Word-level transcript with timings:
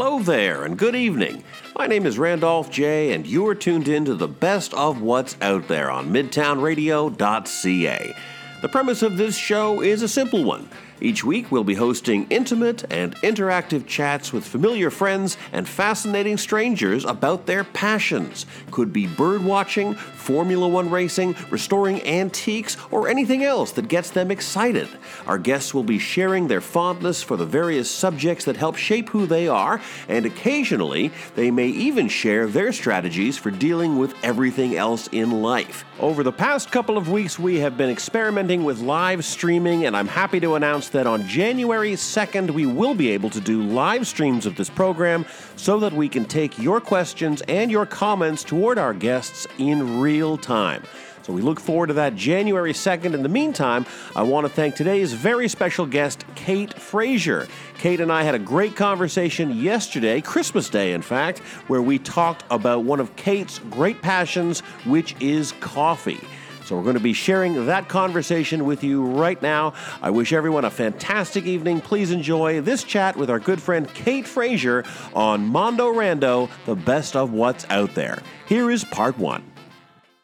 hello 0.00 0.20
there, 0.20 0.64
and 0.64 0.78
good 0.78 0.94
evening. 0.94 1.42
My 1.76 1.88
name 1.88 2.06
is 2.06 2.20
Randolph 2.20 2.70
J, 2.70 3.12
and 3.12 3.26
you 3.26 3.44
are 3.48 3.54
tuned 3.56 3.88
in 3.88 4.04
to 4.04 4.14
the 4.14 4.28
best 4.28 4.72
of 4.74 5.02
what's 5.02 5.36
out 5.42 5.66
there 5.66 5.90
on 5.90 6.10
MidtownRadio.ca. 6.10 8.16
The 8.62 8.68
premise 8.68 9.02
of 9.02 9.16
this 9.16 9.36
show 9.36 9.82
is 9.82 10.02
a 10.02 10.08
simple 10.08 10.44
one. 10.44 10.68
Each 11.00 11.22
week, 11.22 11.52
we'll 11.52 11.64
be 11.64 11.74
hosting 11.74 12.26
intimate 12.28 12.84
and 12.90 13.14
interactive 13.16 13.86
chats 13.86 14.32
with 14.32 14.44
familiar 14.44 14.90
friends 14.90 15.36
and 15.52 15.68
fascinating 15.68 16.36
strangers 16.36 17.04
about 17.04 17.46
their 17.46 17.62
passions. 17.62 18.46
Could 18.72 18.92
be 18.92 19.06
bird 19.06 19.44
watching, 19.44 19.94
Formula 19.94 20.66
One 20.66 20.90
racing, 20.90 21.36
restoring 21.50 22.04
antiques, 22.04 22.76
or 22.90 23.08
anything 23.08 23.44
else 23.44 23.72
that 23.72 23.88
gets 23.88 24.10
them 24.10 24.30
excited. 24.30 24.88
Our 25.26 25.38
guests 25.38 25.72
will 25.72 25.84
be 25.84 25.98
sharing 25.98 26.48
their 26.48 26.60
fondness 26.60 27.22
for 27.22 27.36
the 27.36 27.46
various 27.46 27.90
subjects 27.90 28.44
that 28.46 28.56
help 28.56 28.76
shape 28.76 29.08
who 29.10 29.26
they 29.26 29.46
are, 29.46 29.80
and 30.08 30.26
occasionally, 30.26 31.12
they 31.36 31.50
may 31.50 31.68
even 31.68 32.08
share 32.08 32.46
their 32.48 32.72
strategies 32.72 33.38
for 33.38 33.50
dealing 33.50 33.98
with 33.98 34.14
everything 34.24 34.76
else 34.76 35.08
in 35.12 35.42
life. 35.42 35.84
Over 36.00 36.22
the 36.22 36.32
past 36.32 36.70
couple 36.70 36.98
of 36.98 37.08
weeks, 37.08 37.38
we 37.38 37.60
have 37.60 37.76
been 37.76 37.90
experimenting 37.90 38.64
with 38.64 38.80
live 38.80 39.24
streaming, 39.24 39.86
and 39.86 39.96
I'm 39.96 40.08
happy 40.08 40.40
to 40.40 40.54
announce 40.54 40.87
that 40.90 41.06
on 41.06 41.26
January 41.26 41.92
2nd, 41.92 42.50
we 42.50 42.66
will 42.66 42.94
be 42.94 43.10
able 43.10 43.30
to 43.30 43.40
do 43.40 43.62
live 43.62 44.06
streams 44.06 44.46
of 44.46 44.56
this 44.56 44.70
program 44.70 45.24
so 45.56 45.78
that 45.80 45.92
we 45.92 46.08
can 46.08 46.24
take 46.24 46.58
your 46.58 46.80
questions 46.80 47.42
and 47.42 47.70
your 47.70 47.86
comments 47.86 48.44
toward 48.44 48.78
our 48.78 48.94
guests 48.94 49.46
in 49.58 50.00
real 50.00 50.36
time. 50.36 50.82
So 51.28 51.34
we 51.34 51.42
look 51.42 51.60
forward 51.60 51.88
to 51.88 51.92
that 51.92 52.16
January 52.16 52.72
2nd. 52.72 53.12
In 53.12 53.22
the 53.22 53.28
meantime, 53.28 53.84
I 54.16 54.22
want 54.22 54.46
to 54.46 54.52
thank 54.52 54.76
today's 54.76 55.12
very 55.12 55.46
special 55.46 55.84
guest, 55.84 56.24
Kate 56.34 56.72
Fraser. 56.72 57.46
Kate 57.76 58.00
and 58.00 58.10
I 58.10 58.22
had 58.22 58.34
a 58.34 58.38
great 58.38 58.76
conversation 58.76 59.54
yesterday, 59.54 60.22
Christmas 60.22 60.70
Day, 60.70 60.94
in 60.94 61.02
fact, 61.02 61.40
where 61.68 61.82
we 61.82 61.98
talked 61.98 62.44
about 62.50 62.84
one 62.84 62.98
of 62.98 63.14
Kate's 63.16 63.58
great 63.70 64.00
passions, 64.00 64.60
which 64.86 65.14
is 65.20 65.52
coffee. 65.60 66.20
So 66.68 66.76
we're 66.76 66.82
going 66.82 66.96
to 66.96 67.00
be 67.00 67.14
sharing 67.14 67.64
that 67.64 67.88
conversation 67.88 68.66
with 68.66 68.84
you 68.84 69.02
right 69.02 69.40
now. 69.40 69.72
I 70.02 70.10
wish 70.10 70.34
everyone 70.34 70.66
a 70.66 70.70
fantastic 70.70 71.46
evening. 71.46 71.80
Please 71.80 72.10
enjoy 72.10 72.60
this 72.60 72.84
chat 72.84 73.16
with 73.16 73.30
our 73.30 73.38
good 73.38 73.62
friend 73.62 73.88
Kate 73.94 74.26
Fraser 74.26 74.84
on 75.14 75.46
Mondo 75.46 75.90
Rando, 75.90 76.50
the 76.66 76.76
best 76.76 77.16
of 77.16 77.32
what's 77.32 77.64
out 77.70 77.94
there. 77.94 78.18
Here 78.46 78.70
is 78.70 78.84
part 78.84 79.16
one. 79.16 79.50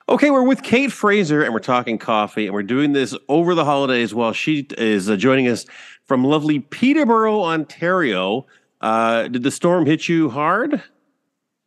Okay, 0.06 0.31
we're 0.31 0.42
with 0.42 0.62
Kate 0.62 0.92
Fraser 0.92 1.42
and 1.42 1.55
we're 1.55 1.61
talking 1.61 1.97
coffee, 1.97 2.45
and 2.45 2.53
we're 2.53 2.62
doing 2.62 2.92
this 2.92 3.17
over 3.31 3.55
the 3.55 3.65
holidays 3.65 4.15
while 4.15 4.34
she 4.34 4.67
is 4.77 5.09
uh, 5.09 5.17
joining 5.17 5.48
us 5.48 5.65
from 6.05 6.25
lovely 6.25 6.59
Peterborough, 6.59 7.41
Ontario. 7.41 8.45
Uh, 8.83 9.28
did 9.28 9.45
the 9.45 9.50
storm 9.50 9.87
hit 9.87 10.11
you 10.11 10.28
hard? 10.28 10.83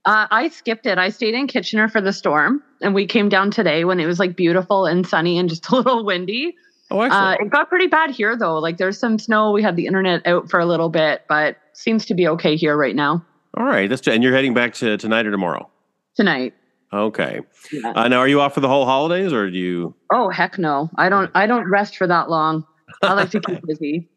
Uh, 0.07 0.25
I 0.31 0.47
skipped 0.47 0.85
it. 0.85 0.97
I 0.97 1.09
stayed 1.09 1.33
in 1.35 1.47
Kitchener 1.47 1.89
for 1.89 1.99
the 1.99 2.13
storm, 2.13 2.63
and 2.81 2.95
we 2.95 3.05
came 3.05 3.27
down 3.27 3.51
today 3.51 3.83
when 3.83 3.99
it 3.99 4.05
was 4.05 4.19
like 4.19 4.35
beautiful 4.37 4.85
and 4.85 5.05
sunny 5.05 5.37
and 5.37 5.49
just 5.49 5.67
a 5.71 5.75
little 5.75 6.05
windy. 6.05 6.55
Oh, 6.89 7.01
Uh, 7.01 7.35
it 7.39 7.49
got 7.49 7.67
pretty 7.67 7.87
bad 7.87 8.11
here 8.11 8.37
though. 8.37 8.57
Like 8.57 8.77
there's 8.77 8.97
some 8.97 9.19
snow. 9.19 9.51
We 9.51 9.61
had 9.61 9.75
the 9.75 9.85
internet 9.85 10.25
out 10.25 10.49
for 10.49 10.59
a 10.61 10.65
little 10.65 10.87
bit, 10.89 11.23
but 11.27 11.57
seems 11.73 12.05
to 12.05 12.13
be 12.13 12.25
okay 12.29 12.55
here 12.55 12.77
right 12.77 12.95
now. 12.95 13.23
All 13.57 13.65
right, 13.65 13.89
that's 13.89 14.07
and 14.07 14.23
you're 14.23 14.33
heading 14.33 14.53
back 14.53 14.73
to 14.75 14.97
tonight 14.97 15.25
or 15.25 15.31
tomorrow. 15.31 15.69
Tonight. 16.15 16.53
Okay. 16.93 17.41
Yeah. 17.73 17.91
Uh, 17.91 18.07
now, 18.07 18.19
are 18.19 18.27
you 18.29 18.39
off 18.39 18.53
for 18.53 18.61
the 18.61 18.69
whole 18.69 18.85
holidays, 18.85 19.33
or 19.33 19.51
do 19.51 19.57
you? 19.57 19.93
Oh 20.13 20.29
heck 20.29 20.57
no. 20.57 20.89
I 20.97 21.09
don't 21.09 21.29
I 21.35 21.45
don't 21.47 21.69
rest 21.69 21.97
for 21.97 22.07
that 22.07 22.29
long. 22.29 22.65
I 23.03 23.11
like 23.13 23.31
to 23.31 23.41
keep 23.41 23.61
busy. 23.67 24.07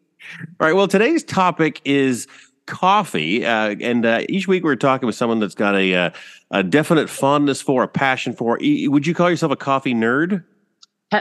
All 0.61 0.67
right. 0.67 0.73
Well, 0.73 0.87
today's 0.87 1.23
topic 1.25 1.81
is 1.83 2.27
coffee, 2.71 3.45
uh, 3.45 3.75
and 3.79 4.05
uh, 4.05 4.21
each 4.29 4.47
week 4.47 4.63
we're 4.63 4.75
talking 4.75 5.05
with 5.05 5.15
someone 5.15 5.39
that's 5.39 5.53
got 5.53 5.75
a 5.75 5.93
uh, 5.93 6.09
a 6.49 6.63
definite 6.63 7.09
fondness 7.09 7.61
for, 7.61 7.83
a 7.83 7.87
passion 7.87 8.33
for. 8.33 8.57
Would 8.61 9.05
you 9.05 9.13
call 9.13 9.29
yourself 9.29 9.51
a 9.51 9.57
coffee 9.57 9.93
nerd? 9.93 10.43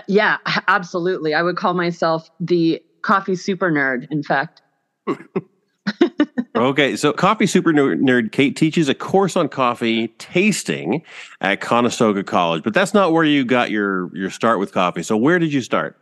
Yeah, 0.06 0.38
absolutely. 0.68 1.34
I 1.34 1.42
would 1.42 1.56
call 1.56 1.74
myself 1.74 2.30
the 2.38 2.80
coffee 3.02 3.34
super 3.34 3.70
nerd, 3.70 4.06
in 4.10 4.22
fact. 4.22 4.62
Okay, 6.56 6.94
so 6.94 7.12
coffee 7.12 7.46
super 7.46 7.72
nerd 7.72 8.32
Kate 8.32 8.54
teaches 8.54 8.88
a 8.88 8.94
course 8.94 9.34
on 9.34 9.48
coffee 9.48 10.08
tasting 10.18 11.02
at 11.40 11.60
Conestoga 11.60 12.22
College, 12.22 12.62
but 12.62 12.74
that's 12.74 12.92
not 12.92 13.12
where 13.12 13.24
you 13.24 13.44
got 13.44 13.70
your 13.70 14.14
your 14.14 14.28
start 14.28 14.58
with 14.58 14.70
coffee. 14.72 15.02
So 15.02 15.16
where 15.16 15.38
did 15.38 15.52
you 15.52 15.62
start? 15.62 15.96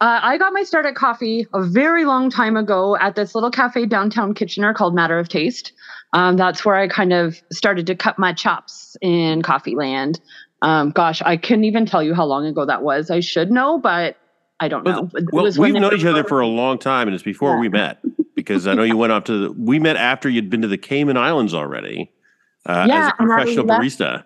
Uh, 0.00 0.20
I 0.22 0.38
got 0.38 0.52
my 0.52 0.62
start 0.62 0.86
at 0.86 0.94
coffee 0.94 1.46
a 1.52 1.62
very 1.62 2.04
long 2.04 2.30
time 2.30 2.56
ago 2.56 2.96
at 3.00 3.16
this 3.16 3.34
little 3.34 3.50
cafe 3.50 3.84
downtown 3.84 4.32
Kitchener 4.32 4.72
called 4.72 4.94
Matter 4.94 5.18
of 5.18 5.28
Taste. 5.28 5.72
Um, 6.12 6.36
that's 6.36 6.64
where 6.64 6.76
I 6.76 6.86
kind 6.86 7.12
of 7.12 7.42
started 7.50 7.86
to 7.88 7.96
cut 7.96 8.16
my 8.16 8.32
chops 8.32 8.96
in 9.02 9.42
coffee 9.42 9.74
land. 9.74 10.20
Um, 10.62 10.90
gosh, 10.90 11.20
I 11.22 11.36
couldn't 11.36 11.64
even 11.64 11.84
tell 11.84 12.02
you 12.02 12.14
how 12.14 12.24
long 12.26 12.46
ago 12.46 12.64
that 12.64 12.82
was. 12.82 13.10
I 13.10 13.20
should 13.20 13.50
know, 13.50 13.78
but 13.78 14.16
I 14.60 14.68
don't 14.68 14.84
know. 14.84 15.10
It 15.14 15.32
Well, 15.32 15.50
we've 15.58 15.74
known 15.74 15.94
each 15.94 16.04
other 16.04 16.24
for 16.24 16.40
a 16.40 16.46
long 16.46 16.78
time, 16.78 17.08
and 17.08 17.14
it's 17.14 17.24
before 17.24 17.54
Yeah. 17.54 17.60
we 17.60 17.68
met 17.68 17.98
because 18.36 18.68
I 18.68 18.74
know 18.74 18.84
you 18.84 18.96
went 18.96 19.12
off 19.12 19.24
to 19.24 19.38
the. 19.48 19.52
We 19.52 19.80
met 19.80 19.96
after 19.96 20.28
you'd 20.28 20.48
been 20.48 20.62
to 20.62 20.68
the 20.68 20.78
Cayman 20.78 21.16
Islands 21.16 21.54
already 21.54 22.12
uh, 22.66 22.88
as 22.90 23.08
a 23.08 23.12
professional 23.16 23.66
barista. 23.66 24.24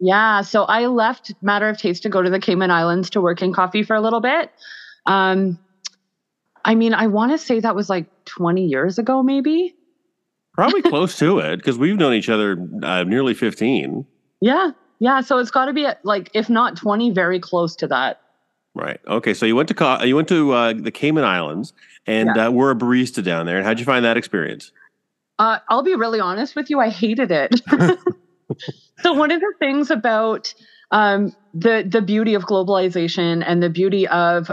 Yeah, 0.00 0.42
so 0.42 0.64
I 0.64 0.86
left 0.86 1.32
Matter 1.40 1.68
of 1.68 1.78
Taste 1.78 2.02
to 2.02 2.08
go 2.10 2.20
to 2.20 2.28
the 2.28 2.40
Cayman 2.40 2.70
Islands 2.70 3.08
to 3.10 3.20
work 3.22 3.40
in 3.40 3.54
coffee 3.54 3.82
for 3.82 3.96
a 3.96 4.00
little 4.00 4.20
bit. 4.20 4.50
Um, 5.06 5.58
I 6.64 6.74
mean, 6.74 6.94
I 6.94 7.08
want 7.08 7.32
to 7.32 7.38
say 7.38 7.60
that 7.60 7.74
was 7.74 7.90
like 7.90 8.06
20 8.24 8.64
years 8.64 8.98
ago, 8.98 9.22
maybe. 9.22 9.74
Probably 10.54 10.82
close 10.90 11.18
to 11.18 11.38
it 11.40 11.56
because 11.56 11.78
we've 11.78 11.96
known 11.96 12.14
each 12.14 12.28
other 12.28 12.56
uh, 12.82 13.04
nearly 13.04 13.34
fifteen. 13.34 14.06
Yeah, 14.40 14.70
yeah. 15.00 15.20
So 15.20 15.38
it's 15.38 15.50
got 15.50 15.66
to 15.66 15.72
be 15.72 15.84
at, 15.86 16.04
like, 16.04 16.30
if 16.32 16.48
not 16.48 16.76
20, 16.76 17.10
very 17.10 17.40
close 17.40 17.74
to 17.76 17.88
that. 17.88 18.20
Right. 18.74 19.00
Okay. 19.06 19.34
So 19.34 19.46
you 19.46 19.56
went 19.56 19.68
to 19.68 19.74
co- 19.74 20.02
you 20.02 20.16
went 20.16 20.28
to 20.28 20.52
uh, 20.52 20.72
the 20.72 20.90
Cayman 20.90 21.24
Islands 21.24 21.72
and 22.06 22.36
uh, 22.36 22.50
were 22.52 22.70
a 22.70 22.74
barista 22.74 23.22
down 23.22 23.46
there. 23.46 23.56
And 23.56 23.66
how'd 23.66 23.78
you 23.78 23.84
find 23.84 24.04
that 24.04 24.16
experience? 24.16 24.72
Uh, 25.38 25.58
I'll 25.68 25.82
be 25.82 25.94
really 25.94 26.20
honest 26.20 26.54
with 26.56 26.70
you. 26.70 26.80
I 26.80 26.88
hated 26.88 27.30
it. 27.30 27.60
so 29.00 29.12
one 29.12 29.30
of 29.30 29.40
the 29.40 29.54
things 29.58 29.90
about 29.90 30.54
um, 30.90 31.34
the 31.52 31.84
the 31.88 32.00
beauty 32.00 32.34
of 32.34 32.44
globalization 32.44 33.44
and 33.46 33.62
the 33.62 33.70
beauty 33.70 34.06
of 34.08 34.50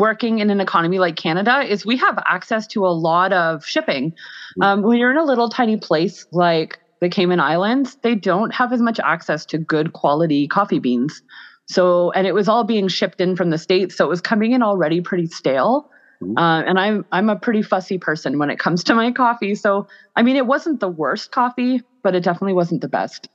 working 0.00 0.38
in 0.38 0.50
an 0.50 0.60
economy 0.60 0.98
like 0.98 1.16
Canada 1.16 1.60
is 1.60 1.86
we 1.86 1.96
have 1.98 2.18
access 2.26 2.66
to 2.68 2.86
a 2.86 2.88
lot 2.88 3.32
of 3.32 3.64
shipping. 3.64 4.14
Um, 4.60 4.82
when 4.82 4.98
you're 4.98 5.10
in 5.10 5.18
a 5.18 5.24
little 5.24 5.48
tiny 5.48 5.76
place 5.76 6.26
like 6.32 6.78
the 7.00 7.08
Cayman 7.08 7.40
Islands, 7.40 7.96
they 8.02 8.14
don't 8.14 8.52
have 8.52 8.72
as 8.72 8.80
much 8.80 8.98
access 8.98 9.46
to 9.46 9.58
good 9.58 9.92
quality 9.92 10.48
coffee 10.48 10.78
beans. 10.78 11.22
So, 11.66 12.10
and 12.12 12.26
it 12.26 12.34
was 12.34 12.48
all 12.48 12.64
being 12.64 12.88
shipped 12.88 13.20
in 13.20 13.36
from 13.36 13.50
the 13.50 13.58
states, 13.58 13.96
so 13.96 14.04
it 14.04 14.08
was 14.08 14.20
coming 14.20 14.52
in 14.52 14.62
already 14.62 15.00
pretty 15.00 15.26
stale. 15.26 15.90
Uh, 16.36 16.62
and 16.66 16.78
I'm 16.78 17.06
I'm 17.12 17.30
a 17.30 17.36
pretty 17.36 17.62
fussy 17.62 17.96
person 17.96 18.38
when 18.38 18.50
it 18.50 18.58
comes 18.58 18.84
to 18.84 18.94
my 18.94 19.10
coffee. 19.10 19.54
So, 19.54 19.86
I 20.14 20.22
mean, 20.22 20.36
it 20.36 20.46
wasn't 20.46 20.80
the 20.80 20.88
worst 20.88 21.30
coffee, 21.30 21.82
but 22.02 22.14
it 22.14 22.22
definitely 22.22 22.52
wasn't 22.52 22.82
the 22.82 22.88
best. 22.88 23.28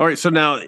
All 0.00 0.06
right. 0.06 0.18
So 0.18 0.30
now 0.30 0.58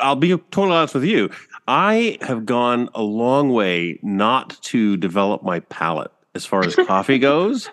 I'll 0.00 0.16
be 0.16 0.28
totally 0.28 0.76
honest 0.76 0.92
with 0.92 1.04
you. 1.04 1.30
I 1.66 2.18
have 2.20 2.44
gone 2.44 2.90
a 2.94 3.00
long 3.00 3.50
way 3.50 3.98
not 4.02 4.62
to 4.64 4.98
develop 4.98 5.42
my 5.42 5.60
palate 5.60 6.10
as 6.34 6.44
far 6.44 6.62
as 6.62 6.76
coffee 6.76 7.18
goes. 7.18 7.70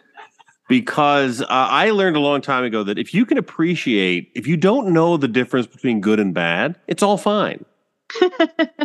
Because 0.70 1.42
uh, 1.42 1.48
I 1.50 1.90
learned 1.90 2.16
a 2.16 2.20
long 2.20 2.40
time 2.42 2.64
ago 2.64 2.84
that 2.84 2.98
if 2.98 3.14
you 3.14 3.26
can 3.26 3.38
appreciate, 3.38 4.32
if 4.34 4.48
you 4.48 4.56
don't 4.56 4.94
know 4.94 5.18
the 5.18 5.28
difference 5.28 5.68
between 5.68 6.00
good 6.00 6.20
and 6.20 6.34
bad, 6.34 6.80
it's 6.88 7.04
all 7.04 7.18
fine. 7.18 7.66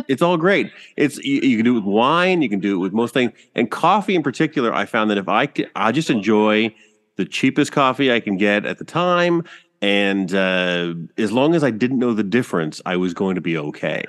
it's 0.07 0.21
all 0.21 0.35
great. 0.35 0.71
It's 0.97 1.17
you, 1.19 1.39
you 1.41 1.57
can 1.57 1.63
do 1.63 1.73
it 1.73 1.81
with 1.81 1.85
wine, 1.85 2.41
you 2.41 2.49
can 2.49 2.59
do 2.59 2.75
it 2.75 2.79
with 2.79 2.91
most 2.91 3.13
things, 3.13 3.31
and 3.53 3.69
coffee 3.69 4.15
in 4.15 4.23
particular. 4.23 4.73
I 4.73 4.85
found 4.85 5.11
that 5.11 5.19
if 5.19 5.29
I 5.29 5.45
could, 5.45 5.69
I 5.75 5.91
just 5.91 6.09
enjoy 6.09 6.73
the 7.17 7.25
cheapest 7.25 7.71
coffee 7.71 8.11
I 8.11 8.19
can 8.19 8.37
get 8.37 8.65
at 8.65 8.77
the 8.77 8.83
time, 8.83 9.43
and 9.85 10.33
uh, 10.33 10.95
as 11.15 11.31
long 11.31 11.53
as 11.53 11.63
I 11.63 11.69
didn't 11.69 11.99
know 11.99 12.15
the 12.15 12.23
difference, 12.23 12.81
I 12.87 12.97
was 12.97 13.13
going 13.13 13.35
to 13.35 13.41
be 13.41 13.55
okay. 13.55 14.03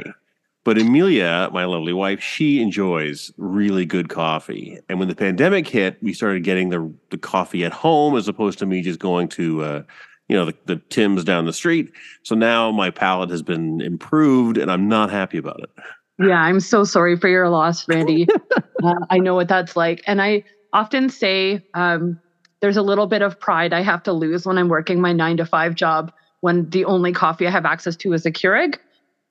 But 0.65 0.79
Amelia, 0.79 1.51
my 1.53 1.67
lovely 1.67 1.93
wife, 1.93 2.19
she 2.19 2.63
enjoys 2.63 3.31
really 3.37 3.85
good 3.85 4.09
coffee. 4.09 4.79
And 4.89 4.99
when 4.99 5.09
the 5.09 5.15
pandemic 5.15 5.69
hit, 5.69 6.03
we 6.03 6.15
started 6.15 6.45
getting 6.45 6.71
the 6.71 6.91
the 7.11 7.19
coffee 7.19 7.63
at 7.63 7.73
home 7.73 8.17
as 8.17 8.27
opposed 8.27 8.59
to 8.61 8.67
me 8.67 8.81
just 8.81 8.99
going 9.01 9.29
to 9.29 9.63
uh, 9.63 9.83
you 10.29 10.37
know 10.37 10.47
the, 10.47 10.55
the 10.65 10.77
Tim's 10.89 11.25
down 11.25 11.45
the 11.45 11.53
street. 11.53 11.93
So 12.23 12.35
now 12.35 12.73
my 12.73 12.89
palate 12.89 13.29
has 13.29 13.43
been 13.43 13.83
improved, 13.83 14.57
and 14.57 14.73
I'm 14.73 14.89
not 14.89 15.11
happy 15.11 15.37
about 15.37 15.61
it. 15.61 15.71
Yeah, 16.19 16.41
I'm 16.41 16.61
so 16.61 16.85
sorry 16.85 17.19
for 17.19 17.29
your 17.29 17.51
loss, 17.51 17.87
Randy. 17.87 18.27
uh, 18.83 18.95
I 19.11 19.19
know 19.19 19.35
what 19.35 19.49
that's 19.49 19.77
like. 19.77 20.03
And 20.07 20.23
I 20.23 20.43
often 20.73 21.11
say 21.11 21.63
um, 21.75 22.19
there's 22.61 22.77
a 22.77 22.83
little 22.83 23.07
bit 23.07 23.23
of 23.23 23.39
pride 23.39 23.73
I 23.73 23.83
have 23.83 24.03
to 24.05 24.13
lose 24.13 24.47
when 24.47 24.59
I'm 24.59 24.69
working 24.69 25.01
my 25.01 25.13
nine 25.13 25.37
to 25.39 25.47
five 25.47 25.75
job 25.75 26.13
when 26.41 26.69
the 26.71 26.85
only 26.85 27.13
coffee 27.13 27.47
I 27.47 27.51
have 27.51 27.65
access 27.65 27.97
to 27.97 28.13
is 28.13 28.27
a 28.27 28.31
Keurig. 28.31 28.79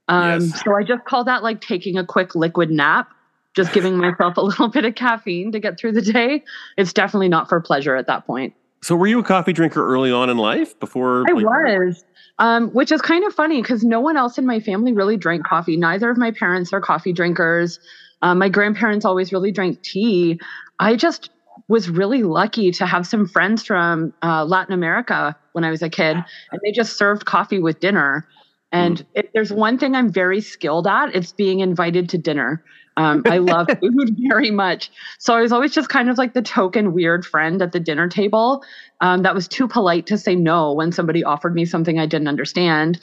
Um, 0.07 0.41
Yes. 0.41 0.63
So 0.63 0.75
I 0.75 0.83
just 0.83 1.05
call 1.05 1.23
that 1.23 1.43
like 1.43 1.61
taking 1.61 1.97
a 1.97 2.05
quick 2.05 2.35
liquid 2.35 2.69
nap, 2.69 3.09
just 3.55 3.73
giving 3.73 3.97
myself 3.97 4.37
a 4.37 4.41
little 4.49 4.67
bit 4.67 4.85
of 4.85 4.95
caffeine 4.95 5.51
to 5.51 5.59
get 5.59 5.79
through 5.79 5.93
the 5.93 6.01
day. 6.01 6.43
It's 6.77 6.93
definitely 6.93 7.29
not 7.29 7.49
for 7.49 7.59
pleasure 7.61 7.95
at 7.95 8.07
that 8.07 8.25
point. 8.25 8.53
So, 8.83 8.95
were 8.95 9.07
you 9.07 9.17
a 9.17 9.23
coffee 9.23 9.53
drinker 9.53 9.83
early 9.83 10.11
on 10.11 10.29
in 10.29 10.37
life? 10.37 10.79
Before 10.79 11.23
I 11.27 11.31
like, 11.31 11.43
was, 11.43 12.05
um, 12.37 12.69
which 12.69 12.91
is 12.91 13.01
kind 13.01 13.23
of 13.23 13.33
funny 13.33 13.61
because 13.61 13.83
no 13.83 13.99
one 13.99 14.15
else 14.15 14.37
in 14.37 14.45
my 14.45 14.59
family 14.59 14.93
really 14.93 15.17
drank 15.17 15.43
coffee. 15.43 15.75
Neither 15.75 16.11
of 16.11 16.17
my 16.17 16.29
parents 16.29 16.71
are 16.71 16.81
coffee 16.81 17.11
drinkers. 17.11 17.79
Um, 18.21 18.37
my 18.37 18.49
grandparents 18.49 19.03
always 19.03 19.33
really 19.33 19.51
drank 19.51 19.81
tea. 19.81 20.39
I 20.79 20.95
just 20.95 21.31
was 21.67 21.89
really 21.89 22.23
lucky 22.23 22.71
to 22.71 22.85
have 22.85 23.07
some 23.07 23.27
friends 23.27 23.63
from 23.63 24.13
uh, 24.21 24.45
Latin 24.45 24.73
America 24.73 25.35
when 25.53 25.63
I 25.63 25.71
was 25.71 25.81
a 25.81 25.89
kid, 25.89 26.17
and 26.51 26.61
they 26.63 26.71
just 26.71 26.97
served 26.97 27.25
coffee 27.25 27.59
with 27.59 27.79
dinner. 27.79 28.27
And 28.71 28.97
mm. 28.97 29.05
if 29.15 29.31
there's 29.33 29.51
one 29.51 29.77
thing 29.77 29.95
I'm 29.95 30.11
very 30.11 30.41
skilled 30.41 30.87
at, 30.87 31.15
it's 31.15 31.31
being 31.31 31.61
invited 31.61 32.09
to 32.09 32.17
dinner. 32.17 32.63
Um, 32.97 33.23
I 33.25 33.39
love 33.39 33.67
food 33.79 34.17
very 34.29 34.51
much. 34.51 34.91
So 35.19 35.33
I 35.33 35.41
was 35.41 35.51
always 35.51 35.73
just 35.73 35.89
kind 35.89 36.09
of 36.09 36.17
like 36.17 36.33
the 36.33 36.41
token 36.41 36.93
weird 36.93 37.25
friend 37.25 37.61
at 37.61 37.71
the 37.71 37.79
dinner 37.79 38.07
table 38.07 38.63
um, 39.01 39.23
that 39.23 39.35
was 39.35 39.47
too 39.47 39.67
polite 39.67 40.07
to 40.07 40.17
say 40.17 40.35
no 40.35 40.71
when 40.73 40.91
somebody 40.91 41.23
offered 41.23 41.55
me 41.55 41.65
something 41.65 41.99
I 41.99 42.05
didn't 42.05 42.27
understand. 42.27 42.99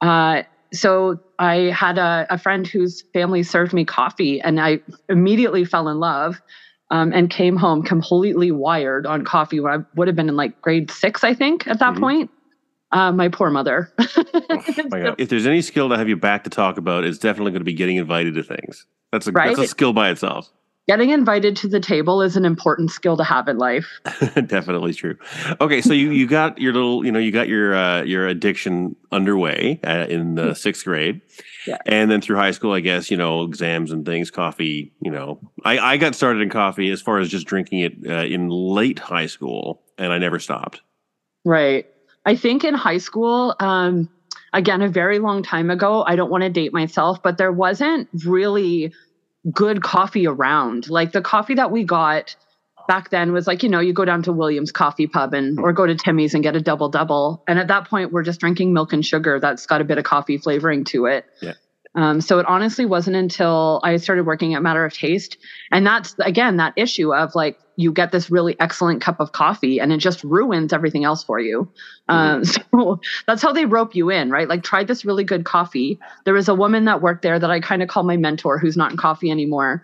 Uh, 0.00 0.42
so 0.72 1.20
I 1.38 1.70
had 1.74 1.98
a, 1.98 2.26
a, 2.30 2.38
friend 2.38 2.66
whose 2.66 3.04
family 3.12 3.42
served 3.42 3.72
me 3.72 3.84
coffee, 3.84 4.40
and 4.40 4.58
I 4.58 4.80
immediately 5.08 5.64
fell 5.64 5.88
in 5.88 6.00
love. 6.00 6.40
Um, 6.92 7.10
and 7.14 7.30
came 7.30 7.56
home 7.56 7.82
completely 7.82 8.52
wired 8.52 9.06
on 9.06 9.24
coffee 9.24 9.60
when 9.60 9.72
I 9.72 9.84
would 9.96 10.08
have 10.08 10.14
been 10.14 10.28
in 10.28 10.36
like 10.36 10.60
grade 10.60 10.90
six, 10.90 11.24
I 11.24 11.32
think, 11.32 11.66
at 11.66 11.78
that 11.78 11.94
mm-hmm. 11.94 12.02
point. 12.02 12.30
Uh, 12.92 13.10
my 13.10 13.28
poor 13.28 13.48
mother. 13.48 13.90
oh, 13.98 14.64
my 14.90 15.14
if 15.16 15.30
there's 15.30 15.46
any 15.46 15.62
skill 15.62 15.88
to 15.88 15.96
have 15.96 16.10
you 16.10 16.16
back 16.16 16.44
to 16.44 16.50
talk 16.50 16.76
about, 16.76 17.04
it's 17.04 17.16
definitely 17.16 17.52
going 17.52 17.62
to 17.62 17.64
be 17.64 17.72
getting 17.72 17.96
invited 17.96 18.34
to 18.34 18.42
things. 18.42 18.86
That's 19.10 19.26
a, 19.26 19.32
right? 19.32 19.56
that's 19.56 19.66
a 19.66 19.68
skill 19.68 19.94
by 19.94 20.10
itself. 20.10 20.52
Getting 20.88 21.10
invited 21.10 21.54
to 21.58 21.68
the 21.68 21.78
table 21.78 22.22
is 22.22 22.36
an 22.36 22.44
important 22.44 22.90
skill 22.90 23.16
to 23.16 23.22
have 23.22 23.46
in 23.46 23.56
life. 23.56 23.86
definitely 24.46 24.92
true. 24.92 25.16
Okay, 25.60 25.80
so 25.80 25.92
you, 25.92 26.10
you 26.10 26.26
got 26.26 26.58
your 26.58 26.72
little, 26.72 27.04
you 27.04 27.12
know, 27.12 27.20
you 27.20 27.30
got 27.30 27.46
your 27.46 27.74
uh, 27.74 28.02
your 28.02 28.26
addiction 28.26 28.96
underway 29.12 29.78
uh, 29.84 30.06
in 30.08 30.34
the 30.34 30.54
sixth 30.54 30.84
grade. 30.84 31.20
Yeah. 31.68 31.78
And 31.86 32.10
then 32.10 32.20
through 32.20 32.36
high 32.36 32.50
school, 32.50 32.72
I 32.72 32.80
guess, 32.80 33.12
you 33.12 33.16
know, 33.16 33.44
exams 33.44 33.92
and 33.92 34.04
things, 34.04 34.32
coffee, 34.32 34.92
you 35.00 35.12
know, 35.12 35.38
I, 35.64 35.78
I 35.78 35.96
got 35.98 36.16
started 36.16 36.42
in 36.42 36.50
coffee 36.50 36.90
as 36.90 37.00
far 37.00 37.18
as 37.18 37.28
just 37.28 37.46
drinking 37.46 37.78
it 37.78 37.92
uh, 38.08 38.24
in 38.24 38.48
late 38.48 38.98
high 38.98 39.26
school 39.26 39.82
and 39.98 40.12
I 40.12 40.18
never 40.18 40.40
stopped. 40.40 40.80
Right. 41.44 41.86
I 42.26 42.34
think 42.34 42.64
in 42.64 42.74
high 42.74 42.98
school, 42.98 43.54
um, 43.60 44.08
again, 44.52 44.82
a 44.82 44.88
very 44.88 45.18
long 45.18 45.42
time 45.42 45.70
ago. 45.70 46.04
I 46.06 46.16
don't 46.16 46.30
want 46.30 46.42
to 46.42 46.50
date 46.50 46.72
myself, 46.72 47.22
but 47.22 47.38
there 47.38 47.52
wasn't 47.52 48.08
really 48.24 48.92
good 49.50 49.82
coffee 49.82 50.26
around. 50.26 50.88
Like 50.88 51.12
the 51.12 51.22
coffee 51.22 51.54
that 51.54 51.70
we 51.70 51.84
got 51.84 52.36
back 52.88 53.10
then 53.10 53.32
was 53.32 53.46
like, 53.46 53.62
you 53.62 53.68
know, 53.68 53.80
you 53.80 53.92
go 53.92 54.04
down 54.04 54.22
to 54.24 54.32
Williams 54.32 54.72
Coffee 54.72 55.06
Pub 55.06 55.34
and 55.34 55.58
or 55.58 55.72
go 55.72 55.86
to 55.86 55.94
Timmy's 55.94 56.34
and 56.34 56.42
get 56.42 56.56
a 56.56 56.60
double 56.60 56.88
double. 56.88 57.42
And 57.46 57.58
at 57.58 57.68
that 57.68 57.88
point, 57.88 58.12
we're 58.12 58.22
just 58.22 58.40
drinking 58.40 58.72
milk 58.72 58.92
and 58.92 59.04
sugar 59.04 59.40
that's 59.40 59.66
got 59.66 59.80
a 59.80 59.84
bit 59.84 59.98
of 59.98 60.04
coffee 60.04 60.38
flavoring 60.38 60.84
to 60.86 61.06
it. 61.06 61.24
Yeah. 61.40 61.54
Um, 61.94 62.20
so 62.20 62.38
it 62.38 62.46
honestly 62.46 62.86
wasn't 62.86 63.16
until 63.16 63.80
I 63.84 63.96
started 63.98 64.24
working 64.24 64.54
at 64.54 64.62
Matter 64.62 64.84
of 64.84 64.94
Taste. 64.94 65.36
And 65.70 65.86
that's, 65.86 66.14
again, 66.20 66.56
that 66.56 66.72
issue 66.76 67.14
of 67.14 67.34
like, 67.34 67.58
you 67.76 67.92
get 67.92 68.12
this 68.12 68.30
really 68.30 68.58
excellent 68.60 69.00
cup 69.00 69.20
of 69.20 69.32
coffee 69.32 69.80
and 69.80 69.92
it 69.92 69.98
just 69.98 70.22
ruins 70.24 70.72
everything 70.72 71.04
else 71.04 71.24
for 71.24 71.40
you. 71.40 71.68
Um, 72.08 72.44
so 72.44 73.00
that's 73.26 73.42
how 73.42 73.52
they 73.52 73.64
rope 73.64 73.94
you 73.94 74.10
in, 74.10 74.30
right? 74.30 74.48
Like, 74.48 74.62
try 74.62 74.84
this 74.84 75.04
really 75.04 75.24
good 75.24 75.44
coffee. 75.44 75.98
There 76.24 76.34
was 76.34 76.48
a 76.48 76.54
woman 76.54 76.84
that 76.84 77.02
worked 77.02 77.22
there 77.22 77.38
that 77.38 77.50
I 77.50 77.60
kind 77.60 77.82
of 77.82 77.88
call 77.88 78.02
my 78.02 78.16
mentor 78.16 78.58
who's 78.58 78.76
not 78.76 78.90
in 78.90 78.96
coffee 78.96 79.30
anymore. 79.30 79.82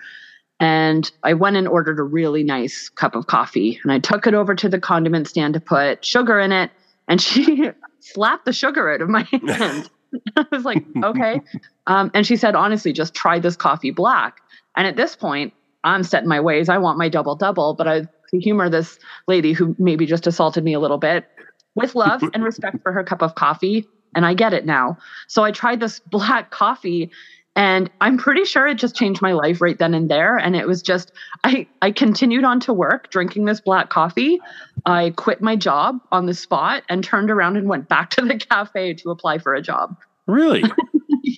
And 0.60 1.10
I 1.22 1.34
went 1.34 1.56
and 1.56 1.68
ordered 1.68 2.00
a 2.00 2.02
really 2.02 2.42
nice 2.42 2.88
cup 2.88 3.14
of 3.14 3.26
coffee 3.26 3.78
and 3.82 3.92
I 3.92 4.00
took 4.00 4.26
it 4.26 4.34
over 4.34 4.54
to 4.56 4.68
the 4.68 4.80
condiment 4.80 5.28
stand 5.28 5.54
to 5.54 5.60
put 5.60 6.04
sugar 6.04 6.40
in 6.40 6.52
it. 6.52 6.70
And 7.06 7.20
she 7.22 7.70
slapped 8.00 8.44
the 8.44 8.52
sugar 8.52 8.90
out 8.90 9.00
of 9.00 9.08
my 9.08 9.22
hand. 9.42 9.90
I 10.36 10.46
was 10.50 10.64
like, 10.64 10.84
okay. 11.04 11.40
Um, 11.86 12.10
and 12.14 12.26
she 12.26 12.36
said, 12.36 12.54
honestly, 12.54 12.92
just 12.92 13.14
try 13.14 13.38
this 13.38 13.56
coffee 13.56 13.90
black. 13.90 14.40
And 14.76 14.86
at 14.86 14.96
this 14.96 15.14
point, 15.14 15.52
I'm 15.88 16.02
set 16.02 16.22
in 16.22 16.28
my 16.28 16.40
ways. 16.40 16.68
I 16.68 16.78
want 16.78 16.98
my 16.98 17.08
double 17.08 17.34
double, 17.34 17.74
but 17.74 17.88
I 17.88 18.06
humor 18.32 18.68
this 18.68 18.98
lady 19.26 19.52
who 19.52 19.74
maybe 19.78 20.06
just 20.06 20.26
assaulted 20.26 20.64
me 20.64 20.74
a 20.74 20.80
little 20.80 20.98
bit 20.98 21.26
with 21.74 21.94
love 21.94 22.22
and 22.34 22.44
respect 22.44 22.82
for 22.82 22.92
her 22.92 23.04
cup 23.04 23.22
of 23.22 23.34
coffee. 23.34 23.86
And 24.14 24.24
I 24.24 24.34
get 24.34 24.52
it 24.52 24.66
now. 24.66 24.98
So 25.26 25.44
I 25.44 25.50
tried 25.50 25.80
this 25.80 26.00
black 26.10 26.50
coffee 26.50 27.10
and 27.56 27.90
I'm 28.00 28.18
pretty 28.18 28.44
sure 28.44 28.68
it 28.68 28.76
just 28.76 28.94
changed 28.94 29.20
my 29.20 29.32
life 29.32 29.60
right 29.60 29.76
then 29.76 29.92
and 29.92 30.08
there. 30.08 30.36
And 30.36 30.54
it 30.54 30.68
was 30.68 30.80
just, 30.80 31.10
I, 31.42 31.66
I 31.82 31.90
continued 31.90 32.44
on 32.44 32.60
to 32.60 32.72
work 32.72 33.10
drinking 33.10 33.46
this 33.46 33.60
black 33.60 33.90
coffee. 33.90 34.38
I 34.86 35.12
quit 35.16 35.42
my 35.42 35.56
job 35.56 35.98
on 36.12 36.26
the 36.26 36.34
spot 36.34 36.84
and 36.88 37.02
turned 37.02 37.32
around 37.32 37.56
and 37.56 37.68
went 37.68 37.88
back 37.88 38.10
to 38.16 38.22
the 38.22 38.38
cafe 38.38 38.94
to 38.94 39.10
apply 39.10 39.38
for 39.38 39.54
a 39.54 39.62
job. 39.62 39.96
Really? 40.26 40.62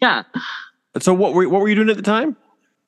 yeah. 0.02 0.24
So 0.98 1.14
what 1.14 1.32
were, 1.32 1.48
what 1.48 1.62
were 1.62 1.68
you 1.68 1.76
doing 1.76 1.88
at 1.88 1.96
the 1.96 2.02
time? 2.02 2.36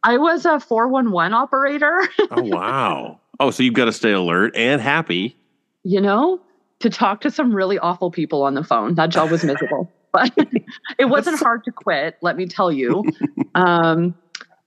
I 0.05 0.19
was 0.19 0.45
a 0.45 0.59
411 0.61 1.33
operator. 1.33 2.09
oh, 2.31 2.43
wow. 2.43 3.21
Oh, 3.41 3.51
so 3.51 3.63
you've 3.63 3.75
got 3.75 3.87
to 3.87 3.93
stay 3.93 4.13
alert 4.13 4.57
and 4.57 4.81
happy. 4.81 5.37
You 5.85 6.01
know, 6.01 6.41
to 6.81 6.91
talk 6.91 7.21
to 7.23 7.31
some 7.31 7.55
really 7.55 7.79
awful 7.79 8.11
people 8.11 8.43
on 8.43 8.55
the 8.55 8.65
phone. 8.65 8.95
That 8.95 9.11
job 9.11 9.31
was 9.31 9.45
miserable 9.45 9.91
but 10.13 10.31
it 10.99 11.07
wasn't 11.07 11.39
hard 11.39 11.65
to 11.65 11.73
quit, 11.73 12.17
let 12.21 12.37
me 12.37 12.47
tell 12.47 12.71
you. 12.71 13.03
Um, 13.55 14.15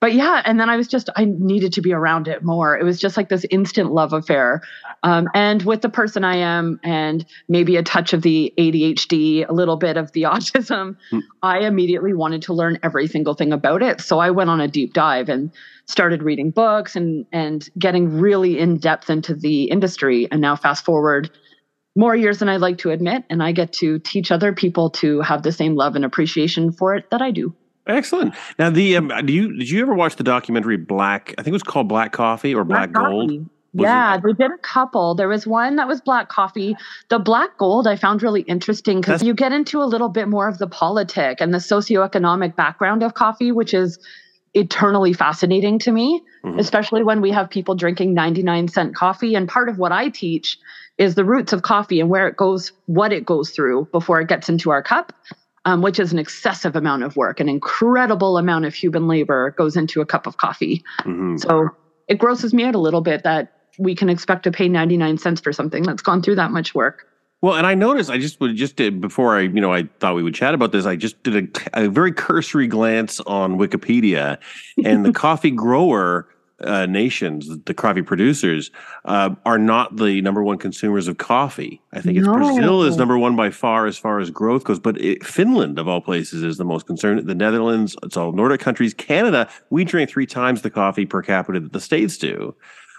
but 0.05 0.13
yeah, 0.13 0.39
and 0.45 0.59
then 0.59 0.69
I 0.69 0.77
was 0.77 0.87
just, 0.87 1.09
I 1.15 1.25
needed 1.25 1.73
to 1.73 1.81
be 1.81 1.91
around 1.91 2.27
it 2.27 2.43
more. 2.43 2.77
It 2.77 2.83
was 2.83 2.99
just 2.99 3.17
like 3.17 3.27
this 3.27 3.43
instant 3.49 3.91
love 3.91 4.13
affair. 4.13 4.61
Um, 5.01 5.27
and 5.33 5.63
with 5.63 5.81
the 5.81 5.89
person 5.89 6.23
I 6.23 6.35
am, 6.35 6.79
and 6.83 7.25
maybe 7.49 7.75
a 7.75 7.81
touch 7.81 8.13
of 8.13 8.21
the 8.21 8.53
ADHD, 8.55 9.49
a 9.49 9.51
little 9.51 9.77
bit 9.77 9.97
of 9.97 10.11
the 10.11 10.21
autism, 10.31 10.95
mm. 11.11 11.21
I 11.41 11.61
immediately 11.61 12.13
wanted 12.13 12.43
to 12.43 12.53
learn 12.53 12.77
every 12.83 13.07
single 13.07 13.33
thing 13.33 13.51
about 13.51 13.81
it. 13.81 13.99
So 13.99 14.19
I 14.19 14.29
went 14.29 14.51
on 14.51 14.61
a 14.61 14.67
deep 14.67 14.93
dive 14.93 15.27
and 15.27 15.51
started 15.87 16.21
reading 16.21 16.51
books 16.51 16.95
and 16.95 17.25
and 17.31 17.67
getting 17.79 18.19
really 18.19 18.59
in 18.59 18.77
depth 18.77 19.09
into 19.09 19.33
the 19.33 19.63
industry. 19.63 20.27
And 20.29 20.39
now 20.39 20.55
fast 20.55 20.85
forward 20.85 21.31
more 21.95 22.15
years 22.15 22.37
than 22.37 22.49
I'd 22.49 22.61
like 22.61 22.77
to 22.79 22.91
admit, 22.91 23.23
and 23.31 23.41
I 23.41 23.53
get 23.53 23.73
to 23.79 23.97
teach 23.97 24.31
other 24.31 24.53
people 24.53 24.91
to 25.01 25.21
have 25.21 25.41
the 25.41 25.51
same 25.51 25.73
love 25.73 25.95
and 25.95 26.05
appreciation 26.05 26.71
for 26.71 26.93
it 26.93 27.09
that 27.09 27.23
I 27.23 27.31
do. 27.31 27.55
Excellent. 27.87 28.33
Now, 28.57 28.69
the 28.69 28.97
um, 28.97 29.11
do 29.25 29.33
you 29.33 29.57
did 29.57 29.69
you 29.69 29.81
ever 29.81 29.93
watch 29.93 30.15
the 30.15 30.23
documentary 30.23 30.77
Black? 30.77 31.35
I 31.37 31.43
think 31.43 31.49
it 31.49 31.53
was 31.53 31.63
called 31.63 31.87
Black 31.87 32.11
Coffee 32.13 32.55
or 32.55 32.63
Black, 32.63 32.91
Black 32.91 33.09
Gold. 33.09 33.31
yeah, 33.73 34.15
it? 34.15 34.23
they 34.23 34.33
did 34.33 34.51
a 34.51 34.57
couple. 34.57 35.13
There 35.13 35.27
was 35.27 35.45
one 35.45 35.75
that 35.75 35.87
was 35.87 36.01
black 36.01 36.29
coffee. 36.29 36.75
The 37.09 37.19
black 37.19 37.57
gold 37.57 37.87
I 37.87 37.95
found 37.95 38.23
really 38.23 38.41
interesting 38.41 39.01
because 39.01 39.21
you 39.21 39.33
get 39.33 39.51
into 39.51 39.81
a 39.81 39.85
little 39.85 40.09
bit 40.09 40.27
more 40.27 40.47
of 40.47 40.57
the 40.57 40.67
politic 40.67 41.41
and 41.41 41.53
the 41.53 41.59
socioeconomic 41.59 42.55
background 42.55 43.03
of 43.03 43.13
coffee, 43.13 43.51
which 43.51 43.73
is 43.73 43.99
eternally 44.55 45.13
fascinating 45.13 45.77
to 45.79 45.91
me, 45.91 46.23
mm-hmm. 46.43 46.57
especially 46.57 47.03
when 47.03 47.21
we 47.21 47.29
have 47.29 47.49
people 47.49 47.75
drinking 47.75 48.13
99 48.13 48.69
cent 48.69 48.95
coffee. 48.95 49.35
And 49.35 49.47
part 49.47 49.69
of 49.69 49.77
what 49.77 49.91
I 49.91 50.09
teach 50.09 50.57
is 50.97 51.15
the 51.15 51.25
roots 51.25 51.53
of 51.53 51.61
coffee 51.61 51.99
and 51.99 52.09
where 52.09 52.27
it 52.27 52.37
goes, 52.37 52.71
what 52.85 53.11
it 53.11 53.25
goes 53.25 53.51
through 53.51 53.89
before 53.91 54.21
it 54.21 54.29
gets 54.29 54.47
into 54.47 54.71
our 54.71 54.81
cup, 54.81 55.11
um, 55.65 55.81
which 55.81 55.99
is 55.99 56.13
an 56.13 56.19
excessive 56.19 56.75
amount 56.75 57.03
of 57.03 57.15
work, 57.17 57.39
an 57.39 57.49
incredible 57.49 58.37
amount 58.37 58.65
of 58.65 58.73
human 58.73 59.07
labor 59.07 59.51
goes 59.51 59.75
into 59.75 59.99
a 59.99 60.05
cup 60.05 60.27
of 60.27 60.37
coffee. 60.37 60.83
Mm-hmm. 61.01 61.37
So 61.37 61.69
it 62.07 62.19
grosses 62.19 62.53
me 62.53 62.63
out 62.63 62.75
a 62.75 62.79
little 62.79 63.01
bit 63.01 63.23
that 63.23 63.51
we 63.77 63.95
can 63.95 64.09
expect 64.09 64.43
to 64.43 64.51
pay 64.51 64.69
99 64.69 65.17
cents 65.17 65.41
for 65.41 65.51
something 65.51 65.83
that's 65.83 66.01
gone 66.01 66.21
through 66.21 66.35
that 66.35 66.51
much 66.51 66.73
work. 66.73 67.07
Well, 67.41 67.55
and 67.55 67.67
I 67.67 67.75
noticed 67.75 68.09
I 68.09 68.17
just 68.17 68.39
would 68.39 68.55
just 68.55 68.75
did 68.75 69.01
before 69.01 69.37
I 69.37 69.41
you 69.41 69.61
know 69.61 69.71
I 69.71 69.83
thought 69.99 70.15
we 70.15 70.23
would 70.23 70.33
chat 70.33 70.53
about 70.53 70.71
this. 70.71 70.85
I 70.85 70.95
just 70.95 71.21
did 71.21 71.59
a, 71.73 71.83
a 71.85 71.89
very 71.89 72.11
cursory 72.11 72.65
glance 72.65 73.19
on 73.21 73.57
Wikipedia, 73.57 74.39
and 74.83 75.05
the 75.05 75.11
coffee 75.13 75.51
grower 75.51 76.27
uh, 76.61 76.85
nations, 76.85 77.49
the 77.65 77.73
coffee 77.73 78.01
producers, 78.01 78.71
uh, 79.05 79.35
are 79.45 79.57
not 79.57 79.97
the 79.97 80.21
number 80.21 80.43
one 80.43 80.57
consumers 80.57 81.07
of 81.07 81.17
coffee. 81.17 81.81
I 81.91 82.01
think 82.01 82.17
it's 82.17 82.25
no. 82.25 82.33
Brazil 82.33 82.83
is 82.83 82.97
number 82.97 83.17
one 83.17 83.35
by 83.35 83.49
far 83.49 83.87
as 83.87 83.97
far 83.97 84.19
as 84.19 84.29
growth 84.29 84.63
goes, 84.63 84.79
but 84.79 84.99
it, 85.01 85.25
Finland 85.25 85.77
of 85.79 85.87
all 85.87 86.01
places 86.01 86.43
is 86.43 86.57
the 86.57 86.65
most 86.65 86.85
concerned. 86.85 87.27
The 87.27 87.35
Netherlands, 87.35 87.95
it's 88.03 88.15
all 88.15 88.31
Nordic 88.31 88.61
countries. 88.61 88.93
Canada, 88.93 89.49
we 89.69 89.83
drink 89.83 90.09
three 90.09 90.25
times 90.25 90.61
the 90.61 90.69
coffee 90.69 91.05
per 91.05 91.21
capita 91.21 91.59
that 91.59 91.73
the 91.73 91.81
states 91.81 92.17
do. 92.17 92.55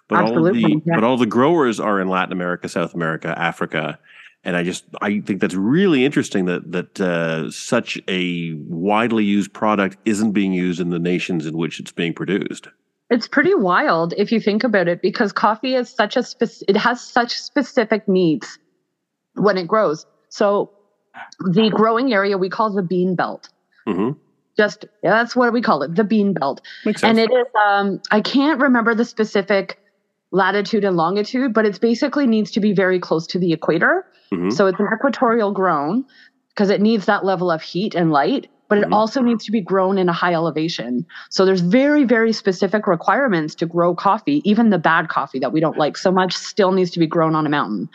But 0.08 0.20
Absolutely, 0.20 0.62
all 0.62 0.70
the 0.70 0.82
yeah. 0.84 0.94
but 0.94 1.04
all 1.04 1.16
the 1.16 1.26
growers 1.26 1.80
are 1.80 2.00
in 2.00 2.08
Latin 2.08 2.32
America, 2.32 2.68
South 2.68 2.94
America, 2.94 3.34
Africa, 3.36 3.98
and 4.44 4.56
I 4.56 4.62
just 4.62 4.84
I 5.00 5.20
think 5.20 5.40
that's 5.40 5.54
really 5.54 6.04
interesting 6.04 6.44
that 6.44 6.70
that 6.70 7.00
uh, 7.00 7.50
such 7.50 7.98
a 8.06 8.52
widely 8.68 9.24
used 9.24 9.52
product 9.52 9.96
isn't 10.04 10.32
being 10.32 10.52
used 10.52 10.78
in 10.78 10.90
the 10.90 11.00
nations 11.00 11.46
in 11.46 11.56
which 11.56 11.80
it's 11.80 11.90
being 11.90 12.14
produced. 12.14 12.68
It's 13.08 13.28
pretty 13.28 13.54
wild 13.54 14.14
if 14.16 14.32
you 14.32 14.40
think 14.40 14.64
about 14.64 14.88
it 14.88 15.00
because 15.00 15.32
coffee 15.32 15.74
is 15.74 15.88
such 15.88 16.16
a 16.16 16.22
spec- 16.22 16.68
it 16.68 16.76
has 16.76 17.00
such 17.00 17.38
specific 17.38 18.08
needs 18.08 18.58
when 19.34 19.56
it 19.58 19.68
grows. 19.68 20.06
So 20.28 20.72
the 21.38 21.70
growing 21.70 22.12
area 22.12 22.36
we 22.36 22.48
call 22.48 22.70
the 22.70 22.82
bean 22.82 23.14
belt. 23.14 23.48
Mm-hmm. 23.86 24.18
Just 24.56 24.86
yeah, 25.02 25.10
that's 25.10 25.36
what 25.36 25.52
we 25.52 25.62
call 25.62 25.82
it, 25.82 25.94
the 25.94 26.04
bean 26.04 26.32
belt. 26.32 26.62
Makes 26.84 27.04
And 27.04 27.18
it 27.18 27.30
is 27.30 27.46
um 27.64 28.00
I 28.10 28.20
can't 28.20 28.60
remember 28.60 28.94
the 28.94 29.04
specific 29.04 29.78
latitude 30.32 30.84
and 30.84 30.96
longitude, 30.96 31.54
but 31.54 31.64
it 31.64 31.80
basically 31.80 32.26
needs 32.26 32.50
to 32.52 32.60
be 32.60 32.72
very 32.72 32.98
close 32.98 33.26
to 33.28 33.38
the 33.38 33.52
equator. 33.52 34.06
Mm-hmm. 34.32 34.50
So 34.50 34.66
it's 34.66 34.80
an 34.80 34.88
equatorial 34.92 35.52
grown 35.52 36.04
because 36.48 36.70
it 36.70 36.80
needs 36.80 37.06
that 37.06 37.24
level 37.24 37.50
of 37.50 37.62
heat 37.62 37.94
and 37.94 38.10
light, 38.10 38.48
but 38.68 38.76
mm-hmm. 38.78 38.92
it 38.92 38.96
also 38.96 39.20
needs 39.20 39.44
to 39.44 39.52
be 39.52 39.60
grown 39.60 39.98
in 39.98 40.08
a 40.08 40.12
high 40.12 40.34
elevation. 40.34 41.06
So 41.30 41.44
there's 41.44 41.60
very, 41.60 42.04
very 42.04 42.32
specific 42.32 42.86
requirements 42.86 43.54
to 43.56 43.66
grow 43.66 43.94
coffee. 43.94 44.42
Even 44.44 44.70
the 44.70 44.78
bad 44.78 45.08
coffee 45.08 45.38
that 45.38 45.52
we 45.52 45.60
don't 45.60 45.78
like 45.78 45.96
so 45.96 46.10
much 46.10 46.36
still 46.36 46.72
needs 46.72 46.90
to 46.92 46.98
be 46.98 47.06
grown 47.06 47.34
on 47.34 47.46
a 47.46 47.50
mountain. 47.50 47.88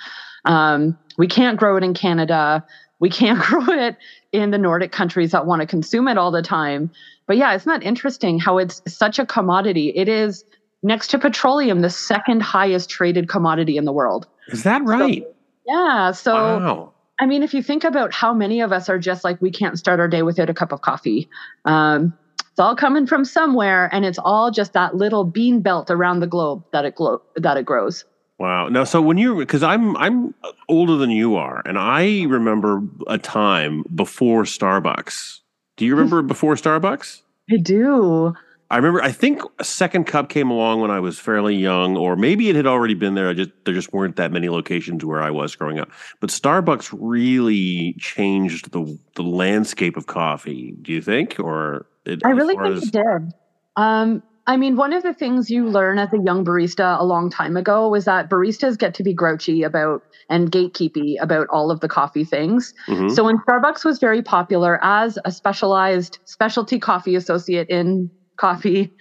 Um, 0.46 0.98
we 1.18 1.28
can't 1.28 1.60
grow 1.60 1.78
it 1.78 1.84
in 1.84 1.94
Canada. 1.94 2.66
We 3.00 3.10
can't 3.10 3.40
grow 3.44 3.66
it 3.68 3.98
in 4.32 4.52
the 4.52 4.58
Nordic 4.58 4.92
countries 4.92 5.32
that 5.32 5.46
want 5.46 5.62
to 5.62 5.68
consume 5.68 6.08
it 6.08 6.18
all 6.18 6.32
the 6.32 6.42
time. 6.42 6.92
But 7.28 7.38
yeah, 7.38 7.54
it's 7.54 7.66
not 7.66 7.84
interesting 7.84 8.40
how 8.40 8.58
it's 8.58 8.82
such 8.88 9.20
a 9.20 9.26
commodity. 9.26 9.94
It 9.96 10.10
is 10.10 10.44
next 10.84 11.08
to 11.12 11.20
petroleum, 11.20 11.82
the 11.82 11.90
second 11.90 12.42
highest 12.42 12.90
traded 12.90 13.30
commodity 13.30 13.78
in 13.78 13.86
the 13.86 13.94
world. 13.94 14.28
Is 14.48 14.64
that 14.64 14.84
right? 14.84 15.24
So, 15.24 15.34
yeah. 15.68 16.12
So, 16.12 16.34
wow. 16.34 16.94
I 17.22 17.28
mean, 17.28 17.44
if 17.44 17.54
you 17.54 17.62
think 17.62 17.84
about 17.84 18.12
how 18.14 18.34
many 18.34 18.62
of 18.62 18.72
us 18.72 18.90
are 18.90 18.98
just 18.98 19.24
like, 19.24 19.40
we 19.42 19.52
can't 19.52 19.78
start 19.78 20.00
our 20.00 20.08
day 20.08 20.24
without 20.24 20.50
a 20.50 20.56
cup 20.56 20.72
of 20.72 20.82
coffee. 20.82 21.30
Um, 21.66 22.18
it's 22.50 22.60
all 22.60 22.76
coming 22.76 23.06
from 23.06 23.26
somewhere, 23.26 23.90
and 23.94 24.04
it's 24.04 24.18
all 24.18 24.50
just 24.50 24.74
that 24.74 24.96
little 24.96 25.24
bean 25.24 25.62
belt 25.62 25.92
around 25.92 26.20
the 26.20 26.28
globe 26.28 26.66
that 26.74 26.84
it 26.84 26.96
glo- 26.96 27.22
that 27.36 27.58
it 27.58 27.66
grows. 27.66 28.04
Wow. 28.40 28.70
Now, 28.70 28.84
so 28.86 29.02
when 29.04 29.20
you're, 29.20 29.36
because 29.36 29.62
I'm 29.62 29.96
I'm 29.98 30.34
older 30.68 30.98
than 30.98 31.12
you 31.12 31.36
are, 31.36 31.62
and 31.64 31.78
I 31.78 32.24
remember 32.24 32.82
a 33.06 33.20
time 33.20 33.84
before 33.94 34.44
Starbucks. 34.44 35.42
Do 35.78 35.86
you 35.86 35.96
remember 35.96 36.22
before 36.34 36.56
Starbucks? 36.56 37.22
I 37.52 37.58
do. 37.58 38.34
I 38.72 38.78
remember. 38.78 39.04
I 39.04 39.12
think 39.12 39.42
a 39.60 39.66
second 39.66 40.06
cup 40.06 40.30
came 40.30 40.50
along 40.50 40.80
when 40.80 40.92
I 40.92 41.02
was 41.02 41.20
fairly 41.20 41.56
young, 41.56 41.98
or 41.98 42.16
maybe 42.16 42.50
it 42.50 42.56
had 42.56 42.66
already 42.66 42.94
been 42.94 43.16
there. 43.16 43.28
I 43.28 43.34
just 43.34 43.52
there 43.66 43.74
just 43.74 43.92
weren't 43.92 44.16
that 44.16 44.32
many 44.32 44.48
locations 44.48 45.04
where 45.04 45.22
I 45.22 45.30
was 45.30 45.56
growing 45.58 45.78
up. 45.78 45.92
But 46.22 46.30
Starbucks 46.30 46.96
really 46.98 47.96
changed 48.00 48.72
the 48.72 48.98
the 49.16 49.24
landscape 49.24 49.98
of 49.98 50.08
coffee. 50.08 50.74
Do 50.82 50.94
you 50.94 51.02
think, 51.02 51.38
or 51.38 51.86
it, 52.06 52.22
I 52.26 52.30
really 52.30 52.56
think 52.56 52.78
as... 52.78 52.84
it 52.84 52.94
did. 52.94 53.34
Um, 53.76 54.24
I 54.48 54.56
mean, 54.56 54.78
one 54.78 54.94
of 54.94 55.04
the 55.04 55.14
things 55.14 55.50
you 55.50 55.68
learn 55.68 56.00
as 56.00 56.14
a 56.14 56.20
young 56.20 56.46
barista 56.46 57.00
a 57.00 57.04
long 57.04 57.30
time 57.30 57.58
ago 57.58 57.90
was 57.90 58.06
that 58.06 58.30
baristas 58.30 58.78
get 58.78 58.94
to 58.96 59.04
be 59.04 59.14
grouchy 59.14 59.64
about 59.64 60.02
and 60.30 60.50
gatekeepy 60.50 61.16
about 61.20 61.48
all 61.50 61.72
of 61.72 61.82
the 61.82 61.90
coffee 61.90 62.24
things. 62.24 62.74
Mm-hmm. 62.88 63.10
So 63.10 63.26
when 63.26 63.38
Starbucks 63.40 63.84
was 63.84 64.00
very 64.00 64.22
popular 64.22 64.80
as 64.82 65.20
a 65.26 65.32
specialized 65.32 66.20
specialty 66.24 66.80
coffee 66.80 67.16
associate 67.16 67.70
in 67.70 68.10
coffee 68.42 68.92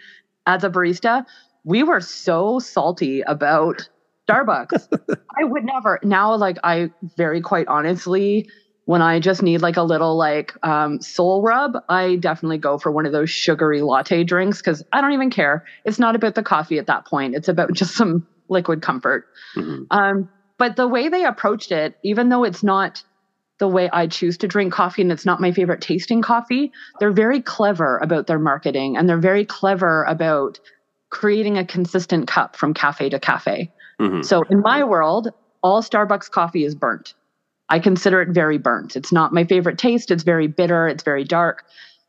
as 0.47 0.63
a 0.63 0.71
barista, 0.71 1.25
we 1.65 1.83
were 1.83 2.01
so 2.01 2.59
salty 2.59 3.23
about 3.23 3.89
Starbucks. 4.29 4.89
I 5.41 5.45
would 5.45 5.65
never 5.65 5.99
now 6.03 6.37
like 6.37 6.59
I 6.63 6.91
very 7.17 7.41
quite 7.41 7.67
honestly 7.67 8.49
when 8.85 9.03
I 9.03 9.21
just 9.21 9.43
need 9.43 9.63
like 9.63 9.77
a 9.77 9.83
little 9.83 10.17
like 10.17 10.53
um, 10.67 11.01
soul 11.01 11.43
rub, 11.43 11.77
I 11.89 12.17
definitely 12.17 12.59
go 12.59 12.77
for 12.77 12.91
one 12.91 13.07
of 13.07 13.13
those 13.13 13.31
sugary 13.31 13.83
latte 13.83 14.25
drinks 14.25 14.59
because 14.59 14.83
I 14.93 15.01
don't 15.01 15.13
even 15.13 15.31
care. 15.31 15.65
It's 15.85 16.01
not 16.01 16.17
about 16.17 16.35
the 16.35 16.43
coffee 16.43 16.79
at 16.79 16.89
that 16.89 17.07
point. 17.07 17.37
It's 17.37 17.49
about 17.49 17.73
just 17.81 17.95
some 17.95 18.27
liquid 18.49 18.83
comfort. 18.83 19.27
Mm-hmm. 19.55 19.85
Um, 19.97 20.29
but 20.59 20.77
the 20.77 20.89
way 20.89 21.09
they 21.09 21.25
approached 21.25 21.71
it, 21.71 21.99
even 22.03 22.31
though 22.31 22.43
it's 22.43 22.63
not 22.65 23.03
the 23.61 23.69
way 23.69 23.89
I 23.93 24.09
choose 24.09 24.37
to 24.39 24.49
drink 24.49 24.73
coffee 24.73 25.03
and 25.03 25.13
it's 25.13 25.27
not 25.27 25.41
my 25.41 25.53
favorite 25.53 25.83
tasting 25.83 26.23
coffee, 26.23 26.73
they're 26.99 27.13
very 27.13 27.41
clever 27.41 27.99
about 27.99 28.27
their 28.27 28.39
marketing 28.39 28.97
and 28.97 29.09
they're 29.09 29.19
very 29.19 29.45
clever 29.45 30.03
about 30.05 30.59
creating 31.11 31.59
a 31.59 31.65
consistent 31.65 32.27
cup 32.27 32.57
from 32.57 32.75
cafe 32.75 33.11
to 33.11 33.21
cafe. 33.21 33.71
Mm-hmm. 34.01 34.23
So 34.23 34.43
in 34.51 34.61
my 34.61 34.83
world, 34.83 35.29
all 35.63 35.83
Starbucks 35.83 36.31
coffee 36.31 36.65
is 36.65 36.75
burnt. 36.75 37.15
I 37.69 37.79
consider 37.79 38.23
it 38.23 38.31
very 38.31 38.57
burnt. 38.59 38.97
It's 38.97 39.13
not 39.13 39.33
my 39.33 39.45
favorite 39.45 39.79
taste. 39.79 40.11
It's 40.11 40.25
very 40.25 40.49
bitter. 40.49 40.89
It's 40.89 41.05
very 41.05 41.23
dark, 41.23 41.65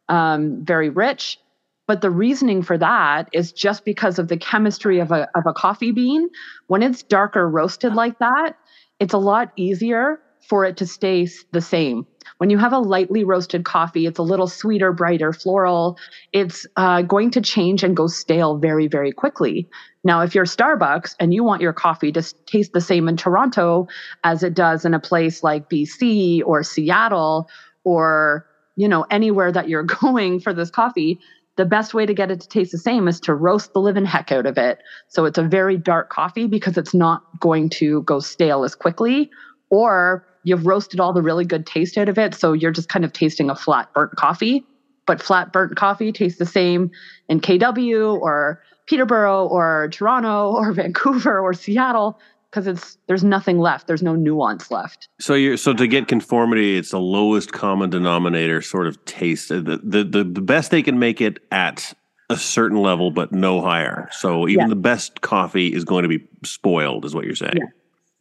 um, 0.08 0.64
very 0.64 0.90
rich. 0.90 1.38
But 1.86 2.00
the 2.00 2.10
reasoning 2.10 2.64
for 2.64 2.78
that 2.78 3.28
is 3.34 3.52
just 3.52 3.84
because 3.84 4.18
of 4.18 4.30
the 4.30 4.38
chemistry 4.38 5.00
of 5.00 5.12
a, 5.12 5.28
of 5.36 5.46
a 5.46 5.54
coffee 5.54 5.92
bean. 5.92 6.30
When 6.68 6.82
it's 6.82 7.04
darker 7.04 7.48
roasted 7.50 7.94
like 7.94 8.20
that, 8.20 8.58
it's 9.02 9.14
a 9.14 9.18
lot 9.18 9.52
easier 9.58 10.22
for 10.48 10.66
it 10.66 10.78
to 10.78 10.86
stay 10.86 11.28
the 11.52 11.62
same. 11.62 12.06
When 12.38 12.50
you 12.50 12.58
have 12.58 12.74
a 12.74 12.80
lightly 12.80 13.24
roasted 13.24 13.66
coffee, 13.66 14.06
it's 14.06 14.20
a 14.20 14.24
little 14.24 14.48
sweeter, 14.48 14.92
brighter, 14.92 15.32
floral. 15.32 15.98
It's 16.34 16.66
uh, 16.76 17.04
going 17.04 17.32
to 17.32 17.42
change 17.42 17.84
and 17.84 17.96
go 17.96 18.08
stale 18.08 18.58
very, 18.58 18.88
very 18.88 19.12
quickly. 19.12 19.70
Now, 20.04 20.22
if 20.22 20.34
you're 20.34 20.46
Starbucks 20.46 21.16
and 21.20 21.34
you 21.34 21.44
want 21.44 21.62
your 21.62 21.74
coffee 21.74 22.12
to 22.14 22.24
taste 22.48 22.74
the 22.74 22.82
same 22.82 23.08
in 23.08 23.18
Toronto 23.18 23.88
as 24.24 24.42
it 24.44 24.54
does 24.54 24.86
in 24.86 24.94
a 24.94 25.00
place 25.00 25.44
like 25.44 25.70
BC 25.70 26.42
or 26.46 26.64
Seattle 26.64 27.48
or 27.84 28.48
you 28.76 28.88
know 28.88 29.06
anywhere 29.12 29.52
that 29.52 29.70
you're 29.70 29.84
going 30.02 30.40
for 30.40 30.54
this 30.54 30.72
coffee, 30.72 31.20
the 31.58 31.66
best 31.66 31.94
way 31.94 32.06
to 32.06 32.14
get 32.14 32.32
it 32.32 32.42
to 32.42 32.48
taste 32.48 32.72
the 32.72 32.78
same 32.78 33.08
is 33.08 33.20
to 33.20 33.36
roast 33.36 33.74
the 33.74 33.82
living 33.82 34.06
heck 34.06 34.32
out 34.32 34.46
of 34.46 34.58
it. 34.58 34.80
So 35.10 35.26
it's 35.26 35.38
a 35.38 35.44
very 35.44 35.78
dark 35.78 36.10
coffee 36.10 36.48
because 36.48 36.78
it's 36.78 36.94
not 36.94 37.24
going 37.40 37.70
to 37.72 38.02
go 38.04 38.20
stale 38.20 38.64
as 38.64 38.74
quickly 38.74 39.30
or 39.70 40.26
you've 40.44 40.66
roasted 40.66 41.00
all 41.00 41.14
the 41.14 41.22
really 41.22 41.46
good 41.46 41.66
taste 41.66 41.98
out 41.98 42.10
of 42.10 42.18
it. 42.18 42.36
So 42.36 42.54
you're 42.54 42.72
just 42.72 42.90
kind 42.90 43.06
of 43.06 43.14
tasting 43.14 43.50
a 43.50 43.56
flat 43.56 43.94
burnt 43.94 44.16
coffee. 44.16 44.66
But 45.08 45.22
flat 45.22 45.52
burnt 45.52 45.76
coffee 45.76 46.12
tastes 46.12 46.40
the 46.40 46.46
same 46.46 46.92
in 47.28 47.42
KW 47.42 48.20
or 48.22 48.62
Peterborough 48.88 49.48
or 49.48 49.90
Toronto 49.92 50.52
or 50.56 50.72
Vancouver 50.72 51.40
or 51.40 51.54
Seattle 51.54 52.20
because 52.50 52.68
it's 52.68 52.98
there's 53.08 53.24
nothing 53.24 53.60
left. 53.60 53.88
There's 53.88 54.04
no 54.04 54.16
nuance 54.16 54.70
left. 54.72 55.08
So 55.20 55.34
you're 55.34 55.58
so 55.58 55.74
to 55.74 55.88
get 55.88 56.08
conformity, 56.08 56.78
it's 56.78 56.92
the 56.92 57.00
lowest 57.00 57.54
common 57.54 57.90
denominator 57.90 58.62
sort 58.62 58.88
of 58.88 59.04
taste. 59.06 59.52
Uh, 59.52 59.62
the 59.62 59.80
the 59.84 60.04
the, 60.04 60.24
the 60.24 60.42
best 60.42 60.72
they 60.72 60.84
can 60.84 61.00
make 61.00 61.22
it 61.22 61.40
at 61.52 61.94
a 62.30 62.38
certain 62.38 62.78
level, 62.82 63.12
but 63.12 63.32
no 63.32 63.62
higher. 63.62 64.08
So 64.12 64.48
even 64.48 64.66
yeah. 64.66 64.70
the 64.70 64.76
best 64.76 65.22
coffee 65.22 65.74
is 65.74 65.84
going 65.84 66.04
to 66.04 66.10
be 66.10 66.26
spoiled, 66.44 67.06
is 67.06 67.14
what 67.14 67.26
you're 67.26 67.36
saying. 67.36 67.58
Yeah. 67.58 67.66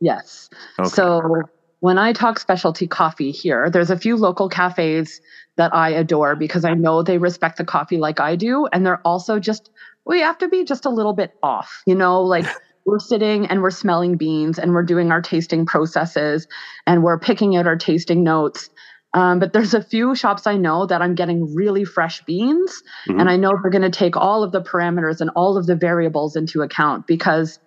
Yes. 0.01 0.49
Okay. 0.79 0.89
So 0.89 1.43
when 1.81 1.99
I 1.99 2.13
talk 2.13 2.39
specialty 2.39 2.87
coffee 2.87 3.31
here, 3.31 3.71
there's 3.71 3.91
a 3.91 3.99
few 3.99 4.17
local 4.17 4.49
cafes 4.49 5.21
that 5.57 5.75
I 5.75 5.91
adore 5.91 6.37
because 6.37 6.65
I 6.65 6.75
know 6.75 7.03
they 7.03 7.19
respect 7.19 7.57
the 7.57 7.65
coffee 7.65 7.97
like 7.97 8.21
I 8.21 8.37
do. 8.37 8.67
And 8.73 8.85
they're 8.85 9.01
also 9.07 9.39
just, 9.39 9.71
we 10.07 10.21
have 10.21 10.39
to 10.39 10.49
be 10.49 10.65
just 10.65 10.85
a 10.85 10.91
little 10.91 11.15
bit 11.15 11.33
off, 11.43 11.83
you 11.87 11.95
know, 11.95 12.23
like 12.23 12.47
we're 12.87 12.99
sitting 12.99 13.47
and 13.47 13.63
we're 13.63 13.71
smelling 13.71 14.17
beans 14.17 14.59
and 14.59 14.73
we're 14.73 14.83
doing 14.83 15.11
our 15.11 15.23
tasting 15.23 15.67
processes 15.67 16.47
and 16.87 17.03
we're 17.03 17.19
picking 17.19 17.57
out 17.57 17.67
our 17.67 17.77
tasting 17.77 18.23
notes. 18.23 18.71
Um, 19.13 19.39
but 19.39 19.53
there's 19.53 19.75
a 19.75 19.83
few 19.83 20.15
shops 20.15 20.47
I 20.47 20.57
know 20.57 20.87
that 20.87 21.03
I'm 21.03 21.15
getting 21.15 21.55
really 21.55 21.85
fresh 21.85 22.23
beans. 22.25 22.83
Mm-hmm. 23.09 23.21
And 23.21 23.31
I 23.31 23.37
know 23.37 23.53
they're 23.61 23.71
going 23.71 23.83
to 23.83 23.91
take 23.91 24.17
all 24.17 24.43
of 24.45 24.53
the 24.53 24.63
parameters 24.63 25.21
and 25.21 25.31
all 25.31 25.57
of 25.57 25.67
the 25.67 25.75
variables 25.75 26.37
into 26.37 26.63
account 26.63 27.07
because 27.07 27.59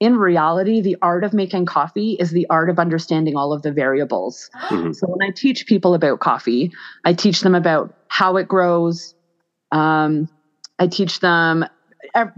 in 0.00 0.16
reality, 0.16 0.80
the 0.80 0.96
art 1.02 1.24
of 1.24 1.34
making 1.34 1.66
coffee 1.66 2.16
is 2.18 2.30
the 2.30 2.46
art 2.48 2.70
of 2.70 2.78
understanding 2.78 3.36
all 3.36 3.52
of 3.52 3.62
the 3.62 3.70
variables. 3.70 4.50
Mm-hmm. 4.68 4.92
So 4.92 5.06
when 5.06 5.28
I 5.28 5.30
teach 5.30 5.66
people 5.66 5.92
about 5.92 6.20
coffee, 6.20 6.72
I 7.04 7.12
teach 7.12 7.42
them 7.42 7.54
about 7.54 7.94
how 8.08 8.36
it 8.38 8.48
grows. 8.48 9.14
Um, 9.72 10.28
I 10.78 10.86
teach 10.86 11.20
them 11.20 11.66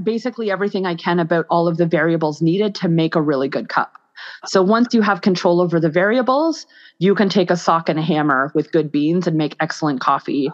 basically 0.03 0.51
everything 0.51 0.87
I 0.87 0.97
can 0.97 1.21
about 1.21 1.47
all 1.49 1.69
of 1.69 1.77
the 1.77 1.87
variables 1.87 2.43
needed 2.43 2.75
to 2.77 2.89
make 2.89 3.15
a 3.15 3.23
really 3.23 3.49
good 3.49 3.69
cup. 3.69 3.93
So 4.45 4.61
once 4.61 4.93
you 4.93 5.01
have 5.01 5.21
control 5.21 5.61
over 5.61 5.79
the 5.79 5.89
variables, 5.89 6.67
you 6.99 7.15
can 7.15 7.29
take 7.29 7.51
a 7.51 7.57
sock 7.57 7.89
and 7.89 7.99
a 7.99 8.03
hammer 8.03 8.51
with 8.55 8.73
good 8.73 8.91
beans 8.91 9.27
and 9.27 9.37
make 9.37 9.57
excellent 9.61 10.01
coffee, 10.01 10.51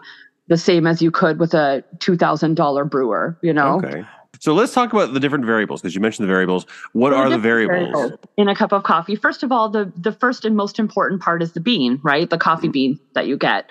the 0.47 0.57
same 0.57 0.85
as 0.85 1.01
you 1.01 1.11
could 1.11 1.39
with 1.39 1.53
a 1.53 1.83
two 1.99 2.15
thousand 2.15 2.55
dollar 2.55 2.85
brewer. 2.85 3.37
You 3.41 3.53
know. 3.53 3.77
Okay. 3.77 4.03
So 4.39 4.53
let's 4.53 4.73
talk 4.73 4.93
about 4.93 5.13
the 5.13 5.19
different 5.19 5.45
variables 5.45 5.81
because 5.81 5.93
you 5.93 6.01
mentioned 6.01 6.27
the 6.27 6.31
variables. 6.31 6.65
What 6.93 7.13
are 7.13 7.29
the 7.29 7.37
variables? 7.37 7.91
variables? 7.91 8.19
in 8.37 8.47
a 8.47 8.55
cup 8.55 8.71
of 8.71 8.83
coffee? 8.83 9.15
First 9.15 9.43
of 9.43 9.51
all, 9.51 9.69
the 9.69 9.91
the 9.95 10.11
first 10.11 10.45
and 10.45 10.55
most 10.55 10.79
important 10.79 11.21
part 11.21 11.43
is 11.43 11.53
the 11.53 11.59
bean, 11.59 11.99
right? 12.03 12.29
The 12.29 12.37
coffee 12.37 12.67
mm-hmm. 12.67 12.71
bean 12.71 12.99
that 13.13 13.27
you 13.27 13.37
get. 13.37 13.69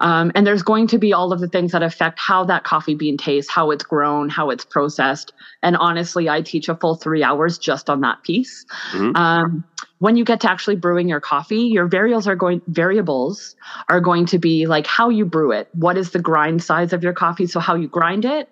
Um, 0.00 0.30
and 0.34 0.46
there's 0.46 0.62
going 0.62 0.86
to 0.88 0.98
be 0.98 1.12
all 1.12 1.32
of 1.32 1.40
the 1.40 1.48
things 1.48 1.72
that 1.72 1.82
affect 1.82 2.18
how 2.18 2.44
that 2.44 2.64
coffee 2.64 2.94
bean 2.94 3.16
tastes, 3.16 3.50
how 3.50 3.70
it's 3.70 3.84
grown, 3.84 4.28
how 4.28 4.50
it's 4.50 4.64
processed. 4.64 5.32
And 5.62 5.76
honestly, 5.76 6.28
I 6.28 6.42
teach 6.42 6.68
a 6.68 6.76
full 6.76 6.94
three 6.94 7.22
hours 7.22 7.58
just 7.58 7.90
on 7.90 8.00
that 8.02 8.22
piece. 8.22 8.64
Mm-hmm. 8.92 9.16
Um, 9.16 9.64
when 9.98 10.16
you 10.16 10.24
get 10.24 10.40
to 10.40 10.50
actually 10.50 10.76
brewing 10.76 11.08
your 11.08 11.20
coffee, 11.20 11.62
your 11.62 11.88
variables 11.88 12.28
are 12.28 12.36
going 12.36 12.62
variables 12.68 13.56
are 13.88 14.00
going 14.00 14.26
to 14.26 14.38
be 14.38 14.66
like 14.66 14.86
how 14.86 15.08
you 15.08 15.24
brew 15.24 15.50
it. 15.50 15.68
What 15.72 15.98
is 15.98 16.12
the 16.12 16.20
grind 16.20 16.62
size 16.62 16.92
of 16.92 17.02
your 17.02 17.12
coffee? 17.12 17.46
So 17.46 17.58
how 17.58 17.74
you 17.74 17.88
grind 17.88 18.24
it, 18.24 18.48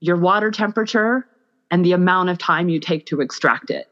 your 0.00 0.16
water 0.16 0.50
temperature, 0.50 1.26
and 1.70 1.84
the 1.84 1.92
amount 1.92 2.28
of 2.28 2.38
time 2.38 2.68
you 2.68 2.80
take 2.80 3.06
to 3.06 3.20
extract 3.20 3.70
it. 3.70 3.86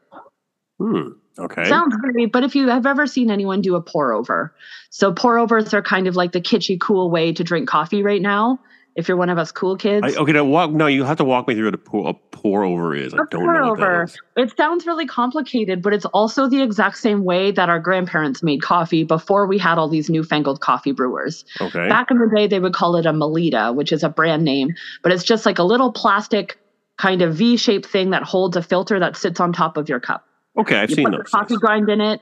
Hmm. 0.79 1.09
Okay. 1.39 1.65
Sounds 1.65 1.95
great, 1.95 2.31
but 2.31 2.43
if 2.43 2.55
you 2.55 2.67
have 2.67 2.85
ever 2.85 3.07
seen 3.07 3.31
anyone 3.31 3.61
do 3.61 3.75
a 3.75 3.81
pour 3.81 4.13
over, 4.13 4.53
so 4.91 5.11
pour 5.11 5.39
overs 5.39 5.73
are 5.73 5.81
kind 5.81 6.07
of 6.07 6.15
like 6.15 6.31
the 6.31 6.41
kitschy, 6.41 6.79
cool 6.79 7.09
way 7.09 7.33
to 7.33 7.43
drink 7.43 7.67
coffee 7.67 8.03
right 8.03 8.21
now. 8.21 8.59
If 8.95 9.07
you're 9.07 9.17
one 9.17 9.29
of 9.29 9.39
us 9.39 9.51
cool 9.51 9.75
kids. 9.75 10.05
I, 10.15 10.19
okay, 10.21 10.31
now 10.33 10.43
walk. 10.43 10.69
No, 10.71 10.85
you 10.85 11.03
have 11.03 11.17
to 11.17 11.23
walk 11.23 11.47
me 11.47 11.55
through 11.55 11.65
what 11.65 11.73
a 11.73 11.77
pour, 11.79 12.09
a 12.09 12.13
pour 12.13 12.63
over 12.63 12.95
is. 12.95 13.13
I 13.13 13.17
A 13.17 13.19
don't 13.31 13.43
pour 13.43 13.53
know 13.53 13.71
over. 13.71 14.07
It 14.37 14.55
sounds 14.55 14.85
really 14.85 15.07
complicated, 15.07 15.81
but 15.81 15.93
it's 15.93 16.05
also 16.05 16.47
the 16.47 16.61
exact 16.61 16.97
same 16.97 17.23
way 17.23 17.49
that 17.51 17.69
our 17.69 17.79
grandparents 17.79 18.43
made 18.43 18.61
coffee 18.61 19.03
before 19.03 19.47
we 19.47 19.57
had 19.57 19.79
all 19.79 19.89
these 19.89 20.09
newfangled 20.11 20.61
coffee 20.61 20.91
brewers. 20.91 21.43
Okay. 21.59 21.89
Back 21.89 22.11
in 22.11 22.19
the 22.19 22.31
day, 22.35 22.45
they 22.45 22.59
would 22.59 22.73
call 22.73 22.95
it 22.95 23.07
a 23.07 23.11
Melitta, 23.13 23.73
which 23.73 23.91
is 23.91 24.03
a 24.03 24.09
brand 24.09 24.43
name, 24.43 24.69
but 25.01 25.11
it's 25.11 25.23
just 25.23 25.45
like 25.45 25.57
a 25.57 25.63
little 25.63 25.91
plastic 25.91 26.59
kind 26.99 27.23
of 27.23 27.33
V 27.33 27.57
shaped 27.57 27.87
thing 27.87 28.11
that 28.11 28.21
holds 28.21 28.55
a 28.55 28.61
filter 28.61 28.99
that 28.99 29.17
sits 29.17 29.39
on 29.39 29.51
top 29.53 29.75
of 29.77 29.89
your 29.89 29.99
cup. 29.99 30.23
okay, 30.59 30.77
I've 30.77 30.91
You 30.91 30.97
seen 30.97 31.05
put 31.05 31.11
the 31.13 31.17
those. 31.17 31.29
coffee 31.31 31.55
grind 31.55 31.89
in 31.89 31.99
it, 31.99 32.21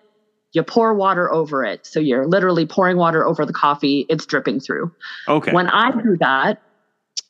you 0.54 0.64
pour 0.64 0.94
water 0.94 1.32
over 1.32 1.64
it. 1.64 1.86
So 1.86 2.00
you're 2.00 2.28
literally 2.28 2.66
pouring 2.66 2.98
water 2.98 3.26
over 3.26 3.46
the 3.46 3.54
coffee, 3.54 4.06
it's 4.10 4.26
dripping 4.26 4.60
through. 4.60 4.92
Okay. 5.28 5.52
When 5.52 5.68
I 5.68 5.92
do 5.92 6.18
that 6.20 6.62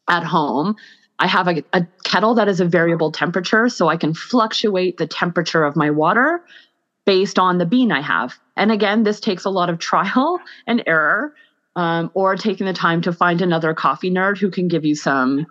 at 0.09 0.23
home, 0.23 0.75
I 1.19 1.27
have 1.27 1.47
a, 1.47 1.63
a 1.73 1.85
kettle 2.03 2.33
that 2.35 2.47
is 2.47 2.59
a 2.59 2.65
variable 2.65 3.11
temperature, 3.11 3.69
so 3.69 3.89
I 3.89 3.97
can 3.97 4.13
fluctuate 4.13 4.97
the 4.97 5.05
temperature 5.05 5.63
of 5.63 5.75
my 5.75 5.91
water 5.91 6.43
based 7.05 7.37
on 7.37 7.59
the 7.59 7.65
bean 7.65 7.91
I 7.91 8.01
have. 8.01 8.39
And 8.57 8.71
again, 8.71 9.03
this 9.03 9.19
takes 9.19 9.45
a 9.45 9.49
lot 9.49 9.69
of 9.69 9.77
trial 9.91 10.39
and 10.65 10.83
error, 10.87 11.35
um, 11.75 12.11
or 12.15 12.35
taking 12.35 12.65
the 12.65 12.73
time 12.73 13.01
to 13.03 13.13
find 13.13 13.41
another 13.41 13.73
coffee 13.73 14.11
nerd 14.11 14.37
who 14.37 14.49
can 14.49 14.67
give 14.67 14.83
you 14.83 14.95
some 14.95 15.45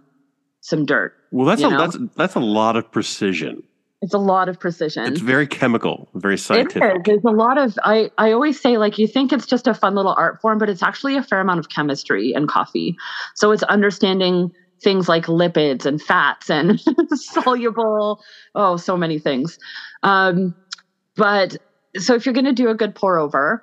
some 0.62 0.84
dirt. 0.84 1.14
well, 1.30 1.46
that's 1.46 1.62
a 1.62 1.70
know? 1.70 1.78
that's 1.78 1.96
that's 2.16 2.34
a 2.34 2.40
lot 2.40 2.76
of 2.76 2.90
precision. 2.90 3.62
It's 4.02 4.14
a 4.14 4.19
lot 4.19 4.49
of 4.49 4.59
precision. 4.59 5.04
It's 5.04 5.21
very 5.21 5.47
chemical, 5.47 6.09
very 6.14 6.38
scientific. 6.38 6.83
It 6.83 6.97
is. 6.97 7.02
There's 7.04 7.25
a 7.25 7.37
lot 7.37 7.59
of 7.59 7.78
I, 7.85 8.11
I 8.16 8.33
always 8.33 8.61
say 8.61 8.78
like 8.78 8.99
you 8.99 9.07
think 9.07 9.33
it's 9.33 9.47
just 9.47 9.66
a 9.66 9.75
fun 9.75 9.95
little 9.95 10.14
art 10.16 10.38
form, 10.40 10.59
but 10.59 10.71
it's 10.71 10.83
actually 10.83 11.16
a 11.16 11.23
fair 11.23 11.40
amount 11.40 11.61
of 11.61 11.69
chemistry 11.69 12.33
in 12.35 12.47
coffee. 12.47 12.97
So 13.35 13.50
it's 13.52 13.62
understanding 13.64 14.50
things 14.83 15.09
like 15.09 15.26
lipids 15.26 15.85
and 15.85 16.00
fats 16.00 16.49
and 16.49 16.80
soluble, 17.14 18.21
oh, 18.54 18.76
so 18.78 18.97
many 18.97 19.19
things. 19.19 19.59
Um, 20.02 20.54
but 21.16 21.57
so 21.99 22.14
if 22.14 22.25
you're 22.25 22.35
gonna 22.35 22.54
do 22.54 22.71
a 22.71 22.75
good 22.75 22.95
pour 22.95 23.19
over, 23.19 23.62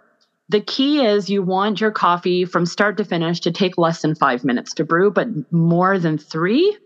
the 0.50 0.62
key 0.62 1.04
is 1.04 1.30
you 1.30 1.42
want 1.42 1.82
your 1.82 1.92
coffee 1.92 2.46
from 2.46 2.66
start 2.66 2.98
to 2.98 3.06
finish 3.06 3.40
to 3.42 3.52
take 3.52 3.78
less 3.78 4.02
than 4.02 4.16
five 4.16 4.44
minutes 4.44 4.74
to 4.76 4.86
brew, 4.86 5.12
but 5.12 5.28
more 5.52 6.00
than 6.00 6.18
three. 6.18 6.78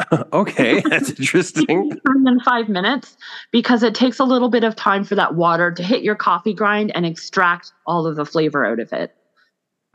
okay, 0.32 0.80
that's 0.88 1.10
interesting. 1.10 1.92
in 2.26 2.40
five 2.40 2.68
minutes 2.68 3.16
because 3.50 3.82
it 3.82 3.94
takes 3.94 4.18
a 4.18 4.24
little 4.24 4.48
bit 4.48 4.64
of 4.64 4.74
time 4.76 5.04
for 5.04 5.14
that 5.14 5.34
water 5.34 5.70
to 5.70 5.82
hit 5.82 6.02
your 6.02 6.14
coffee 6.14 6.54
grind 6.54 6.92
and 6.94 7.04
extract 7.04 7.72
all 7.86 8.06
of 8.06 8.16
the 8.16 8.24
flavor 8.24 8.64
out 8.64 8.80
of 8.80 8.92
it. 8.92 9.14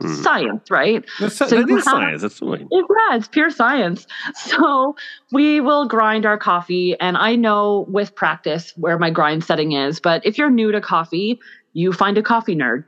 Hmm. 0.00 0.14
Science, 0.14 0.70
right? 0.70 1.04
That's, 1.18 1.36
So 1.36 1.46
that 1.46 1.68
is 1.68 1.70
have- 1.70 1.82
science. 1.84 2.22
That's 2.22 2.40
what 2.40 2.60
It, 2.60 2.68
yeah, 2.70 3.16
it's 3.16 3.26
pure 3.26 3.50
science. 3.50 4.06
So 4.34 4.94
we 5.32 5.60
will 5.60 5.88
grind 5.88 6.24
our 6.24 6.38
coffee, 6.38 6.94
and 7.00 7.16
I 7.16 7.34
know 7.34 7.84
with 7.88 8.14
practice 8.14 8.72
where 8.76 8.98
my 8.98 9.10
grind 9.10 9.42
setting 9.42 9.72
is. 9.72 9.98
But 9.98 10.24
if 10.24 10.38
you're 10.38 10.50
new 10.50 10.70
to 10.70 10.80
coffee, 10.80 11.40
you 11.72 11.92
find 11.92 12.16
a 12.16 12.22
coffee 12.22 12.54
nerd. 12.54 12.84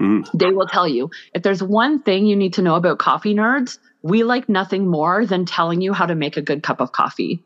Mm. 0.00 0.26
They 0.32 0.50
will 0.52 0.66
tell 0.66 0.88
you 0.88 1.10
if 1.34 1.42
there's 1.42 1.62
one 1.62 2.00
thing 2.02 2.26
you 2.26 2.34
need 2.34 2.54
to 2.54 2.62
know 2.62 2.76
about 2.76 2.98
coffee 2.98 3.34
nerds. 3.34 3.78
We 4.04 4.22
like 4.22 4.50
nothing 4.50 4.86
more 4.86 5.24
than 5.24 5.46
telling 5.46 5.80
you 5.80 5.94
how 5.94 6.04
to 6.04 6.14
make 6.14 6.36
a 6.36 6.42
good 6.42 6.62
cup 6.62 6.80
of 6.82 6.92
coffee. 6.92 7.42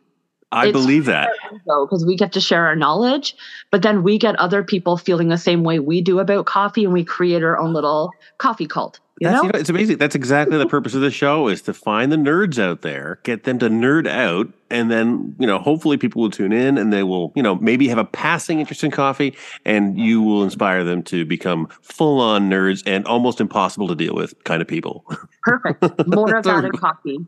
I 0.51 0.67
It's- 0.69 0.73
believe 0.83 1.05
that. 1.05 1.31
because 1.67 2.05
we 2.07 2.17
get 2.17 2.33
to 2.33 2.41
share 2.41 2.65
our 2.67 2.75
knowledge 2.75 3.37
but 3.71 3.83
then 3.83 4.03
we 4.03 4.19
get 4.19 4.35
other 4.37 4.63
people 4.65 4.97
feeling 4.97 5.29
the 5.29 5.37
same 5.37 5.63
way 5.63 5.79
we 5.79 6.01
do 6.01 6.19
about 6.21 6.47
coffee 6.47 6.85
and 6.85 6.93
we 6.93 7.05
create 7.05 7.43
our 7.43 7.59
own 7.59 7.75
little 7.75 8.11
coffee 8.39 8.67
cult 8.67 8.99
you 9.21 9.29
That's, 9.29 9.37
know 9.37 9.43
you 9.45 9.53
know, 9.53 9.59
it's 9.59 9.71
amazing. 9.71 9.99
That's 9.99 10.15
exactly 10.15 10.59
the 10.59 10.67
purpose 10.67 10.95
of 10.95 11.01
the 11.01 11.11
show 11.11 11.49
is 11.49 11.63
to 11.63 11.75
find 11.75 12.13
the 12.13 12.17
nerds 12.17 12.59
out 12.59 12.83
there, 12.83 13.21
get 13.25 13.45
them 13.45 13.59
to 13.59 13.69
nerd 13.69 14.07
out, 14.07 14.49
and 14.71 14.91
then, 14.91 15.35
you 15.39 15.47
know, 15.47 15.59
hopefully 15.59 15.97
people 15.97 16.23
will 16.23 16.31
tune 16.31 16.53
in 16.53 16.79
and 16.79 16.93
they 16.93 17.03
will, 17.03 17.33
you 17.35 17.43
know, 17.43 17.57
maybe 17.57 17.89
have 17.89 17.99
a 17.99 18.05
passing 18.05 18.61
interest 18.61 18.85
in 18.85 18.91
coffee 18.91 19.35
and 19.65 19.99
you 19.99 20.23
will 20.23 20.43
inspire 20.43 20.85
them 20.85 21.03
to 21.05 21.25
become 21.25 21.69
full 21.83 22.21
on 22.21 22.51
nerds 22.51 22.83
and 22.87 23.07
almost 23.07 23.41
impossible 23.41 23.89
to 23.89 23.95
deal 23.95 24.15
with 24.15 24.35
kind 24.45 24.61
of 24.61 24.69
people. 24.69 25.05
perfect 25.43 26.07
more 26.07 26.37
of 26.37 26.45
that 26.45 26.65
in 26.65 26.73
coffee 26.73 27.19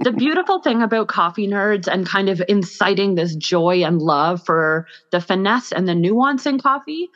the 0.00 0.12
beautiful 0.12 0.60
thing 0.60 0.82
about 0.82 1.08
coffee 1.08 1.48
nerds 1.48 1.88
and 1.88 2.06
kind 2.06 2.28
of 2.28 2.42
inciting 2.48 3.14
this 3.14 3.34
joy 3.34 3.82
and 3.82 4.00
love 4.00 4.44
for 4.44 4.86
the 5.10 5.20
finesse 5.20 5.72
and 5.72 5.88
the 5.88 5.94
nuance 5.94 6.46
in 6.46 6.58
coffee 6.60 7.08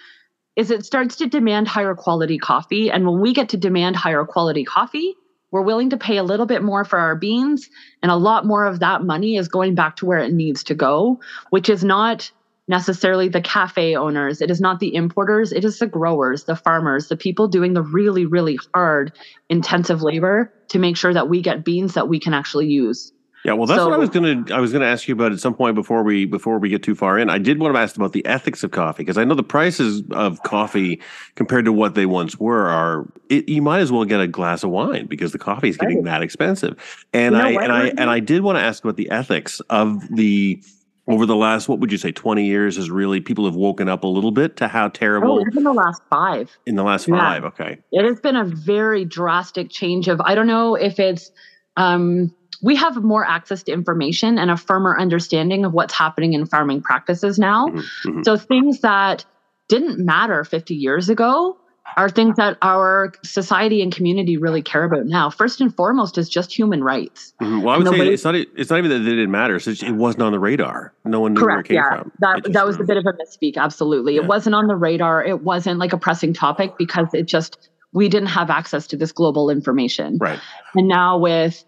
is 0.58 0.72
it 0.72 0.84
starts 0.84 1.14
to 1.14 1.28
demand 1.28 1.68
higher 1.68 1.94
quality 1.94 2.36
coffee. 2.36 2.90
And 2.90 3.06
when 3.06 3.20
we 3.20 3.32
get 3.32 3.50
to 3.50 3.56
demand 3.56 3.94
higher 3.94 4.24
quality 4.24 4.64
coffee 4.64 5.14
we're 5.50 5.62
willing 5.62 5.88
to 5.88 5.96
pay 5.96 6.18
a 6.18 6.22
little 6.22 6.44
bit 6.44 6.62
more 6.62 6.84
for 6.84 6.98
our 6.98 7.16
beans. 7.16 7.70
And 8.02 8.12
a 8.12 8.16
lot 8.16 8.44
more 8.44 8.66
of 8.66 8.80
that 8.80 9.02
money 9.02 9.36
is 9.36 9.48
going 9.48 9.74
back 9.74 9.96
to 9.96 10.04
where 10.04 10.18
it 10.18 10.34
needs 10.34 10.64
to 10.64 10.74
go 10.74 11.20
which 11.50 11.70
is 11.70 11.84
not 11.84 12.30
necessarily 12.70 13.30
the 13.30 13.40
cafe 13.40 13.96
owners. 13.96 14.42
It 14.42 14.50
is 14.50 14.60
not 14.60 14.78
the 14.78 14.94
importers. 14.94 15.52
It 15.52 15.64
is 15.64 15.78
the 15.78 15.86
growers 15.86 16.44
the 16.44 16.56
farmers 16.56 17.06
the 17.08 17.16
people 17.16 17.46
doing 17.46 17.72
the 17.72 17.82
really 17.82 18.26
really 18.26 18.58
hard 18.74 19.12
intensive 19.48 20.02
labor 20.02 20.52
to 20.70 20.80
make 20.80 20.96
sure 20.96 21.14
that 21.14 21.28
we 21.28 21.40
get 21.40 21.64
beans 21.64 21.94
that 21.94 22.08
we 22.08 22.18
can 22.18 22.34
actually 22.34 22.66
use 22.66 23.12
Yeah, 23.48 23.54
well, 23.54 23.66
that's 23.66 23.82
what 23.82 23.94
I 23.94 23.96
was 23.96 24.10
gonna 24.10 24.44
I 24.52 24.60
was 24.60 24.74
gonna 24.74 24.84
ask 24.84 25.08
you 25.08 25.14
about 25.14 25.32
at 25.32 25.40
some 25.40 25.54
point 25.54 25.74
before 25.74 26.02
we 26.02 26.26
before 26.26 26.58
we 26.58 26.68
get 26.68 26.82
too 26.82 26.94
far 26.94 27.18
in. 27.18 27.30
I 27.30 27.38
did 27.38 27.58
want 27.58 27.74
to 27.74 27.80
ask 27.80 27.96
about 27.96 28.12
the 28.12 28.24
ethics 28.26 28.62
of 28.62 28.72
coffee 28.72 29.02
because 29.04 29.16
I 29.16 29.24
know 29.24 29.34
the 29.34 29.42
prices 29.42 30.02
of 30.10 30.42
coffee 30.42 31.00
compared 31.34 31.64
to 31.64 31.72
what 31.72 31.94
they 31.94 32.04
once 32.04 32.38
were 32.38 32.68
are. 32.68 33.10
It, 33.30 33.48
you 33.48 33.62
might 33.62 33.78
as 33.78 33.90
well 33.90 34.04
get 34.04 34.20
a 34.20 34.28
glass 34.28 34.64
of 34.64 34.68
wine 34.70 35.06
because 35.06 35.32
the 35.32 35.38
coffee 35.38 35.70
is 35.70 35.78
getting 35.78 35.96
Right. 35.98 36.04
that 36.04 36.22
expensive. 36.22 37.06
And 37.14 37.34
You 37.36 37.40
know 37.40 37.46
I 37.48 37.52
what, 37.54 37.64
and 37.64 37.72
I 37.72 37.86
and 37.96 38.10
I 38.10 38.20
did 38.20 38.42
want 38.42 38.58
to 38.58 38.62
ask 38.62 38.84
about 38.84 38.96
the 38.98 39.10
ethics 39.10 39.60
of 39.70 40.06
the 40.14 40.62
over 41.06 41.24
the 41.24 41.36
last 41.36 41.70
what 41.70 41.80
would 41.80 41.90
you 41.90 41.96
say 41.96 42.12
twenty 42.12 42.44
years 42.44 42.76
is 42.76 42.90
really 42.90 43.18
people 43.18 43.46
have 43.46 43.56
woken 43.56 43.88
up 43.88 44.04
a 44.04 44.08
little 44.08 44.30
bit 44.30 44.56
to 44.58 44.68
how 44.68 44.88
terrible 44.88 45.32
oh, 45.32 45.36
terrible 45.38 45.52
even 45.52 45.64
the 45.64 45.72
last 45.72 46.02
five 46.10 46.50
in 46.66 46.74
the 46.76 46.82
last 46.84 47.08
Yeah. 47.08 47.16
five. 47.16 47.44
Okay, 47.46 47.78
it 47.92 48.04
has 48.04 48.20
been 48.20 48.36
a 48.36 48.44
very 48.44 49.06
drastic 49.06 49.70
change 49.70 50.06
of 50.06 50.20
i 50.20 50.34
don't 50.34 50.46
know 50.48 50.74
if 50.74 51.00
it's 51.00 51.30
um, 51.78 52.34
we 52.62 52.74
have 52.76 52.96
more 53.02 53.24
access 53.24 53.62
to 53.64 53.72
information 53.72 54.38
and 54.38 54.50
a 54.50 54.56
firmer 54.56 54.98
understanding 54.98 55.64
of 55.64 55.72
what's 55.72 55.94
happening 55.94 56.32
in 56.32 56.46
farming 56.46 56.82
practices 56.82 57.38
now 57.38 57.66
Mhm, 57.68 57.84
mhm. 58.06 58.24
so 58.24 58.36
things 58.36 58.80
that 58.80 59.24
didn't 59.68 59.98
matter 60.04 60.44
50 60.44 60.74
years 60.74 61.08
ago 61.08 61.56
are 61.96 62.08
things 62.10 62.36
that 62.36 62.58
our 62.62 63.12
society 63.24 63.80
and 63.82 63.94
community 63.94 64.36
really 64.36 64.60
care 64.62 64.84
about 64.84 65.06
now 65.06 65.30
first 65.30 65.60
and 65.60 65.74
foremost 65.74 66.18
is 66.18 66.28
just 66.28 66.56
human 66.56 66.84
rights 66.84 67.32
Mhm. 67.40 67.62
Well, 67.62 67.74
I 67.74 67.78
would 67.78 67.88
say 67.88 67.98
way- 67.98 68.12
it's 68.12 68.24
not. 68.24 68.34
It's 68.34 68.70
not 68.70 68.78
even 68.78 68.90
that 68.90 69.00
it 69.00 69.04
didn't 69.04 69.30
matter. 69.30 69.56
It's 69.56 69.64
just 69.64 69.82
it 69.82 69.92
wasn't 69.94 70.22
on 70.24 70.32
the 70.32 70.38
radar. 70.38 70.92
No 71.04 71.20
one 71.20 71.32
knew 71.34 71.40
where 71.40 71.50
it 71.50 71.52
Correct. 71.54 71.68
came 71.68 71.76
Yeah, 71.76 71.98
from. 72.02 72.12
That 72.20 72.52
that 72.52 72.66
was 72.66 72.78
a 72.78 72.84
bit 72.84 72.96
of 72.98 73.04
a 73.06 73.12
misspeak. 73.14 73.56
Absolutely, 73.56 74.16
Yeah. 74.16 74.22
it 74.22 74.26
wasn't 74.28 74.54
on 74.54 74.66
the 74.66 74.76
radar. 74.76 75.24
It 75.24 75.42
wasn't 75.44 75.78
like 75.78 75.92
a 75.94 75.98
pressing 75.98 76.32
topic 76.34 76.76
because 76.76 77.08
it 77.14 77.26
just 77.26 77.70
we 77.94 78.08
didn't 78.10 78.28
have 78.28 78.50
access 78.50 78.86
to 78.88 78.96
this 78.96 79.10
global 79.12 79.48
information. 79.48 80.18
right. 80.20 80.38
And 80.74 80.88
now 80.88 81.16
with 81.16 81.64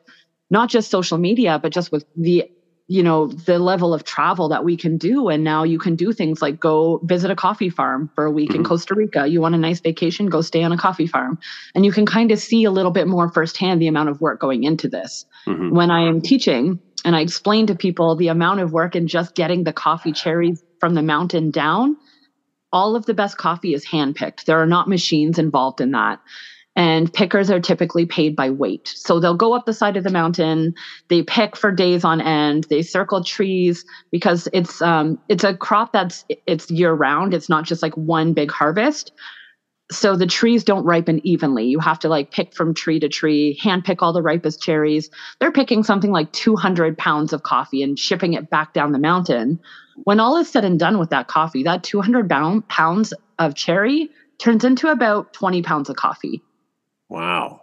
not 0.51 0.69
just 0.69 0.91
social 0.91 1.19
media, 1.19 1.59
but 1.63 1.73
just 1.73 1.91
with 1.93 2.05
the 2.17 2.45
you 2.89 3.05
know 3.05 3.29
the 3.29 3.61
level 3.61 3.95
of 3.95 4.03
travel 4.03 4.49
that 4.49 4.65
we 4.65 4.77
can 4.77 4.99
do, 4.99 5.29
and 5.29 5.45
now 5.45 5.63
you 5.63 5.79
can 5.79 5.95
do 5.95 6.13
things 6.13 6.43
like 6.43 6.59
go 6.59 6.99
visit 7.05 7.31
a 7.31 7.37
coffee 7.37 7.71
farm 7.71 8.11
for 8.17 8.25
a 8.25 8.33
week 8.33 8.53
in 8.55 8.63
Mhm. 8.63 8.67
Costa 8.67 8.95
Rica. 8.97 9.29
You 9.29 9.41
want 9.41 9.55
a 9.55 9.59
nice 9.59 9.81
vacation, 9.81 10.27
go 10.27 10.41
stay 10.41 10.65
on 10.65 10.73
a 10.73 10.77
coffee 10.77 11.07
farm, 11.07 11.39
and 11.75 11.85
you 11.85 11.93
can 11.93 12.05
kind 12.05 12.33
of 12.33 12.41
see 12.41 12.65
a 12.65 12.71
little 12.73 12.91
bit 12.91 13.07
more 13.07 13.31
firsthand 13.33 13.81
the 13.81 13.87
amount 13.87 14.09
of 14.09 14.21
work 14.21 14.41
going 14.41 14.65
into 14.65 14.89
this 14.89 15.25
Mhm. 15.47 15.71
when 15.71 15.91
I 15.93 16.01
am 16.09 16.21
teaching 16.21 16.81
and 17.05 17.15
I 17.15 17.21
explain 17.21 17.67
to 17.69 17.77
people 17.77 18.17
the 18.17 18.29
amount 18.29 18.59
of 18.61 18.73
work 18.73 18.97
in 18.97 19.07
just 19.07 19.35
getting 19.37 19.63
the 19.63 19.73
coffee 19.73 20.13
cherries 20.13 20.61
from 20.81 20.95
the 20.95 21.03
mountain 21.03 21.51
down, 21.53 21.97
all 22.73 22.97
of 22.97 23.07
the 23.07 23.15
best 23.15 23.37
coffee 23.37 23.73
is 23.75 23.87
handpicked. 23.87 24.45
There 24.47 24.61
are 24.61 24.67
not 24.67 24.89
machines 24.89 25.39
involved 25.39 25.81
in 25.81 25.93
that. 25.93 26.19
And 26.77 27.13
pickers 27.13 27.51
are 27.51 27.61
typically 27.61 28.07
paid 28.07 28.37
by 28.37 28.49
weight. 28.49 28.89
So 28.89 29.19
they'll 29.19 29.37
go 29.37 29.55
up 29.55 29.67
the 29.67 29.73
side 29.75 29.97
of 29.97 30.05
the 30.05 30.11
mountain, 30.11 30.75
they 31.09 31.23
pick 31.23 31.57
for 31.57 31.73
days 31.73 32.05
on 32.05 32.21
end, 32.21 32.67
they 32.71 32.83
circle 32.83 33.25
trees 33.25 33.85
because 34.13 34.49
it's 34.53 34.81
um 34.81 35.19
it's 35.29 35.45
a 35.45 35.55
crop 35.55 35.93
that's 35.93 36.25
it's 36.47 36.71
year 36.71 36.93
round. 36.93 37.35
It's 37.35 37.49
not 37.49 37.65
just 37.65 37.83
like 37.83 37.95
one 37.97 38.33
big 38.33 38.51
harvest 38.51 39.13
so 39.91 40.15
the 40.15 40.27
trees 40.27 40.63
don't 40.63 40.85
ripen 40.85 41.21
evenly. 41.27 41.67
You 41.67 41.81
have 41.81 41.99
to 42.01 42.09
like 42.09 42.31
pick 42.31 42.55
from 42.55 42.75
tree 42.75 43.01
to 43.01 43.09
tree, 43.09 43.59
hand 43.61 43.85
pick 43.85 44.03
all 44.03 44.13
the 44.13 44.23
ripest 44.23 44.63
cherries. 44.63 45.11
They're 45.41 45.53
picking 45.53 45.83
something 45.83 46.13
like 46.13 46.33
200 46.33 46.97
pounds 46.97 47.33
of 47.33 47.43
coffee 47.43 47.83
and 47.83 47.99
shipping 47.99 48.35
it 48.35 48.51
back 48.51 48.73
down 48.73 48.93
the 48.93 48.99
mountain. 48.99 49.59
When 50.05 50.21
all 50.21 50.37
is 50.37 50.49
said 50.49 50.65
and 50.65 50.79
done 50.79 50.99
with 50.99 51.11
that 51.11 51.29
coffee, 51.29 51.65
that 51.65 51.83
200 51.83 52.29
pound, 52.29 52.69
pounds 52.69 53.13
of 53.39 53.55
cherry 53.55 54.09
turns 54.39 54.65
into 54.65 54.89
about 54.89 55.33
20 55.33 55.63
pounds 55.63 55.91
of 55.91 55.97
coffee. 55.97 56.43
Wow. 57.11 57.61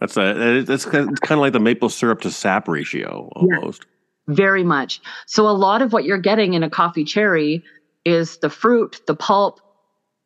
That's 0.00 0.16
a 0.16 0.34
that 0.34 0.68
is- 0.68 0.84
kind 0.84 1.08
of 1.08 1.38
like 1.38 1.52
the 1.52 1.60
maple 1.60 1.88
syrup 1.88 2.20
to 2.22 2.30
sap 2.30 2.68
ratio 2.68 3.30
Yeah. 3.36 3.56
almost. 3.56 3.86
Very 4.28 4.64
much. 4.64 5.00
So 5.26 5.48
a 5.48 5.50
lot 5.50 5.80
of 5.80 5.92
what 5.92 6.04
you're 6.04 6.18
getting 6.18 6.54
in 6.54 6.62
a 6.62 6.70
coffee 6.70 7.04
cherry 7.04 7.64
is 8.04 8.38
the 8.38 8.50
fruit, 8.50 9.00
the 9.06 9.14
pulp, 9.14 9.60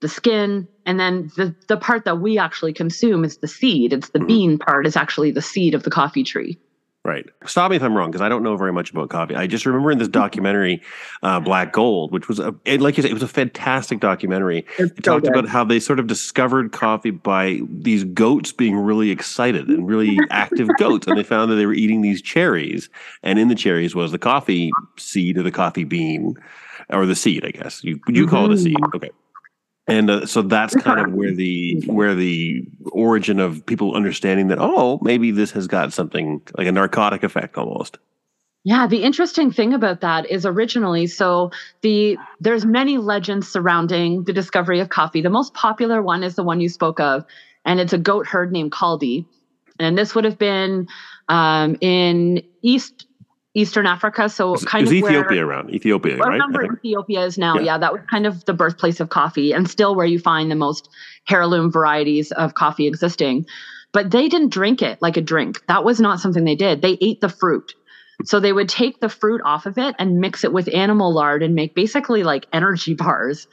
the 0.01 0.09
skin, 0.09 0.69
and 0.85 0.99
then 0.99 1.31
the, 1.37 1.55
the 1.69 1.77
part 1.77 2.05
that 2.05 2.21
we 2.21 2.39
actually 2.39 2.73
consume 2.73 3.25
is 3.25 3.39
the 3.39 3.49
seed. 3.49 3.93
It's 3.93 4.11
the 4.11 4.19
mm-hmm. 4.19 4.27
bean 4.29 4.59
part 4.59 4.87
is 4.87 4.97
actually 4.97 5.31
the 5.31 5.43
seed 5.43 5.75
of 5.75 5.83
the 5.83 5.91
coffee 5.91 6.25
tree. 6.25 6.59
Right. 7.07 7.25
Stop 7.47 7.71
me 7.71 7.77
if 7.77 7.85
I'm 7.85 7.97
wrong 7.97 8.11
because 8.11 8.21
I 8.21 8.29
don't 8.29 8.43
know 8.43 8.57
very 8.57 8.73
much 8.73 8.91
about 8.91 9.11
coffee. 9.11 9.37
I 9.37 9.47
just 9.47 9.65
remember 9.65 9.93
in 9.93 9.99
this 9.99 10.09
documentary, 10.09 10.83
uh, 11.23 11.39
Black 11.39 11.73
Gold, 11.73 12.11
which 12.11 12.27
was 12.27 12.41
a 12.41 12.53
like 12.79 12.97
you 12.97 13.03
said, 13.05 13.13
it 13.13 13.15
was 13.15 13.23
a 13.23 13.29
fantastic 13.29 14.01
documentary. 14.01 14.67
It's 14.77 14.91
it 14.91 15.05
so 15.05 15.13
talked 15.13 15.27
good. 15.27 15.33
about 15.33 15.49
how 15.49 15.63
they 15.63 15.79
sort 15.79 16.01
of 16.01 16.09
discovered 16.09 16.73
coffee 16.73 17.13
by 17.13 17.61
these 17.71 18.03
goats 18.03 18.51
being 18.51 18.77
really 18.77 19.13
excited 19.13 19.69
and 19.69 19.87
really 19.87 20.19
active 20.33 20.69
goats, 20.79 21.07
and 21.07 21.17
they 21.17 21.23
found 21.37 21.49
that 21.53 21.55
they 21.55 21.67
were 21.67 21.75
eating 21.75 22.03
these 22.03 22.21
cherries, 22.21 22.91
and 23.23 23.39
in 23.39 23.47
the 23.47 23.55
cherries 23.55 23.95
was 23.95 24.11
the 24.11 24.19
coffee 24.19 24.73
seed 24.97 25.39
or 25.39 25.45
the 25.45 25.53
coffee 25.53 25.85
bean, 25.85 26.35
or 26.91 27.07
the 27.07 27.15
seed, 27.15 27.45
I 27.45 27.53
guess 27.53 27.85
you 27.85 28.01
you 28.09 28.25
mm-hmm. 28.25 28.31
call 28.35 28.47
it 28.47 28.55
a 28.55 28.59
seed. 28.59 28.75
Mm-hmm. 28.75 28.97
Okay 28.97 29.11
and 29.87 30.11
uh, 30.11 30.27
so 30.27 30.43
that's 30.43 30.75
kind 30.75 31.01
of 31.01 31.13
where 31.13 31.33
the 31.33 31.83
where 31.87 32.15
the 32.15 32.67
origin 32.93 33.39
of 33.39 33.65
people 33.67 33.95
understanding 33.95 34.49
that 34.49 34.59
oh 34.61 34.99
maybe 35.03 35.31
this 35.31 35.51
has 35.53 35.67
got 35.67 35.93
something 35.93 36.43
like 36.57 36.67
a 36.67 36.73
narcotic 36.73 37.23
effect 37.23 37.57
almost. 37.57 37.99
Yeah 38.65 38.87
the 38.87 39.03
interesting 39.03 39.53
thing 39.53 39.73
about 39.73 40.01
that 40.01 40.31
is 40.31 40.45
originally 40.45 41.07
so 41.07 41.51
the 41.83 42.19
there's 42.41 42.67
many 42.67 42.99
legends 42.99 43.49
surrounding 43.49 44.25
the 44.25 44.33
discovery 44.33 44.81
of 44.81 44.89
coffee. 44.89 45.23
The 45.23 45.31
most 45.31 45.55
popular 45.55 46.03
one 46.03 46.23
is 46.23 46.35
the 46.35 46.45
one 46.45 46.61
you 46.61 46.69
spoke 46.69 46.99
of 47.01 47.25
and 47.65 47.79
it's 47.81 47.93
a 47.93 47.99
goat 47.99 48.27
herd 48.27 48.53
named 48.53 48.73
kaldi 48.73 49.25
and 49.79 49.97
this 49.97 50.15
would 50.15 50.25
have 50.25 50.39
been 50.39 50.89
um, 51.29 51.77
in 51.81 52.43
east 52.63 53.07
Eastern 53.57 53.87
Africa. 53.87 54.29
So 54.29 54.55
it 54.55 54.67
kind 54.67 54.87
of 54.87 54.93
Ethiopia 54.93 55.45
around 55.45 55.75
Ethiopia, 55.75 56.19
right? 56.19 56.33
Remember 56.33 56.63
Ethiopia 56.75 57.25
is 57.25 57.39
now. 57.39 57.57
Yeah. 57.57 57.63
yeah, 57.63 57.79
that 57.79 57.93
was 57.93 58.03
kind 58.11 58.27
of 58.27 58.45
the 58.45 58.53
birthplace 58.53 59.01
of 59.01 59.09
coffee, 59.09 59.53
and 59.53 59.69
still 59.69 59.97
where 59.97 60.07
you 60.07 60.19
find 60.19 60.51
the 60.51 60.57
most 60.57 60.91
heirloom 61.29 61.73
varieties 61.73 62.33
of 62.33 62.55
coffee 62.55 62.87
existing. 62.87 63.47
But 63.93 64.11
they 64.11 64.29
didn't 64.29 64.51
drink 64.51 64.83
it 64.83 65.01
like 65.01 65.17
a 65.17 65.23
drink. 65.23 65.67
That 65.69 65.85
was 65.85 66.01
not 66.01 66.21
something 66.21 66.45
they 66.45 66.55
did. 66.55 66.83
They 66.83 66.99
ate 67.01 67.23
the 67.23 67.31
fruit. 67.31 67.73
So 68.25 68.41
they 68.41 68.53
would 68.53 68.69
take 68.69 69.01
the 69.01 69.09
fruit 69.09 69.41
off 69.45 69.65
of 69.65 69.79
it 69.79 69.95
and 69.99 70.21
mix 70.21 70.45
it 70.45 70.53
with 70.53 70.73
animal 70.75 71.15
lard 71.15 71.43
and 71.43 71.55
make 71.55 71.75
basically 71.75 72.23
like 72.23 72.47
energy 72.53 72.95
bars. 73.03 73.49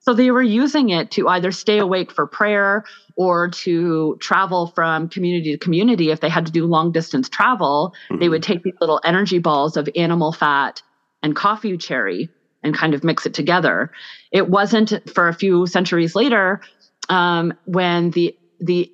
So 0.00 0.12
they 0.12 0.30
were 0.30 0.42
using 0.42 0.90
it 0.90 1.12
to 1.12 1.28
either 1.28 1.50
stay 1.50 1.78
awake 1.78 2.12
for 2.12 2.26
prayer 2.26 2.84
or 3.16 3.48
to 3.48 4.16
travel 4.20 4.68
from 4.74 5.08
community 5.08 5.52
to 5.52 5.58
community. 5.58 6.10
If 6.10 6.20
they 6.20 6.28
had 6.28 6.46
to 6.46 6.52
do 6.52 6.66
long 6.66 6.92
distance 6.92 7.28
travel, 7.28 7.94
mm-hmm. 8.10 8.20
they 8.20 8.28
would 8.28 8.42
take 8.42 8.62
these 8.62 8.74
little 8.80 9.00
energy 9.04 9.38
balls 9.38 9.76
of 9.76 9.88
animal 9.96 10.32
fat 10.32 10.82
and 11.22 11.34
coffee 11.34 11.76
cherry 11.76 12.28
and 12.62 12.74
kind 12.74 12.94
of 12.94 13.04
mix 13.04 13.26
it 13.26 13.34
together. 13.34 13.90
It 14.32 14.48
wasn't 14.48 15.10
for 15.10 15.28
a 15.28 15.34
few 15.34 15.66
centuries 15.66 16.14
later 16.14 16.60
um, 17.08 17.54
when 17.64 18.10
the 18.10 18.36
the 18.60 18.90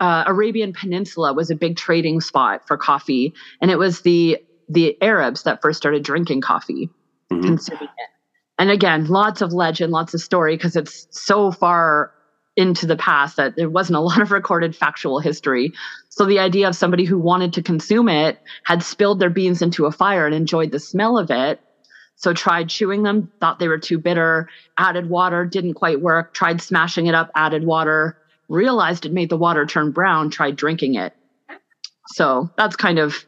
uh, 0.00 0.24
Arabian 0.26 0.72
Peninsula 0.72 1.34
was 1.34 1.50
a 1.50 1.54
big 1.54 1.76
trading 1.76 2.20
spot 2.22 2.66
for 2.66 2.78
coffee, 2.78 3.34
and 3.60 3.70
it 3.70 3.78
was 3.78 4.00
the 4.00 4.38
the 4.68 5.00
Arabs 5.02 5.42
that 5.42 5.60
first 5.60 5.76
started 5.76 6.02
drinking 6.02 6.40
coffee, 6.40 6.88
mm-hmm. 7.30 7.42
consuming 7.42 7.84
it 7.84 8.10
and 8.60 8.70
again, 8.70 9.06
lots 9.06 9.40
of 9.40 9.54
legend, 9.54 9.90
lots 9.90 10.12
of 10.12 10.20
story 10.20 10.54
because 10.54 10.76
it's 10.76 11.08
so 11.10 11.50
far 11.50 12.12
into 12.60 12.86
the 12.86 12.96
past 12.96 13.36
that 13.36 13.56
there 13.56 13.70
wasn't 13.70 13.96
a 13.96 14.00
lot 14.08 14.20
of 14.20 14.30
recorded 14.30 14.76
factual 14.76 15.18
history. 15.18 15.72
So 16.10 16.26
the 16.26 16.38
idea 16.38 16.68
of 16.68 16.76
somebody 16.76 17.04
who 17.04 17.18
wanted 17.18 17.54
to 17.54 17.62
consume 17.62 18.08
it 18.08 18.38
had 18.64 18.82
spilled 18.82 19.18
their 19.18 19.30
beans 19.30 19.62
into 19.62 19.86
a 19.86 19.92
fire 19.92 20.26
and 20.26 20.34
enjoyed 20.34 20.70
the 20.70 20.78
smell 20.78 21.18
of 21.18 21.30
it. 21.30 21.60
So 22.16 22.34
tried 22.34 22.68
chewing 22.68 23.02
them, 23.02 23.32
thought 23.40 23.58
they 23.58 23.68
were 23.68 23.78
too 23.78 23.98
bitter, 23.98 24.50
added 24.76 25.08
water, 25.08 25.46
didn't 25.46 25.74
quite 25.74 26.02
work, 26.02 26.34
tried 26.34 26.60
smashing 26.60 27.06
it 27.06 27.14
up, 27.14 27.30
added 27.34 27.64
water, 27.64 28.18
realized 28.48 29.06
it 29.06 29.12
made 29.12 29.30
the 29.30 29.38
water 29.38 29.64
turn 29.64 29.90
brown, 29.92 30.28
tried 30.28 30.56
drinking 30.56 30.96
it. 30.96 31.14
So 32.08 32.50
that's 32.58 32.76
kind 32.76 32.98
of 32.98 33.24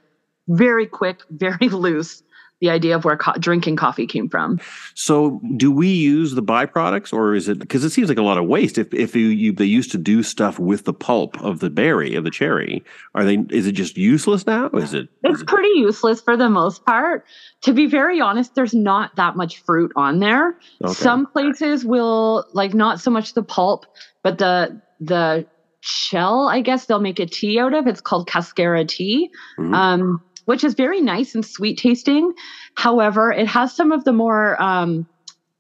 very 0.46 0.86
quick, 0.86 1.20
very 1.30 1.70
loose 1.70 2.22
the 2.62 2.70
idea 2.70 2.94
of 2.94 3.04
where 3.04 3.16
co- 3.16 3.32
drinking 3.40 3.74
coffee 3.74 4.06
came 4.06 4.28
from. 4.28 4.60
So, 4.94 5.40
do 5.56 5.72
we 5.72 5.88
use 5.88 6.34
the 6.34 6.42
byproducts, 6.42 7.12
or 7.12 7.34
is 7.34 7.48
it 7.48 7.58
because 7.58 7.84
it 7.84 7.90
seems 7.90 8.08
like 8.08 8.18
a 8.18 8.22
lot 8.22 8.38
of 8.38 8.46
waste? 8.46 8.78
If 8.78 8.94
if 8.94 9.16
you, 9.16 9.26
you, 9.26 9.52
they 9.52 9.64
used 9.64 9.90
to 9.90 9.98
do 9.98 10.22
stuff 10.22 10.60
with 10.60 10.84
the 10.84 10.94
pulp 10.94 11.38
of 11.42 11.58
the 11.58 11.68
berry 11.68 12.14
of 12.14 12.22
the 12.22 12.30
cherry, 12.30 12.84
are 13.16 13.24
they? 13.24 13.38
Is 13.50 13.66
it 13.66 13.72
just 13.72 13.98
useless 13.98 14.46
now? 14.46 14.68
Is 14.68 14.94
it? 14.94 15.08
It's 15.24 15.38
is 15.38 15.42
it, 15.42 15.48
pretty 15.48 15.70
useless 15.74 16.20
for 16.20 16.36
the 16.36 16.48
most 16.48 16.86
part. 16.86 17.26
To 17.62 17.72
be 17.72 17.86
very 17.86 18.20
honest, 18.20 18.54
there's 18.54 18.74
not 18.74 19.16
that 19.16 19.36
much 19.36 19.58
fruit 19.58 19.90
on 19.96 20.20
there. 20.20 20.56
Okay. 20.84 20.94
Some 20.94 21.26
places 21.26 21.84
will 21.84 22.46
like 22.52 22.74
not 22.74 23.00
so 23.00 23.10
much 23.10 23.34
the 23.34 23.42
pulp, 23.42 23.86
but 24.22 24.38
the 24.38 24.80
the 25.00 25.44
shell. 25.80 26.48
I 26.48 26.60
guess 26.60 26.86
they'll 26.86 27.00
make 27.00 27.18
a 27.18 27.26
tea 27.26 27.58
out 27.58 27.74
of. 27.74 27.88
It's 27.88 28.00
called 28.00 28.28
cascara 28.28 28.84
tea. 28.84 29.30
Mm-hmm. 29.58 29.74
Um, 29.74 30.22
which 30.44 30.64
is 30.64 30.74
very 30.74 31.00
nice 31.00 31.34
and 31.34 31.44
sweet 31.44 31.78
tasting. 31.78 32.32
However, 32.74 33.30
it 33.32 33.46
has 33.46 33.74
some 33.74 33.92
of 33.92 34.04
the 34.04 34.12
more 34.12 34.60
um, 34.62 35.06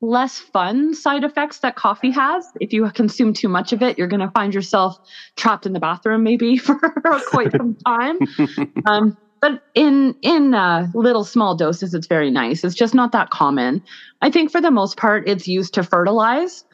less 0.00 0.38
fun 0.38 0.94
side 0.94 1.24
effects 1.24 1.60
that 1.60 1.76
coffee 1.76 2.10
has. 2.10 2.46
If 2.60 2.72
you 2.72 2.90
consume 2.90 3.32
too 3.32 3.48
much 3.48 3.72
of 3.72 3.82
it, 3.82 3.96
you're 3.96 4.08
going 4.08 4.20
to 4.20 4.30
find 4.30 4.52
yourself 4.52 4.98
trapped 5.36 5.64
in 5.64 5.72
the 5.72 5.80
bathroom 5.80 6.24
maybe 6.24 6.56
for 6.58 6.78
quite 7.28 7.52
some 7.52 7.76
time. 7.86 8.18
Um, 8.86 9.16
but 9.40 9.62
in 9.74 10.14
in 10.22 10.54
uh, 10.54 10.86
little 10.94 11.24
small 11.24 11.56
doses, 11.56 11.94
it's 11.94 12.06
very 12.06 12.30
nice. 12.30 12.62
It's 12.62 12.76
just 12.76 12.94
not 12.94 13.12
that 13.12 13.30
common. 13.30 13.82
I 14.20 14.30
think 14.30 14.52
for 14.52 14.60
the 14.60 14.70
most 14.70 14.96
part, 14.96 15.28
it's 15.28 15.48
used 15.48 15.74
to 15.74 15.82
fertilize 15.82 16.64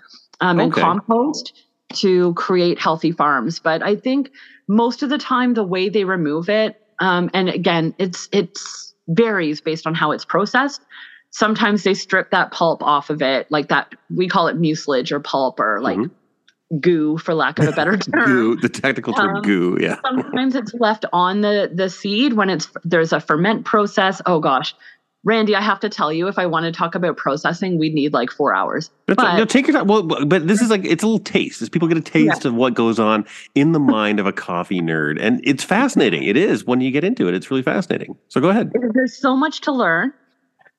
um, 0.40 0.58
okay. 0.58 0.64
and 0.64 0.72
compost 0.72 1.54
to 1.94 2.34
create 2.34 2.78
healthy 2.78 3.10
farms. 3.10 3.58
But 3.58 3.82
I 3.82 3.96
think 3.96 4.30
most 4.68 5.02
of 5.02 5.08
the 5.08 5.16
time, 5.16 5.54
the 5.54 5.64
way 5.64 5.88
they 5.88 6.04
remove 6.04 6.50
it 6.50 6.76
um, 7.00 7.30
and 7.34 7.48
again, 7.48 7.94
it's 7.98 8.28
it's 8.32 8.94
varies 9.08 9.60
based 9.60 9.86
on 9.86 9.94
how 9.94 10.12
it's 10.12 10.24
processed. 10.24 10.82
Sometimes 11.30 11.82
they 11.82 11.94
strip 11.94 12.30
that 12.30 12.52
pulp 12.52 12.82
off 12.82 13.10
of 13.10 13.22
it, 13.22 13.50
like 13.50 13.68
that 13.68 13.94
we 14.14 14.28
call 14.28 14.48
it 14.48 14.56
mucilage 14.56 15.12
or 15.12 15.20
pulp 15.20 15.60
or 15.60 15.80
like 15.80 15.98
mm-hmm. 15.98 16.78
goo, 16.78 17.18
for 17.18 17.34
lack 17.34 17.58
of 17.58 17.68
a 17.68 17.72
better 17.72 17.96
term. 17.96 18.24
goo, 18.26 18.56
the 18.56 18.68
technical 18.68 19.12
term 19.12 19.36
um, 19.36 19.42
goo, 19.42 19.78
yeah. 19.80 19.96
sometimes 20.02 20.54
it's 20.54 20.74
left 20.74 21.04
on 21.12 21.40
the 21.42 21.70
the 21.72 21.90
seed 21.90 22.32
when 22.32 22.50
it's 22.50 22.68
there's 22.84 23.12
a 23.12 23.20
ferment 23.20 23.64
process. 23.64 24.20
Oh 24.26 24.40
gosh, 24.40 24.74
Randy, 25.24 25.56
I 25.56 25.60
have 25.60 25.80
to 25.80 25.88
tell 25.88 26.12
you, 26.12 26.28
if 26.28 26.38
I 26.38 26.46
want 26.46 26.64
to 26.64 26.72
talk 26.72 26.94
about 26.94 27.16
processing, 27.16 27.78
we'd 27.78 27.92
need 27.92 28.12
like 28.12 28.30
four 28.30 28.54
hours. 28.54 28.90
That's 29.06 29.16
but, 29.16 29.36
no, 29.36 29.44
take 29.44 29.66
your 29.66 29.76
time. 29.76 29.88
Well, 29.88 30.04
but 30.04 30.46
this 30.46 30.62
is 30.62 30.70
like 30.70 30.84
it's 30.84 31.02
a 31.02 31.06
little 31.06 31.18
taste. 31.18 31.60
Is 31.60 31.68
people 31.68 31.88
get 31.88 31.98
a 31.98 32.02
taste 32.02 32.44
yeah. 32.44 32.48
of 32.48 32.54
what 32.54 32.74
goes 32.74 33.00
on 33.00 33.26
in 33.54 33.72
the 33.72 33.80
mind 33.80 34.20
of 34.20 34.26
a 34.26 34.32
coffee 34.32 34.80
nerd, 34.80 35.18
and 35.20 35.40
it's 35.42 35.64
fascinating. 35.64 36.22
It 36.22 36.36
is 36.36 36.64
when 36.64 36.80
you 36.80 36.92
get 36.92 37.02
into 37.02 37.26
it. 37.26 37.34
It's 37.34 37.50
really 37.50 37.64
fascinating. 37.64 38.16
So 38.28 38.40
go 38.40 38.48
ahead. 38.48 38.72
There's 38.94 39.16
so 39.16 39.36
much 39.36 39.62
to 39.62 39.72
learn. 39.72 40.12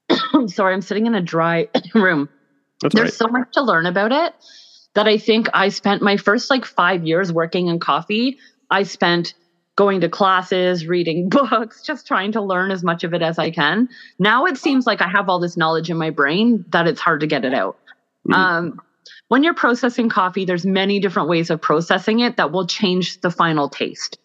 Sorry, 0.47 0.73
I'm 0.73 0.81
sitting 0.81 1.05
in 1.05 1.15
a 1.15 1.21
dry 1.21 1.67
room. 1.93 2.29
That's 2.81 2.95
There's 2.95 3.05
right. 3.07 3.13
so 3.13 3.27
much 3.27 3.51
to 3.53 3.61
learn 3.61 3.85
about 3.85 4.13
it 4.13 4.33
that 4.95 5.07
I 5.07 5.17
think 5.17 5.49
I 5.53 5.69
spent 5.69 6.01
my 6.01 6.17
first 6.17 6.49
like 6.49 6.65
five 6.65 7.05
years 7.05 7.31
working 7.31 7.67
in 7.67 7.79
coffee. 7.79 8.37
I 8.71 8.83
spent 8.83 9.33
going 9.79 10.01
to 10.01 10.09
classes, 10.09 10.85
reading 10.85 11.29
books, 11.29 11.81
just 11.81 12.05
trying 12.05 12.33
to 12.33 12.41
learn 12.41 12.69
as 12.69 12.83
much 12.83 13.05
of 13.05 13.13
it 13.13 13.21
as 13.21 13.39
I 13.39 13.49
can. 13.49 13.87
Now 14.19 14.43
it 14.45 14.57
seems 14.57 14.85
like 14.85 15.01
I 15.01 15.07
have 15.07 15.29
all 15.29 15.39
this 15.39 15.55
knowledge 15.55 15.89
in 15.89 15.95
my 15.95 16.09
brain 16.09 16.65
that 16.71 16.85
it's 16.85 16.99
hard 16.99 17.21
to 17.21 17.27
get 17.27 17.45
it 17.45 17.53
out. 17.53 17.79
Mm-hmm. 18.27 18.33
Um, 18.33 18.81
when 19.29 19.41
you're 19.41 19.53
processing 19.53 20.09
coffee, 20.09 20.43
there's 20.43 20.65
many 20.65 20.99
different 20.99 21.29
ways 21.29 21.49
of 21.49 21.61
processing 21.61 22.19
it 22.19 22.35
that 22.35 22.51
will 22.51 22.67
change 22.67 23.21
the 23.21 23.31
final 23.31 23.69
taste. 23.69 24.19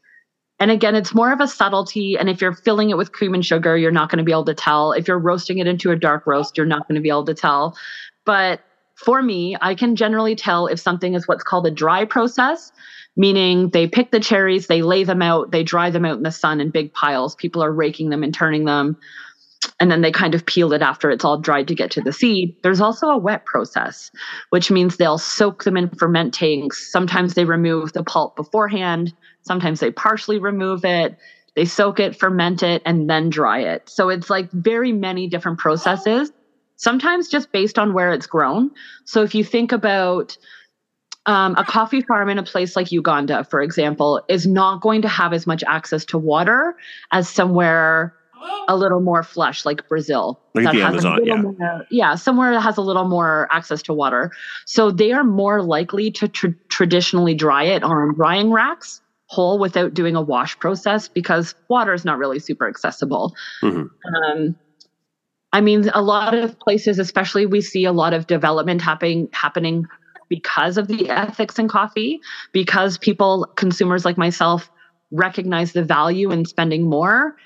And 0.58 0.72
again, 0.72 0.96
it's 0.96 1.14
more 1.14 1.32
of 1.32 1.40
a 1.40 1.46
subtlety. 1.46 2.18
And 2.18 2.28
if 2.28 2.40
you're 2.40 2.54
filling 2.54 2.90
it 2.90 2.96
with 2.96 3.12
cream 3.12 3.32
and 3.32 3.46
sugar, 3.46 3.76
you're 3.76 3.92
not 3.92 4.10
going 4.10 4.18
to 4.18 4.24
be 4.24 4.32
able 4.32 4.46
to 4.46 4.54
tell. 4.54 4.90
If 4.90 5.06
you're 5.06 5.20
roasting 5.20 5.58
it 5.58 5.68
into 5.68 5.92
a 5.92 5.96
dark 5.96 6.26
roast, 6.26 6.56
you're 6.56 6.66
not 6.66 6.88
going 6.88 6.96
to 6.96 7.00
be 7.00 7.10
able 7.10 7.26
to 7.26 7.34
tell. 7.34 7.76
But 8.24 8.60
for 8.96 9.22
me, 9.22 9.56
I 9.60 9.76
can 9.76 9.94
generally 9.94 10.34
tell 10.34 10.66
if 10.66 10.80
something 10.80 11.14
is 11.14 11.28
what's 11.28 11.44
called 11.44 11.66
a 11.66 11.70
dry 11.70 12.04
process, 12.04 12.72
meaning 13.16 13.70
they 13.70 13.86
pick 13.86 14.10
the 14.10 14.20
cherries, 14.20 14.66
they 14.66 14.82
lay 14.82 15.04
them 15.04 15.22
out, 15.22 15.50
they 15.50 15.62
dry 15.62 15.90
them 15.90 16.04
out 16.04 16.16
in 16.16 16.22
the 16.22 16.32
sun 16.32 16.60
in 16.60 16.70
big 16.70 16.92
piles. 16.92 17.34
People 17.34 17.62
are 17.62 17.72
raking 17.72 18.10
them 18.10 18.22
and 18.22 18.34
turning 18.34 18.64
them. 18.64 18.96
And 19.80 19.90
then 19.90 20.02
they 20.02 20.12
kind 20.12 20.34
of 20.34 20.44
peel 20.46 20.72
it 20.72 20.82
after 20.82 21.10
it's 21.10 21.24
all 21.24 21.38
dried 21.38 21.68
to 21.68 21.74
get 21.74 21.90
to 21.92 22.00
the 22.00 22.12
seed. 22.12 22.54
There's 22.62 22.80
also 22.80 23.08
a 23.08 23.18
wet 23.18 23.46
process, 23.46 24.10
which 24.50 24.70
means 24.70 24.96
they'll 24.96 25.18
soak 25.18 25.64
them 25.64 25.76
in 25.76 25.88
ferment 25.90 26.34
tanks. 26.34 26.90
Sometimes 26.92 27.34
they 27.34 27.44
remove 27.44 27.92
the 27.92 28.04
pulp 28.04 28.36
beforehand, 28.36 29.14
sometimes 29.42 29.80
they 29.80 29.90
partially 29.90 30.38
remove 30.38 30.84
it. 30.84 31.16
They 31.54 31.64
soak 31.64 32.00
it, 32.00 32.18
ferment 32.18 32.62
it, 32.62 32.82
and 32.84 33.08
then 33.08 33.30
dry 33.30 33.60
it. 33.60 33.88
So 33.88 34.08
it's 34.08 34.28
like 34.28 34.50
very 34.50 34.92
many 34.92 35.28
different 35.28 35.58
processes, 35.58 36.32
sometimes 36.76 37.28
just 37.28 37.52
based 37.52 37.78
on 37.78 37.92
where 37.92 38.12
it's 38.12 38.26
grown. 38.26 38.70
So 39.04 39.22
if 39.22 39.34
you 39.34 39.44
think 39.44 39.70
about 39.70 40.36
um, 41.26 41.54
a 41.56 41.64
coffee 41.64 42.00
farm 42.02 42.28
in 42.28 42.38
a 42.38 42.42
place 42.42 42.76
like 42.76 42.92
Uganda, 42.92 43.44
for 43.44 43.62
example, 43.62 44.22
is 44.28 44.46
not 44.46 44.80
going 44.80 45.02
to 45.02 45.08
have 45.08 45.32
as 45.32 45.46
much 45.46 45.64
access 45.66 46.04
to 46.06 46.18
water 46.18 46.74
as 47.12 47.28
somewhere 47.28 48.14
a 48.68 48.76
little 48.76 49.00
more 49.00 49.22
flush, 49.22 49.64
like 49.64 49.88
Brazil. 49.88 50.40
Like 50.54 50.64
that 50.64 50.74
the 50.74 50.80
has 50.80 50.92
Amazon, 50.92 51.12
a 51.12 51.16
little 51.16 51.36
yeah. 51.36 51.42
more, 51.42 51.86
yeah, 51.90 52.14
somewhere 52.14 52.52
that 52.52 52.60
has 52.60 52.76
a 52.76 52.82
little 52.82 53.08
more 53.08 53.48
access 53.50 53.82
to 53.82 53.94
water. 53.94 54.30
So 54.66 54.90
they 54.90 55.12
are 55.12 55.24
more 55.24 55.62
likely 55.62 56.10
to 56.12 56.28
tr- 56.28 56.48
traditionally 56.68 57.34
dry 57.34 57.64
it 57.64 57.82
on 57.82 58.14
drying 58.14 58.52
racks 58.52 59.00
whole 59.26 59.58
without 59.58 59.94
doing 59.94 60.16
a 60.16 60.22
wash 60.22 60.58
process 60.58 61.08
because 61.08 61.54
water 61.68 61.94
is 61.94 62.04
not 62.04 62.18
really 62.18 62.38
super 62.38 62.68
accessible. 62.68 63.34
Mhm. 63.62 63.88
Um, 64.14 64.56
I 65.52 65.60
mean, 65.60 65.88
a 65.94 66.02
lot 66.02 66.34
of 66.34 66.58
places, 66.58 66.98
especially, 66.98 67.46
we 67.46 67.60
see 67.60 67.84
a 67.84 67.92
lot 67.92 68.12
of 68.12 68.26
development 68.26 68.82
happening 68.82 69.28
happening 69.32 69.86
because 70.28 70.78
of 70.78 70.88
the 70.88 71.08
ethics 71.10 71.58
in 71.58 71.68
coffee, 71.68 72.20
because 72.52 72.98
people, 72.98 73.46
consumers 73.56 74.04
like 74.04 74.18
myself, 74.18 74.70
recognize 75.10 75.72
the 75.72 75.82
value 75.82 76.30
in 76.30 76.44
spending 76.44 76.88
more, 76.88 77.36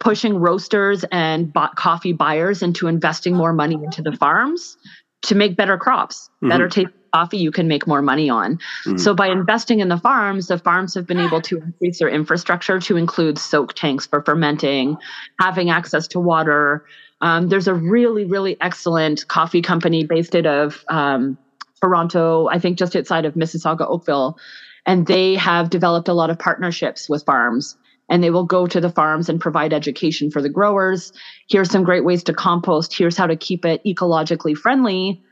pushing 0.00 0.36
roasters 0.36 1.04
and 1.12 1.52
coffee 1.76 2.12
buyers 2.12 2.62
into 2.62 2.88
investing 2.88 3.34
more 3.34 3.52
money 3.52 3.74
into 3.74 4.02
the 4.02 4.12
farms 4.12 4.76
to 5.22 5.34
make 5.36 5.56
better 5.56 5.78
crops, 5.78 6.28
better 6.40 6.68
taste 6.68 6.90
coffee 7.14 7.36
you 7.36 7.52
can 7.52 7.68
make 7.68 7.86
more 7.86 8.02
money 8.02 8.28
on. 8.28 8.58
Mhm. 8.86 8.98
So 8.98 9.14
by 9.14 9.28
investing 9.28 9.80
in 9.80 9.88
the 9.88 9.98
farms, 9.98 10.48
the 10.48 10.58
farms 10.58 10.94
have 10.94 11.06
been 11.06 11.20
able 11.20 11.40
to 11.42 11.58
increase 11.58 11.98
their 11.98 12.08
infrastructure 12.08 12.80
to 12.80 12.96
include 12.96 13.38
soak 13.38 13.74
tanks 13.74 14.06
for 14.06 14.22
fermenting, 14.22 14.96
having 15.38 15.70
access 15.70 16.08
to 16.08 16.20
water. 16.20 16.84
Um, 17.20 17.48
there's 17.48 17.68
a 17.68 17.74
really, 17.74 18.24
really 18.24 18.56
excellent 18.60 19.28
coffee 19.28 19.62
company 19.62 20.04
based 20.04 20.34
out 20.34 20.46
of 20.46 20.84
um, 20.88 21.38
Toronto, 21.82 22.48
I 22.48 22.58
think 22.58 22.78
just 22.78 22.94
outside 22.96 23.24
of 23.24 23.34
Mississauga, 23.34 23.88
Oakville, 23.88 24.38
and 24.86 25.06
they 25.06 25.34
have 25.34 25.70
developed 25.70 26.08
a 26.08 26.14
lot 26.14 26.30
of 26.30 26.38
partnerships 26.38 27.08
with 27.08 27.24
farms. 27.24 27.76
And 28.08 28.22
they 28.22 28.30
will 28.30 28.44
go 28.44 28.66
to 28.66 28.80
the 28.80 28.90
farms 28.90 29.28
and 29.28 29.40
provide 29.40 29.72
education 29.72 30.30
for 30.30 30.42
the 30.42 30.50
growers. 30.50 31.12
Here's 31.48 31.70
some 31.70 31.84
great 31.84 32.04
ways 32.04 32.22
to 32.24 32.34
compost. 32.34 32.96
Here's 32.96 33.16
how 33.16 33.26
to 33.26 33.36
keep 33.36 33.64
it 33.64 33.80
ecologically 33.86 34.54
friendly 34.56 35.22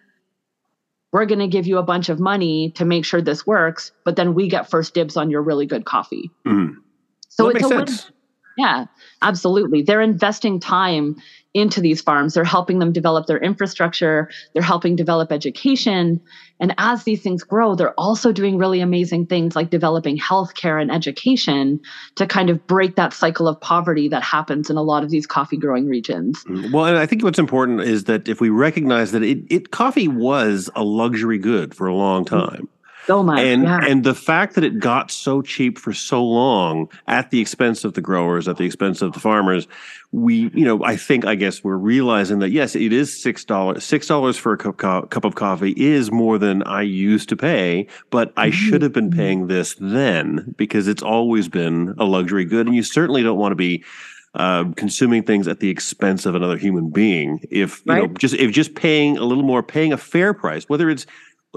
we're 1.13 1.27
going 1.27 1.41
to 1.41 1.49
give 1.49 1.67
you 1.67 1.79
a 1.79 1.83
bunch 1.83 2.09
of 2.09 2.21
money 2.21 2.71
to 2.77 2.85
make 2.85 3.05
sure 3.05 3.21
this 3.21 3.47
works, 3.47 3.93
but 4.05 4.17
then 4.17 4.35
we 4.35 4.49
get 4.49 4.71
first 4.71 4.95
dibs 4.95 5.17
on 5.17 5.31
your 5.31 5.43
really 5.43 5.67
good 5.67 5.85
coffee. 5.85 6.31
Mhm. 6.47 6.75
So 7.29 7.49
that 7.49 7.57
it's 7.57 7.65
a 7.65 7.69
win. 7.69 7.87
sense. 7.87 8.11
Yeah, 8.57 8.87
absolutely. 9.23 9.83
They're 9.83 10.03
investing 10.03 10.61
time 10.61 11.17
into 11.53 11.81
these 11.81 12.01
farms. 12.01 12.35
They're 12.35 12.45
helping 12.45 12.79
them 12.79 12.93
develop 12.93 13.27
their 13.27 13.39
infrastructure. 13.39 14.31
They're 14.53 14.63
helping 14.63 14.95
develop 14.95 15.33
education. 15.33 16.21
And 16.61 16.75
as 16.79 17.05
these 17.05 17.23
things 17.23 17.43
grow, 17.43 17.75
they're 17.75 17.99
also 17.99 18.31
doing 18.31 18.57
really 18.57 18.81
amazing 18.81 19.27
things 19.27 19.57
like 19.57 19.71
developing 19.71 20.19
healthcare 20.19 20.81
and 20.81 20.93
education 20.93 21.81
to 22.17 22.27
kind 22.27 22.51
of 22.51 22.65
break 22.67 22.97
that 22.97 23.13
cycle 23.13 23.49
of 23.49 23.61
poverty 23.61 24.09
that 24.09 24.23
happens 24.23 24.71
in 24.71 24.77
a 24.77 24.83
lot 24.83 25.03
of 25.03 25.11
these 25.11 25.27
coffee 25.27 25.57
growing 25.57 25.89
regions. 25.89 26.45
Mm, 26.45 26.73
Well, 26.73 26.85
and 26.85 26.99
I 26.99 27.07
think 27.07 27.25
what's 27.25 27.39
important 27.39 27.81
is 27.81 28.05
that 28.05 28.29
if 28.29 28.41
we 28.41 28.51
recognize 28.51 29.11
that 29.13 29.23
it, 29.23 29.39
it 29.51 29.71
coffee 29.73 30.09
was 30.09 30.71
a 30.77 30.85
luxury 30.85 31.39
good 31.39 31.75
for 31.75 31.87
a 31.87 31.95
long 31.95 32.25
time. 32.25 32.69
So 33.11 33.23
much. 33.25 33.41
and 33.41 33.65
yeah. 33.65 33.81
and 33.91 34.05
the 34.05 34.15
fact 34.15 34.55
that 34.55 34.63
it 34.65 34.79
got 34.79 35.11
so 35.11 35.43
cheap 35.43 35.79
for 35.79 35.93
so 35.93 36.25
long 36.25 36.89
at 37.09 37.31
the 37.31 37.41
expense 37.41 37.85
of 37.85 37.95
the 37.95 38.01
growers 38.01 38.47
at 38.47 38.57
the 38.57 38.65
expense 38.65 39.03
of 39.03 39.13
the 39.15 39.21
farmers 39.21 39.67
we 40.13 40.35
you 40.55 40.65
know 40.65 40.83
i 40.85 40.97
think 40.97 41.25
i 41.25 41.35
guess 41.35 41.63
we're 41.65 41.77
realizing 41.77 42.39
that 42.39 42.51
yes 42.51 42.77
it 42.77 42.93
is 42.93 43.09
six 43.27 43.45
dollars 43.45 43.83
six 43.85 44.07
dollars 44.07 44.37
for 44.37 44.53
a 44.53 44.57
cup, 44.57 45.11
cup 45.11 45.25
of 45.25 45.35
coffee 45.35 45.75
is 45.77 46.13
more 46.13 46.39
than 46.39 46.63
i 46.65 46.83
used 46.83 47.29
to 47.29 47.37
pay 47.37 47.87
but 48.11 48.33
i 48.37 48.49
should 48.51 48.83
have 48.83 48.93
been 48.93 49.11
Mhm. 49.11 49.17
paying 49.17 49.47
this 49.49 49.75
then 49.81 50.55
because 50.57 50.87
it's 50.89 51.03
always 51.03 51.49
been 51.49 51.95
a 51.99 52.05
luxury 52.05 52.45
good 52.45 52.67
and 52.67 52.77
you 52.77 52.83
certainly 52.85 53.23
don't 53.25 53.39
want 53.39 53.53
to 53.53 53.57
be 53.57 53.83
uh, 54.37 54.63
consuming 54.77 55.25
things 55.25 55.49
at 55.49 55.59
the 55.59 55.69
expense 55.69 56.25
of 56.25 56.37
another 56.37 56.57
human 56.57 56.89
being 56.91 57.41
if 57.51 57.83
you 57.87 57.95
know 57.95 58.07
just 58.23 58.35
if 58.37 58.53
just 58.53 58.77
paying 58.77 59.17
a 59.19 59.25
little 59.25 59.43
more 59.43 59.61
paying 59.63 59.93
a 59.93 59.97
fair 59.97 60.33
price 60.33 60.69
whether 60.69 60.89
it's 60.89 61.05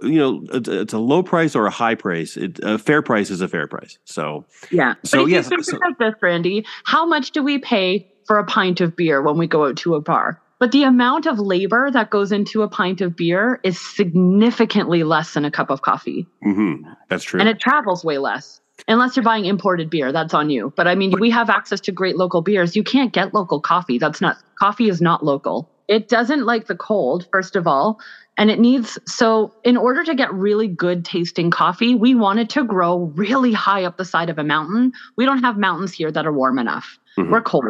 you 0.02 0.18
know 0.20 0.44
it's, 0.52 0.94
a 0.94 0.98
low 0.98 1.22
price 1.22 1.56
or 1.56 1.66
a 1.68 1.72
high 1.72 1.96
price 1.96 2.36
it, 2.36 2.60
a 2.64 2.78
fair 2.78 3.02
price 3.02 3.30
is 3.30 3.42
a 3.42 3.48
fair 3.48 3.68
price 3.68 3.98
so 4.06 4.44
Yeah. 4.72 4.96
So, 5.04 5.24
but 5.24 5.30
yes, 5.30 5.46
you 5.46 5.58
think 5.58 5.64
so- 5.66 5.78
about 5.78 6.00
this, 6.00 6.16
Randy, 6.22 6.66
how 6.84 7.06
much 7.06 7.32
do 7.32 7.44
we 7.44 7.60
pay 7.60 8.12
for 8.26 8.40
a 8.40 8.46
pint 8.46 8.82
of 8.82 8.96
beer 8.96 9.22
when 9.22 9.38
we 9.38 9.48
go 9.48 9.66
out 9.68 9.78
to 9.78 9.96
a 9.96 10.02
bar? 10.02 10.42
But 10.60 10.72
the 10.72 10.84
amount 10.84 11.26
of 11.26 11.40
labor 11.40 11.92
that 11.92 12.10
goes 12.10 12.32
into 12.32 12.62
a 12.62 12.70
pint 12.70 13.02
of 13.02 13.16
beer 13.18 13.60
is 13.64 13.80
significantly 13.80 15.04
less 15.04 15.34
than 15.34 15.46
a 15.46 15.52
cup 15.52 15.70
of 15.70 15.82
coffee. 15.82 16.26
mhm, 16.46 16.84
that's 17.10 17.24
true 17.24 17.40
And 17.40 17.50
it 17.50 17.60
travels 17.60 18.04
way 18.04 18.18
less. 18.18 18.62
Unless 18.88 19.16
you're 19.16 19.24
buying 19.24 19.46
imported 19.46 19.90
beer, 19.90 20.12
that's 20.12 20.34
on 20.34 20.50
you. 20.50 20.74
But 20.76 20.88
I 20.88 20.96
mean, 20.96 21.14
we 21.20 21.30
have 21.30 21.50
access 21.50 21.80
to 21.82 21.92
great 21.92 22.18
local 22.18 22.42
beers. 22.42 22.76
You 22.76 22.84
can't 22.84 23.14
get 23.14 23.34
local 23.34 23.60
coffee. 23.62 24.00
That's 24.00 24.20
not, 24.22 24.38
coffee 24.58 24.90
is 24.90 25.02
not 25.02 25.24
local. 25.24 25.70
It 25.88 26.08
doesn't 26.08 26.46
like 26.46 26.68
the 26.68 26.76
cold, 26.76 27.28
first 27.32 27.56
of 27.56 27.68
all. 27.68 28.00
And 28.38 28.50
it 28.50 28.60
needs, 28.60 28.98
so 29.08 29.54
in 29.64 29.78
order 29.78 30.04
to 30.04 30.16
get 30.16 30.34
really 30.34 30.68
good 30.68 31.06
tasting 31.06 31.52
coffee, 31.52 31.94
we 31.94 32.16
want 32.16 32.40
it 32.40 32.50
to 32.52 32.64
grow 32.64 33.12
really 33.16 33.54
high 33.54 33.84
up 33.84 33.96
the 33.98 34.06
side 34.06 34.30
of 34.30 34.40
a 34.40 34.44
mountain. 34.44 34.92
We 35.18 35.26
don't 35.26 35.44
have 35.44 35.58
mountains 35.58 35.94
here 35.94 36.12
that 36.12 36.26
are 36.26 36.34
warm 36.34 36.58
enough. 36.58 36.98
Mhm. 37.18 37.30
We're 37.30 37.42
cold. 37.42 37.64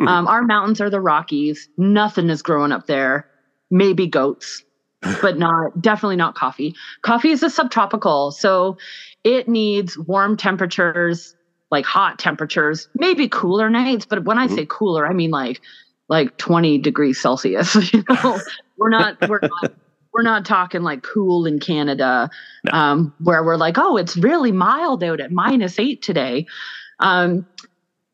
Mhm. 0.00 0.08
Um, 0.08 0.26
our 0.26 0.42
mountains 0.42 0.80
are 0.80 0.88
the 0.88 1.00
Rockies. 1.00 1.68
Nothing 1.76 2.30
is 2.30 2.40
growing 2.42 2.72
up 2.72 2.86
there. 2.86 3.26
Maybe 3.70 4.06
goats, 4.06 4.62
but 5.20 5.36
not, 5.38 5.72
definitely 5.80 6.16
not 6.16 6.34
coffee. 6.34 6.72
Coffee 7.02 7.30
is 7.30 7.42
a 7.42 7.50
subtropical. 7.50 8.32
So 8.32 8.76
it 9.24 9.46
needs 9.46 9.98
warm 9.98 10.38
temperatures, 10.38 11.34
like 11.70 11.84
hot 11.84 12.18
temperatures, 12.18 12.88
maybe 12.94 13.28
cooler 13.28 13.68
nights. 13.68 14.06
But 14.08 14.24
when 14.24 14.38
I 14.38 14.46
Mhm. 14.46 14.54
say 14.54 14.66
cooler, 14.70 15.06
I 15.06 15.12
mean 15.12 15.30
like 15.30 15.60
like 16.08 16.34
20 16.38 16.78
degrees 16.78 17.20
Celsius. 17.20 17.74
You 17.92 18.02
know, 18.08 18.40
we're 18.78 18.88
not 18.88 19.16
we're 19.20 19.40
not 19.42 19.70
we're 20.18 20.24
not 20.24 20.44
talking 20.44 20.82
like 20.82 21.04
cool 21.04 21.46
in 21.46 21.60
Canada, 21.60 22.28
No. 22.64 22.72
um, 22.76 23.14
where 23.20 23.44
we're 23.44 23.56
like, 23.56 23.78
oh, 23.78 23.96
it's 23.96 24.16
really 24.16 24.50
mild 24.50 25.04
out 25.04 25.20
at 25.20 25.30
minus 25.30 25.78
eight 25.78 26.02
today. 26.02 26.44
Um, 26.98 27.46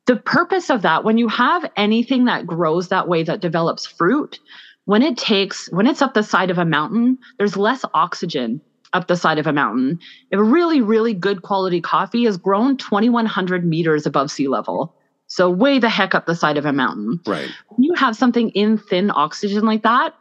the 0.04 0.16
purpose 0.16 0.68
of 0.68 0.82
that, 0.82 1.02
when 1.02 1.16
you 1.16 1.28
have 1.28 1.64
anything 1.76 2.26
that 2.26 2.46
grows 2.46 2.88
that 2.88 3.08
way 3.08 3.22
that 3.22 3.40
develops 3.40 3.86
fruit, 3.86 4.38
when 4.84 5.00
it 5.00 5.16
takes 5.16 5.66
when 5.72 5.86
it's 5.86 6.02
up 6.02 6.12
the 6.12 6.22
side 6.22 6.50
of 6.50 6.58
a 6.58 6.64
mountain, 6.66 7.16
there's 7.38 7.56
less 7.56 7.86
oxygen 7.94 8.60
up 8.92 9.08
the 9.08 9.16
side 9.16 9.38
of 9.38 9.46
a 9.46 9.52
mountain. 9.52 9.98
If 10.30 10.38
a 10.38 10.44
really, 10.44 10.82
really 10.82 11.14
good 11.14 11.40
quality 11.40 11.80
coffee 11.80 12.26
is 12.26 12.36
grown 12.36 12.76
2,100 12.76 13.64
meters 13.64 14.04
above 14.04 14.30
sea 14.30 14.46
level. 14.46 14.94
So 15.26 15.48
way 15.48 15.78
the 15.78 15.88
heck 15.88 16.14
up 16.14 16.26
the 16.26 16.34
side 16.34 16.58
of 16.58 16.66
a 16.66 16.72
mountain. 16.74 17.18
right 17.26 17.48
When 17.68 17.82
you 17.82 17.94
have 17.94 18.14
something 18.14 18.50
in 18.50 18.76
thin 18.76 19.10
oxygen 19.10 19.64
like 19.64 19.84
that, 19.84 20.12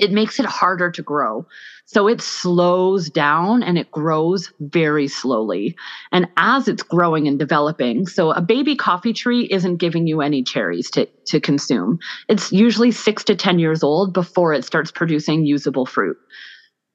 it 0.00 0.12
makes 0.12 0.40
it 0.40 0.46
harder 0.46 0.90
to 0.90 1.02
grow. 1.02 1.44
So 1.84 2.08
it 2.08 2.20
slows 2.20 3.10
down 3.10 3.62
and 3.62 3.76
it 3.76 3.90
grows 3.90 4.48
very 4.60 5.08
slowly. 5.08 5.74
And 6.12 6.26
as 6.36 6.68
it's 6.68 6.82
growing 6.82 7.28
and 7.28 7.38
developing, 7.38 8.06
so 8.06 8.30
a 8.30 8.40
baby 8.40 8.76
coffee 8.76 9.12
tree 9.12 9.48
isn't 9.50 9.76
giving 9.76 10.06
you 10.06 10.20
any 10.20 10.42
cherries 10.42 10.90
to, 10.92 11.06
to 11.26 11.40
consume. 11.40 11.98
It's 12.28 12.50
usually 12.52 12.92
six 12.92 13.24
to 13.24 13.34
10 13.34 13.58
years 13.58 13.82
old 13.82 14.14
before 14.14 14.54
it 14.54 14.64
starts 14.64 14.90
producing 14.90 15.44
usable 15.44 15.86
fruit. 15.86 16.16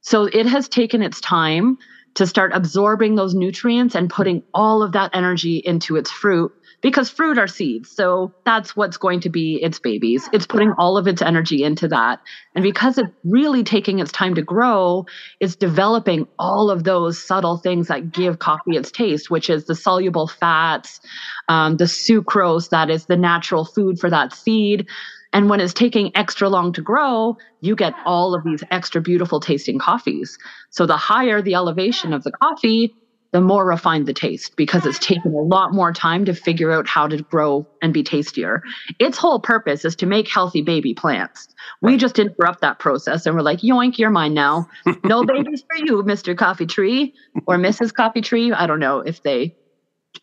So 0.02 0.26
it 0.26 0.46
has 0.46 0.70
taken 0.70 1.02
its 1.02 1.20
time 1.22 1.78
to 2.16 2.26
start 2.26 2.52
absorbing 2.54 3.16
those 3.16 3.36
nutrients 3.36 3.96
and 3.96 4.10
putting 4.10 4.42
all 4.54 4.82
of 4.82 4.94
that 4.94 5.12
energy 5.14 5.62
into 5.64 5.96
its 5.98 6.10
fruit 6.10 6.52
because 6.82 7.10
fruit 7.10 7.38
are 7.38 7.48
seeds. 7.48 7.90
So 7.90 8.34
that's 8.46 8.76
what's 8.76 8.98
going 8.98 9.22
to 9.22 9.30
be 9.30 9.60
its 9.62 9.80
babies. 9.80 10.30
It's 10.34 10.46
putting 10.46 10.72
all 10.78 10.98
of 10.98 11.08
its 11.08 11.22
energy 11.22 11.64
into 11.64 11.88
that. 11.90 12.20
And 12.54 12.64
because 12.64 12.98
it's 12.98 13.10
really 13.24 13.64
taking 13.64 14.00
its 14.00 14.12
time 14.12 14.36
to 14.36 14.42
grow, 14.42 15.06
it's 15.40 15.56
developing 15.56 16.28
all 16.38 16.70
of 16.70 16.84
those 16.84 17.22
subtle 17.22 17.58
things 17.58 17.88
that 17.88 18.12
give 18.12 18.40
coffee 18.40 18.78
its 18.78 18.92
taste, 18.92 19.30
which 19.30 19.50
is 19.50 19.66
the 19.66 19.76
soluble 19.76 20.28
fats, 20.28 21.00
um, 21.48 21.78
the 21.78 21.86
sucrose 21.86 22.70
that 22.70 22.90
is 22.90 23.06
the 23.06 23.18
natural 23.18 23.66
food 23.66 24.00
for 24.00 24.10
that 24.10 24.34
seed. 24.34 24.88
And 25.34 25.50
when 25.50 25.60
it's 25.60 25.74
taking 25.74 26.16
extra 26.16 26.48
long 26.48 26.72
to 26.74 26.82
grow, 26.82 27.36
you 27.60 27.76
get 27.76 27.94
all 28.06 28.34
of 28.34 28.46
these 28.46 28.64
extra 28.72 29.02
beautiful 29.02 29.42
tasting 29.42 29.80
coffees. 29.80 30.38
So 30.70 30.86
the 30.86 30.96
higher 30.96 31.42
the 31.42 31.56
elevation 31.56 32.14
of 32.14 32.24
the 32.24 32.32
coffee, 32.32 32.96
the 33.36 33.42
more 33.42 33.66
refined 33.66 34.06
the 34.06 34.14
taste 34.14 34.56
because 34.56 34.86
it's 34.86 34.98
taken 34.98 35.34
a 35.34 35.42
lot 35.42 35.74
more 35.74 35.92
time 35.92 36.24
to 36.24 36.34
figure 36.34 36.72
out 36.72 36.88
how 36.88 37.06
to 37.06 37.22
grow 37.22 37.68
and 37.82 37.94
be 37.94 38.02
tastier. 38.02 38.64
Its 38.98 39.18
whole 39.18 39.42
purpose 39.42 39.84
is 39.84 39.94
to 39.94 40.06
make 40.06 40.30
healthy 40.30 40.62
baby 40.62 40.94
plants. 40.94 41.50
We 41.82 41.98
just 41.98 42.18
interrupt 42.18 42.62
that 42.62 42.80
process 42.80 43.26
and 43.26 43.36
we're 43.36 43.42
like, 43.42 43.60
yoink, 43.60 43.98
you're 43.98 44.10
mine 44.10 44.34
now. 44.34 44.70
No 45.04 45.26
babies 45.26 45.66
for 45.68 45.76
you, 45.76 46.02
Mr. 46.04 46.36
Coffee 46.38 46.66
Tree 46.66 47.14
or 47.46 47.58
Mrs. 47.58 47.94
Coffee 47.94 48.22
Tree. 48.22 48.54
I 48.54 48.68
don't 48.68 48.80
know 48.80 49.00
if 49.00 49.22
they 49.22 49.54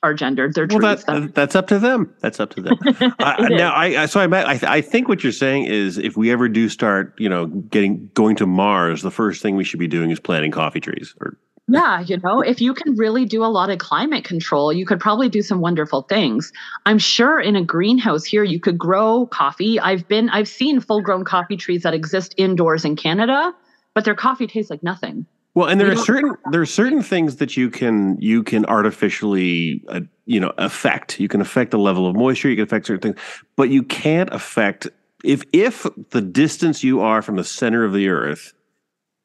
are 0.03 0.15
gendered. 0.15 0.55
They're 0.55 0.67
well 0.67 0.95
trees. 0.95 1.05
that, 1.05 1.15
uh, 1.15 1.29
that's 1.35 1.55
up 1.55 1.67
to 1.67 1.79
them 1.79 2.15
that's 2.21 2.41
up 2.41 2.49
to 2.55 2.63
them 2.63 2.79
I, 3.19 3.47
now 3.51 3.75
I, 3.75 4.05
I 4.05 4.07
so 4.07 4.21
I, 4.21 4.55
I 4.55 4.59
I 4.63 4.81
think 4.81 5.07
what 5.07 5.23
you're 5.23 5.33
saying 5.33 5.67
is 5.67 5.99
if 5.99 6.17
we 6.17 6.31
ever 6.33 6.49
do 6.49 6.71
start 6.71 7.15
you 7.19 7.29
know 7.29 7.47
getting 7.47 8.11
going 8.15 8.37
to 8.37 8.47
mars 8.47 9.03
the 9.03 9.11
first 9.11 9.43
thing 9.43 9.55
we 9.55 9.65
should 9.65 9.79
be 9.79 9.87
doing 9.87 10.11
is 10.11 10.19
planting 10.19 10.51
coffee 10.51 10.81
trees 10.81 11.15
or 11.21 11.37
yeah, 11.69 12.01
you 12.01 12.17
know, 12.19 12.41
if 12.41 12.61
you 12.61 12.75
can 12.75 12.97
really 12.97 13.25
do 13.25 13.45
a 13.45 13.47
lot 13.47 13.71
of 13.71 13.79
climate 13.79 14.25
control, 14.25 14.73
you 14.73 14.85
could 14.85 14.99
probably 14.99 15.29
do 15.29 15.43
some 15.43 15.61
wonderful 15.61 16.03
things. 16.03 16.53
I'm 16.87 16.99
sure 16.99 17.41
in 17.41 17.55
a 17.55 17.65
greenhouse 17.65 18.25
here 18.25 18.43
you 18.43 18.59
could 18.59 18.77
grow 18.77 19.27
coffee. 19.27 19.79
I've 19.79 20.07
been 20.09 20.29
I've 20.31 20.49
seen 20.49 20.81
full-grown 20.81 21.25
coffee 21.25 21.57
trees 21.57 21.83
that 21.83 21.95
exist 21.95 22.35
indoors 22.37 22.85
in 22.85 22.97
Canada, 22.97 23.55
but 23.95 24.05
their 24.05 24.15
coffee 24.15 24.47
tastes 24.47 24.71
like 24.71 24.83
nothing. 24.83 25.25
Well, 25.55 25.69
and 25.69 25.81
there 25.81 25.91
are 25.93 25.97
certain 25.97 26.35
there 26.51 26.63
are 26.63 26.67
certain 26.67 27.03
things 27.03 27.37
that 27.37 27.57
you 27.57 27.71
can 27.71 28.17
you 28.19 28.43
can 28.43 28.65
artificially 28.67 29.83
uh, 29.89 30.01
you 30.25 30.41
know 30.41 30.53
affect. 30.59 31.21
You 31.21 31.29
can 31.29 31.41
affect 31.41 31.71
the 31.71 31.79
level 31.79 32.07
of 32.07 32.17
moisture. 32.17 32.49
You 32.49 32.57
can 32.57 32.65
affect 32.65 32.87
certain 32.87 33.13
things, 33.13 33.25
but 33.55 33.69
you 33.69 33.83
can't 33.83 34.33
affect 34.33 34.89
if 35.23 35.45
if 35.53 35.87
the 36.11 36.23
distance 36.23 36.83
you 36.83 37.01
are 37.01 37.23
from 37.23 37.37
the 37.37 37.45
center 37.45 37.85
of 37.85 37.93
the 37.93 38.09
earth 38.09 38.55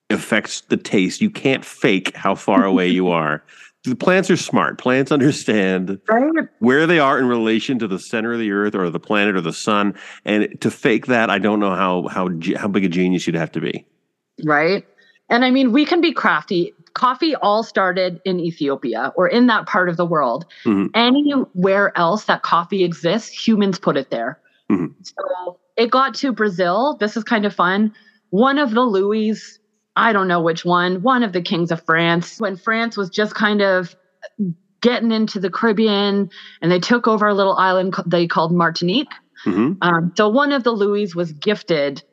affects 0.10 0.62
the 0.62 0.78
taste. 0.78 1.22
You 1.22 1.30
can't 1.30 1.66
fake 1.66 2.16
how 2.16 2.36
far 2.36 2.64
away 2.64 2.88
you 2.88 3.08
are. 3.10 3.44
The 3.84 3.96
plants 3.96 4.30
are 4.30 4.38
smart. 4.38 4.78
Plants 4.78 5.12
understand 5.14 6.00
where 6.60 6.86
they 6.86 7.00
are 7.00 7.18
in 7.20 7.26
relation 7.26 7.80
to 7.80 7.88
the 7.88 8.00
center 8.00 8.34
of 8.34 8.40
the 8.40 8.52
earth 8.52 8.76
or 8.76 8.90
the 8.90 9.00
planet 9.00 9.36
or 9.36 9.42
the 9.42 9.54
sun. 9.54 9.96
And 10.26 10.60
to 10.60 10.70
fake 10.70 11.06
that, 11.06 11.30
I 11.30 11.38
don't 11.38 11.60
know 11.60 11.74
how 11.74 12.08
how 12.08 12.30
how 12.58 12.68
big 12.68 12.84
a 12.84 12.90
genius 12.90 13.26
you'd 13.28 13.38
have 13.38 13.52
to 13.54 13.62
be. 13.62 13.86
Right. 14.44 14.86
And 15.30 15.46
I 15.46 15.52
mean, 15.52 15.72
we 15.72 15.86
can 15.86 16.02
be 16.02 16.12
crafty. 16.12 16.74
Coffee 16.96 17.36
all 17.36 17.64
started 17.64 18.20
in 18.26 18.40
Ethiopia 18.40 19.14
or 19.16 19.28
in 19.28 19.48
that 19.48 19.68
part 19.68 19.88
of 19.88 19.96
the 19.96 20.06
world. 20.06 20.46
Mm-hmm. 20.66 20.88
Anywhere 20.94 21.98
else 21.98 22.26
that 22.26 22.42
coffee 22.42 22.84
exists, 22.84 23.30
humans 23.30 23.80
put 23.80 23.96
it 23.96 24.10
there. 24.10 24.40
Mm-hmm. 24.72 24.94
So 25.04 25.60
it 25.78 25.92
got 25.92 26.14
to 26.16 26.32
Brazil. 26.32 26.98
This 27.00 27.16
is 27.16 27.24
kind 27.24 27.46
of 27.46 27.54
fun. 27.54 27.94
One 28.32 28.58
of 28.58 28.72
the 28.72 28.82
Louis 28.82 29.60
I 29.98 30.14
don't 30.14 30.28
know 30.28 30.42
which 30.42 30.64
one, 30.64 31.02
one 31.02 31.24
of 31.24 31.34
the 31.34 31.42
kings 31.42 31.72
of 31.72 31.84
France, 31.84 32.40
when 32.40 32.56
France 32.56 32.96
was 32.96 33.10
just 33.10 33.34
kind 33.34 33.62
of 33.62 33.96
getting 34.82 35.12
into 35.12 35.40
the 35.40 35.50
Caribbean 35.50 36.30
and 36.62 36.72
they 36.72 36.80
took 36.80 37.08
over 37.08 37.28
a 37.28 37.34
little 37.34 37.56
island 37.56 37.96
they 38.06 38.28
called 38.28 38.54
Martinique. 38.54 39.12
Mm-hmm. 39.46 39.74
Um, 39.82 40.14
so 40.16 40.30
one 40.30 40.52
of 40.52 40.64
the 40.64 40.72
Louis 40.72 41.16
was 41.16 41.32
gifted 41.32 42.04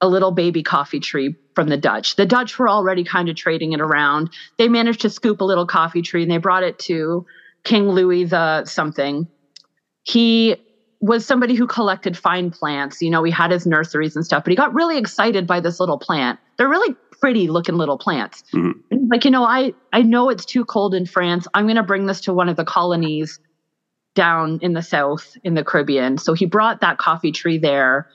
a 0.00 0.08
little 0.08 0.30
baby 0.30 0.62
coffee 0.62 1.00
tree 1.00 1.34
from 1.54 1.68
the 1.68 1.76
Dutch. 1.76 2.16
The 2.16 2.24
Dutch 2.24 2.58
were 2.58 2.68
already 2.68 3.04
kind 3.04 3.28
of 3.28 3.36
trading 3.36 3.72
it 3.72 3.80
around. 3.80 4.30
They 4.56 4.68
managed 4.68 5.02
to 5.02 5.10
scoop 5.10 5.40
a 5.40 5.44
little 5.44 5.66
coffee 5.66 6.02
tree 6.02 6.22
and 6.22 6.30
they 6.30 6.38
brought 6.38 6.62
it 6.62 6.78
to 6.80 7.26
King 7.64 7.90
Louis 7.90 8.24
the 8.24 8.64
something. 8.64 9.28
He 10.04 10.56
was 11.00 11.26
somebody 11.26 11.54
who 11.54 11.66
collected 11.66 12.16
fine 12.16 12.50
plants. 12.50 13.02
You 13.02 13.10
know, 13.10 13.22
he 13.22 13.30
had 13.30 13.50
his 13.50 13.66
nurseries 13.66 14.16
and 14.16 14.24
stuff, 14.24 14.44
but 14.44 14.50
he 14.50 14.56
got 14.56 14.72
really 14.72 14.96
excited 14.96 15.46
by 15.46 15.60
this 15.60 15.78
little 15.78 15.98
plant. 15.98 16.38
They're 16.56 16.68
really 16.68 16.96
pretty 17.20 17.48
looking 17.48 17.76
little 17.76 17.98
plants. 17.98 18.44
Mm-hmm. 18.52 19.08
Like, 19.10 19.24
you 19.24 19.30
know, 19.30 19.44
I 19.44 19.74
I 19.92 20.02
know 20.02 20.28
it's 20.30 20.44
too 20.44 20.64
cold 20.64 20.94
in 20.94 21.06
France. 21.06 21.46
I'm 21.54 21.66
going 21.66 21.76
to 21.76 21.82
bring 21.82 22.06
this 22.06 22.22
to 22.22 22.32
one 22.32 22.48
of 22.48 22.56
the 22.56 22.64
colonies 22.64 23.40
down 24.14 24.58
in 24.62 24.72
the 24.72 24.82
south 24.82 25.36
in 25.44 25.54
the 25.54 25.64
Caribbean. 25.64 26.18
So 26.18 26.34
he 26.34 26.46
brought 26.46 26.80
that 26.80 26.98
coffee 26.98 27.32
tree 27.32 27.58
there. 27.58 28.08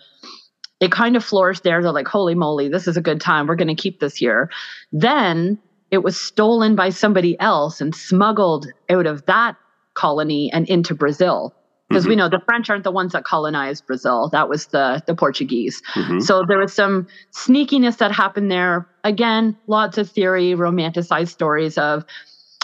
It 0.80 0.92
kind 0.92 1.16
of 1.16 1.24
flourished 1.24 1.64
there. 1.64 1.82
They're 1.82 1.92
like, 1.92 2.08
"Holy 2.08 2.36
moly, 2.36 2.68
this 2.68 2.88
is 2.88 2.98
a 2.98 3.02
good 3.02 3.22
time. 3.22 3.48
We're 3.48 3.56
going 3.56 3.76
to 3.76 3.82
keep 3.82 4.00
this 4.00 4.16
here." 4.16 4.50
Then 4.92 5.60
it 5.92 6.04
was 6.04 6.20
stolen 6.20 6.76
by 6.76 6.90
somebody 6.90 7.40
else 7.40 7.80
and 7.80 7.96
smuggled 7.96 8.68
out 8.90 9.06
of 9.06 9.26
that 9.28 9.56
colony 9.94 10.52
and 10.52 10.68
into 10.68 10.96
Brazil 10.96 11.54
because 11.94 12.04
mm-hmm. 12.04 12.10
we 12.10 12.16
know 12.16 12.30
the 12.30 12.42
French 12.46 12.70
aren't 12.70 12.84
the 12.84 12.92
ones 12.92 13.14
that 13.14 13.24
colonized 13.24 13.86
Brazil. 13.86 14.30
That 14.30 14.50
was 14.50 14.68
the 14.68 15.04
the 15.06 15.16
Portuguese. 15.16 15.82
Mm-hmm. 15.94 16.20
So 16.20 16.44
there 16.48 16.58
was 16.58 16.74
some 16.74 17.08
sneakiness 17.32 17.98
that 17.98 18.12
happened 18.12 18.50
there. 18.50 18.90
Again, 19.04 19.56
lots 19.68 19.98
of 19.98 20.10
theory, 20.10 20.54
romanticized 20.54 21.30
stories 21.30 21.78
of 21.78 22.06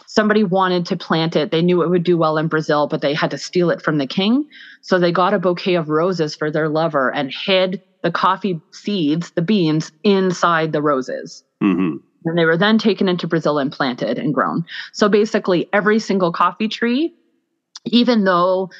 somebody 0.07 0.43
wanted 0.43 0.87
to 0.87 0.97
plant 0.97 1.35
it. 1.35 1.51
They 1.51 1.61
knew 1.61 1.83
it 1.83 1.89
would 1.89 2.03
do 2.03 2.17
well 2.17 2.37
in 2.37 2.47
Brazil, 2.47 2.87
but 2.87 3.01
they 3.01 3.13
had 3.13 3.31
to 3.31 3.37
steal 3.37 3.69
it 3.69 3.81
from 3.81 3.99
the 3.99 4.07
king. 4.07 4.47
So 4.81 4.97
they 4.97 5.11
got 5.11 5.35
a 5.35 5.39
bouquet 5.39 5.75
of 5.75 5.89
roses 5.89 6.35
for 6.35 6.49
their 6.49 6.67
lover 6.67 7.13
and 7.13 7.31
hid 7.31 7.83
the 8.01 8.11
coffee 8.11 8.59
seeds, 8.71 9.31
the 9.31 9.43
beans, 9.43 9.91
inside 10.03 10.71
the 10.71 10.81
roses. 10.81 11.43
Mm-hmm. 11.61 11.97
And 12.25 12.37
they 12.37 12.45
were 12.45 12.57
then 12.57 12.79
taken 12.79 13.07
into 13.07 13.27
Brazil 13.27 13.59
and 13.59 13.71
planted 13.71 14.17
and 14.17 14.33
grown. 14.33 14.65
So 14.93 15.09
basically, 15.09 15.69
every 15.71 15.99
single 15.99 16.31
coffee 16.31 16.67
tree, 16.67 17.13
even 17.85 18.23
though 18.23 18.71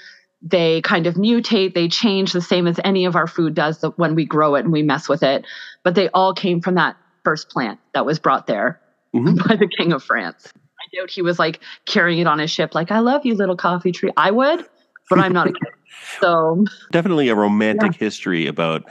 they 0.41 0.82
kind 0.82 1.06
of 1.08 1.15
mutate, 1.15 1.73
they 1.73 1.88
change 1.88 2.32
the 2.32 2.41
same 2.41 2.67
as 2.67 2.80
any 2.84 3.06
of 3.06 3.15
our 3.15 3.28
food 3.28 3.54
does 3.54 3.84
when 3.97 4.15
we 4.15 4.25
grow 4.25 4.56
it 4.56 4.63
and 4.63 4.71
we 4.71 4.82
mess 4.82 5.10
with 5.10 5.23
it. 5.23 5.45
But 5.84 5.95
they 5.95 6.10
all 6.10 6.34
came 6.34 6.62
from 6.62 6.75
that 6.75 6.95
first 7.23 7.49
plant 7.49 7.80
that 7.93 8.06
was 8.06 8.19
brought 8.19 8.47
there 8.47 8.80
mm-hmm. 9.13 9.36
by 9.47 9.56
the 9.56 9.67
King 9.67 9.91
of 9.91 10.04
France. 10.04 10.54
I 10.56 10.97
doubt 10.97 11.10
he 11.10 11.21
was 11.21 11.39
like 11.39 11.60
carrying 11.86 12.19
it 12.19 12.28
on 12.28 12.39
his 12.39 12.52
ship, 12.52 12.73
like, 12.73 12.91
I 12.91 12.99
love 12.99 13.25
you, 13.25 13.36
little 13.36 13.58
coffee 13.58 13.91
tree. 13.91 14.12
I 14.15 14.32
would, 14.32 14.65
but 15.10 15.19
I'm 15.19 15.34
not 15.34 15.47
a 15.47 15.54
kid. 15.54 15.62
So 16.21 16.65
definitely 16.91 17.30
a 17.30 17.36
romantic 17.36 17.93
yeah. 17.93 17.97
history 17.97 18.47
about 18.47 18.84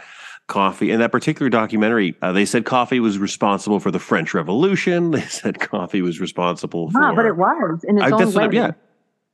coffee. 0.49 0.91
In 0.91 0.99
that 0.99 1.13
particular 1.13 1.49
documentary, 1.49 2.17
uh, 2.21 2.33
they 2.33 2.45
said 2.45 2.65
coffee 2.65 3.01
was 3.01 3.19
responsible 3.19 3.79
for 3.79 3.91
the 3.91 3.99
French 4.01 4.35
Revolution. 4.35 5.11
They 5.19 5.23
said 5.23 5.61
coffee 5.61 6.03
was 6.03 6.21
responsible 6.21 6.91
for. 6.91 7.15
But 7.15 7.25
it 7.25 7.37
was 7.37 7.85
in 7.85 7.99
its 7.99 8.13
I, 8.13 8.23
own 8.23 8.33
way. 8.33 8.49
yeah, 8.53 8.73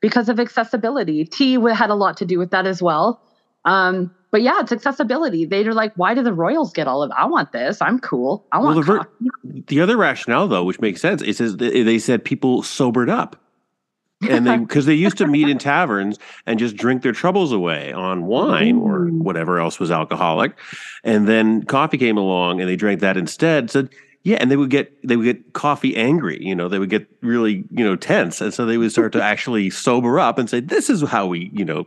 because 0.05 0.29
of 0.29 0.39
accessibility. 0.39 1.25
Tea 1.25 1.55
had 1.73 1.89
a 1.89 1.95
lot 1.95 2.19
to 2.19 2.27
do 2.27 2.39
with 2.39 2.51
that 2.51 2.67
as 2.67 2.83
well. 2.83 3.23
Um, 3.65 4.15
but 4.31 4.43
yeah, 4.43 4.61
it's 4.61 4.71
accessibility. 4.71 5.47
They're 5.47 5.73
like, 5.73 5.95
why 5.97 6.13
do 6.13 6.23
the 6.23 6.35
royals 6.35 6.75
get 6.75 6.87
all 6.87 7.03
of? 7.03 7.11
It? 7.11 7.15
I 7.17 7.25
want 7.25 7.53
this. 7.53 7.81
I'm 7.81 7.99
cool. 7.99 8.45
I 8.53 8.59
want. 8.59 8.87
Well, 8.87 9.07
the, 9.43 9.63
the, 9.67 9.81
other 9.81 9.97
rationale, 9.97 10.47
though, 10.47 10.63
which 10.63 10.79
makes 10.79 11.01
sense, 11.01 11.23
is 11.23 11.39
says 11.39 11.57
they 11.57 11.99
said 11.99 12.23
people 12.23 12.63
sobered 12.63 13.09
up, 13.09 13.41
and 14.29 14.47
they 14.47 14.59
because 14.69 14.85
they 14.85 14.93
used 14.93 15.17
to 15.17 15.27
meet 15.27 15.49
in 15.49 15.57
taverns 15.57 16.19
and 16.45 16.59
just 16.59 16.77
drink 16.77 17.01
their 17.01 17.13
troubles 17.13 17.51
away 17.51 17.91
on 17.91 18.27
wine 18.27 18.77
or 18.77 19.07
whatever 19.07 19.59
else 19.59 19.81
was 19.81 19.91
alcoholic, 19.91 20.53
and 21.03 21.27
then 21.27 21.63
coffee 21.63 21.97
came 21.97 22.19
along 22.19 22.61
and 22.61 22.69
they 22.69 22.77
drank 22.77 23.01
that 23.01 23.17
instead. 23.17 23.71
Said 23.71 23.89
yeah, 24.25 24.39
and 24.41 24.51
they 24.51 24.57
would 24.57 24.71
get 24.71 25.07
they 25.07 25.17
would 25.17 25.25
get 25.25 25.53
coffee 25.53 25.95
angry. 25.95 26.39
You 26.41 26.55
know, 26.55 26.69
they 26.69 26.79
would 26.79 26.89
get 26.89 27.07
really 27.21 27.65
you 27.71 27.85
know 27.85 27.95
tense, 27.95 28.41
and 28.41 28.53
so 28.53 28.65
they 28.65 28.79
would 28.79 28.91
start 28.91 29.13
to 29.13 29.23
actually 29.23 29.69
sober 29.71 30.19
up 30.19 30.39
and 30.39 30.49
say, 30.49 30.61
"This 30.61 30.89
is 30.89 31.03
how 31.03 31.27
we 31.27 31.51
you 31.53 31.65
know 31.65 31.87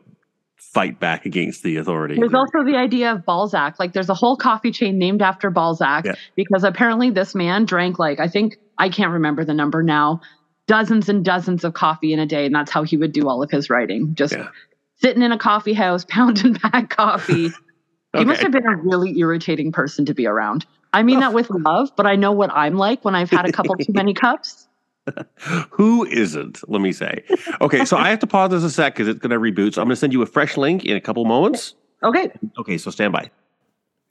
fight 0.55 0.99
back 0.99 1.25
against 1.25 1.63
the 1.63 1.77
authority." 1.77 2.15
There's 2.15 2.35
also 2.35 2.63
the 2.63 2.77
idea 2.77 3.11
of 3.11 3.25
Balzac. 3.25 3.79
Like, 3.79 3.93
there's 3.93 4.09
a 4.09 4.13
whole 4.13 4.37
coffee 4.37 4.71
chain 4.71 4.99
named 4.99 5.23
after 5.23 5.49
Balzac 5.49 6.05
yeah. 6.05 6.13
because 6.35 6.63
apparently 6.63 7.09
this 7.09 7.33
man 7.33 7.65
drank 7.65 7.97
like 7.97 8.19
I 8.19 8.27
think 8.27 8.57
I 8.77 8.89
can't 8.89 9.13
remember 9.13 9.43
the 9.43 9.55
number 9.55 9.81
now, 9.81 10.21
dozens 10.67 11.09
and 11.09 11.25
dozens 11.25 11.63
of 11.63 11.73
coffee 11.73 12.13
in 12.13 12.19
a 12.19 12.27
day, 12.27 12.45
and 12.45 12.53
that's 12.53 12.69
how 12.69 12.83
he 12.83 12.97
would 12.97 13.13
do 13.13 13.27
all 13.27 13.41
of 13.41 13.49
his 13.49 13.71
writing. 13.71 14.13
Just 14.13 14.33
yeah. 14.33 14.49
sitting 14.97 15.23
in 15.23 15.31
a 15.31 15.39
coffee 15.39 15.73
house, 15.73 16.05
pounding 16.09 16.53
back 16.53 16.91
coffee. 16.91 17.47
okay. 17.47 17.55
He 18.17 18.25
must 18.25 18.41
have 18.41 18.51
been 18.51 18.65
a 18.65 18.75
really 18.75 19.19
irritating 19.19 19.71
person 19.71 20.05
to 20.05 20.13
be 20.15 20.25
around. 20.25 20.65
I 20.93 21.03
mean 21.03 21.19
that 21.19 21.33
with 21.33 21.49
love, 21.49 21.91
but 21.95 22.05
I 22.05 22.15
know 22.15 22.31
what 22.31 22.51
I'm 22.51 22.75
like 22.75 23.05
when 23.05 23.15
I've 23.15 23.29
had 23.29 23.47
a 23.47 23.51
couple 23.51 23.75
too 23.75 23.93
many 23.93 24.13
cups. 24.13 24.67
Who 25.71 26.05
isn't? 26.05 26.69
Let 26.69 26.81
me 26.81 26.91
say. 26.91 27.23
Okay, 27.61 27.85
so 27.85 27.97
I 27.97 28.09
have 28.09 28.19
to 28.19 28.27
pause 28.27 28.51
this 28.51 28.63
a 28.63 28.69
sec 28.69 28.93
because 28.93 29.07
it's 29.07 29.19
going 29.19 29.31
to 29.31 29.39
reboot. 29.39 29.75
So 29.75 29.81
I'm 29.81 29.87
going 29.87 29.95
to 29.95 29.99
send 29.99 30.13
you 30.13 30.21
a 30.21 30.25
fresh 30.25 30.57
link 30.57 30.83
in 30.83 30.97
a 30.97 31.01
couple 31.01 31.23
moments. 31.25 31.75
Okay. 32.03 32.31
Okay, 32.57 32.77
so 32.77 32.91
stand 32.91 33.13
by. 33.13 33.31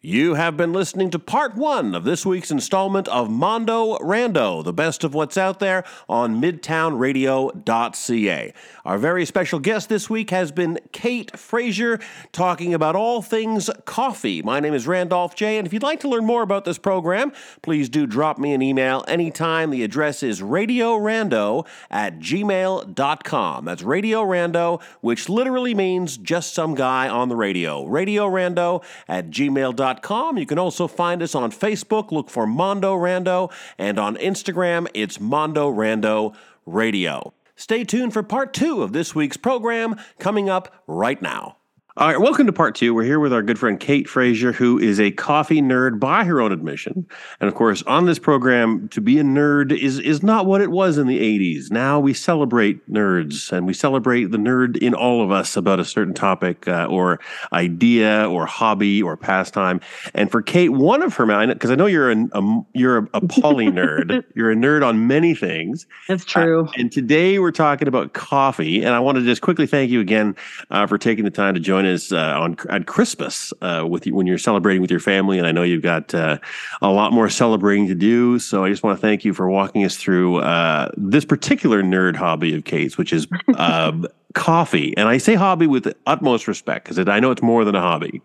You 0.03 0.35
have 0.35 0.57
been 0.57 0.73
listening 0.73 1.11
to 1.11 1.19
part 1.19 1.57
one 1.57 1.95
of 1.95 2.05
this 2.05 2.25
week's 2.25 2.53
installment 2.53 3.09
of 3.09 3.29
Mondo 3.29 3.99
Rando, 3.99 4.63
the 4.63 4.73
best 4.73 5.03
of 5.03 5.15
what's 5.15 5.37
out 5.37 5.59
there 5.59 5.83
on 6.09 6.41
midtownradio.ca. 6.41 8.55
Our 8.87 8.99
very 8.99 9.27
special 9.27 9.59
guest 9.59 9.89
this 9.89 10.09
week 10.09 10.31
has 10.31 10.53
been 10.53 10.79
Kate 10.93 11.37
Fraser, 11.37 11.99
talking 12.31 12.73
about 12.73 12.95
all 12.95 13.21
things 13.21 13.69
coffee. 13.85 14.43
My 14.43 14.61
name 14.61 14.75
is 14.75 14.87
Randolph 14.87 15.35
J., 15.35 15.59
and 15.59 15.67
if 15.67 15.73
you'd 15.73 15.83
like 15.83 15.99
to 16.01 16.09
learn 16.09 16.25
more 16.25 16.43
about 16.43 16.65
this 16.65 16.79
program, 16.79 17.33
please 17.63 17.89
do 17.89 18.07
drop 18.07 18.39
me 18.39 18.55
an 18.55 18.63
email 18.63 19.05
anytime. 19.09 19.71
The 19.71 19.83
address 19.83 20.23
is 20.23 20.41
radiorando 20.41 21.67
at 21.91 22.21
gmail.com. 22.21 23.65
That's 23.65 23.83
Radio 23.83 24.23
Rando, 24.23 24.81
which 25.01 25.29
literally 25.29 25.75
means 25.75 26.17
just 26.17 26.55
some 26.55 26.77
guy 26.77 27.09
on 27.09 27.29
the 27.29 27.35
radio. 27.35 27.85
Radio 27.87 28.29
Rando 28.31 28.85
at 29.09 29.31
gmail.com. 29.31 30.39
You 30.39 30.47
can 30.47 30.61
also 30.61 30.87
find 30.87 31.25
us 31.25 31.35
on 31.35 31.51
Facebook. 31.51 32.13
Look 32.13 32.31
for 32.31 32.47
Mondo 32.47 32.97
Rando. 32.97 33.51
And 33.79 33.99
on 33.99 34.15
Instagram, 34.19 34.87
it's 34.95 35.19
Mondo 35.19 35.73
Rando 35.73 36.37
Radio. 36.67 37.33
Stay 37.57 37.85
tuned 37.85 38.13
for 38.13 38.23
part 38.23 38.53
two 38.53 38.83
of 38.83 38.93
this 38.93 39.15
week's 39.15 39.37
program 39.39 39.97
coming 40.19 40.49
up 40.49 40.85
right 40.87 41.21
now. 41.21 41.57
All 41.99 42.07
right, 42.07 42.21
welcome 42.21 42.45
to 42.45 42.53
part 42.53 42.75
two. 42.75 42.93
We're 42.93 43.05
here 43.05 43.19
with 43.19 43.33
our 43.33 43.43
good 43.43 43.59
friend 43.59 43.81
Kate 43.81 44.07
Fraser, 44.07 44.53
who 44.53 44.79
is 44.79 45.01
a 45.01 45.13
coffee 45.13 45.63
nerd 45.63 45.99
by 45.99 46.25
her 46.25 46.43
own 46.43 46.53
admission. 46.53 47.07
And 47.41 47.49
of 47.49 47.55
course, 47.55 47.83
on 47.85 48.05
this 48.05 48.19
program, 48.19 48.87
to 48.91 49.01
be 49.01 49.19
a 49.19 49.23
nerd 49.23 49.73
is 49.75 49.99
is 50.01 50.23
not 50.23 50.45
what 50.45 50.61
it 50.61 50.71
was 50.71 50.99
in 50.99 51.07
the 51.07 51.19
80s. 51.19 51.71
Now 51.71 51.99
we 51.99 52.13
celebrate 52.13 52.87
nerds 52.93 53.51
and 53.51 53.67
we 53.67 53.73
celebrate 53.73 54.25
the 54.25 54.37
nerd 54.37 54.77
in 54.77 54.93
all 54.93 55.23
of 55.23 55.31
us 55.31 55.57
about 55.57 55.81
a 55.81 55.87
certain 55.87 56.13
topic 56.13 56.69
uh, 56.69 56.85
or 56.85 57.19
idea 57.55 58.29
or 58.29 58.45
hobby 58.45 59.03
or 59.03 59.17
pastime. 59.17 59.81
And 60.13 60.31
for 60.31 60.43
Kate, 60.43 60.73
one 60.73 61.03
of 61.03 61.15
her, 61.15 61.25
because 61.47 61.71
I 61.71 61.77
know 61.77 61.87
you're 61.87 62.13
a, 62.13 62.27
a 62.33 62.67
you're 62.75 62.99
a, 62.99 63.09
a 63.15 63.27
poly 63.27 63.69
nerd, 63.69 64.23
you're 64.35 64.51
a 64.51 64.55
nerd 64.55 64.87
on 64.87 65.07
many 65.07 65.35
things. 65.35 65.87
That's 66.09 66.27
true. 66.27 66.67
Uh, 66.67 66.73
and 66.77 66.93
today 66.93 67.39
we're 67.39 67.53
talking 67.53 67.89
about 67.89 68.13
coffee. 68.13 68.85
And 68.85 68.95
I 68.95 69.01
want 69.01 69.17
to 69.17 69.25
just 69.25 69.41
quickly 69.41 69.67
thank 69.67 69.91
you 69.91 70.01
again 70.01 70.37
uh, 70.71 70.87
for 70.87 70.99
taking 70.99 71.25
the 71.25 71.31
time 71.31 71.55
to 71.55 71.61
join 71.61 71.86
us 71.87 72.13
uh, 72.13 72.17
on 72.39 72.57
at 72.69 72.87
Christmas 72.87 73.53
uh, 73.63 73.87
with 73.89 74.07
you 74.07 74.15
when 74.15 74.27
you're 74.27 74.39
celebrating 74.39 74.83
with 74.83 74.91
your 74.91 75.01
family, 75.01 75.39
and 75.39 75.47
I 75.47 75.53
know 75.53 75.63
you've 75.63 75.83
got 75.83 76.15
uh, 76.15 76.39
a 76.83 76.91
lot 76.91 77.13
more 77.13 77.29
celebrating 77.29 77.87
to 77.89 77.95
do. 77.95 78.39
So 78.39 78.65
I 78.65 78.71
just 78.71 78.83
want 78.83 78.99
to 78.99 79.01
thank 79.01 79.25
you 79.25 79.33
for 79.33 79.49
walking 79.49 79.85
us 79.85 79.97
through 79.97 80.39
uh, 80.39 80.91
this 80.97 81.25
particular 81.25 81.83
nerd 81.83 82.17
hobby 82.17 82.55
of 82.55 82.65
Kate's, 82.65 82.99
which 82.99 83.13
is 83.13 83.27
um, 83.57 84.07
coffee. 84.35 84.97
And 84.97 85.09
I 85.09 85.19
say 85.19 85.35
hobby 85.35 85.67
with 85.67 85.93
utmost 86.07 86.49
respect 86.49 86.85
because 86.85 86.99
I 86.99 87.21
know 87.21 87.31
it's 87.31 87.43
more 87.43 87.65
than 87.65 87.75
a 87.75 87.81
hobby. 87.81 88.23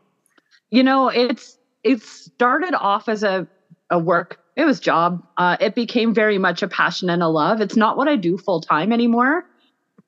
You 0.70 0.84
know, 0.84 1.09
it's 1.09 1.57
it 1.84 2.01
started 2.01 2.74
off 2.76 3.09
as 3.09 3.24
a 3.24 3.47
a 3.89 3.99
work 3.99 4.39
it 4.55 4.66
was 4.66 4.80
job 4.80 5.24
uh, 5.38 5.57
it 5.59 5.76
became 5.76 6.14
very 6.14 6.38
much 6.38 6.62
a 6.62 6.68
passion 6.68 7.09
and 7.09 7.22
a 7.22 7.28
love 7.28 7.62
it's 7.62 7.76
not 7.76 7.97
what 7.97 8.07
i 8.07 8.16
do 8.16 8.38
full 8.38 8.62
time 8.62 8.91
anymore 8.91 9.45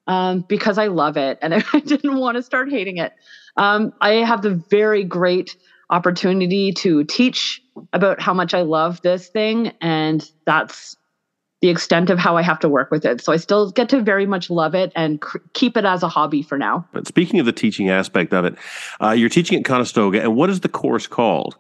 um, 0.07 0.41
because 0.47 0.77
i 0.77 0.87
love 0.87 1.17
it 1.17 1.37
and 1.41 1.53
i 1.73 1.79
didn't 1.79 2.17
want 2.17 2.35
to 2.35 2.43
start 2.43 2.69
hating 2.69 2.97
it 2.97 3.13
um, 3.57 3.93
I 4.01 4.15
have 4.15 4.41
the 4.41 4.55
very 4.69 5.03
great 5.03 5.57
opportunity 5.89 6.71
to 6.71 7.03
teach 7.03 7.61
about 7.91 8.21
how 8.21 8.33
much 8.33 8.53
I 8.53 8.61
love 8.61 9.01
this 9.01 9.27
thing, 9.27 9.73
and 9.81 10.27
that's 10.45 10.95
the 11.61 11.69
extent 11.69 12.09
of 12.09 12.19
how 12.19 12.35
I 12.35 12.41
have 12.41 12.59
to 12.59 12.67
work 12.67 12.91
with 12.91 13.05
it. 13.05 13.21
So 13.21 13.31
I 13.31 13.37
still 13.37 13.71
get 13.71 13.87
to 13.89 14.01
very 14.01 14.25
much 14.25 14.49
love 14.49 14.75
it 14.75 14.91
and 14.95 15.21
cr- 15.21 15.37
keep 15.53 15.77
it 15.77 15.85
as 15.85 16.03
a 16.03 16.09
hobby 16.09 16.41
for 16.41 16.57
now. 16.57 16.85
But 16.91 17.07
speaking 17.07 17.39
of 17.39 17.45
the 17.45 17.53
teaching 17.53 17.89
aspect 17.89 18.33
of 18.33 18.43
it, 18.43 18.55
uh, 19.01 19.11
you're 19.11 19.29
teaching 19.29 19.57
at 19.57 19.63
Conestoga, 19.63 20.21
and 20.21 20.35
what 20.35 20.49
is 20.49 20.59
the 20.59 20.67
course 20.69 21.07
called? 21.07 21.55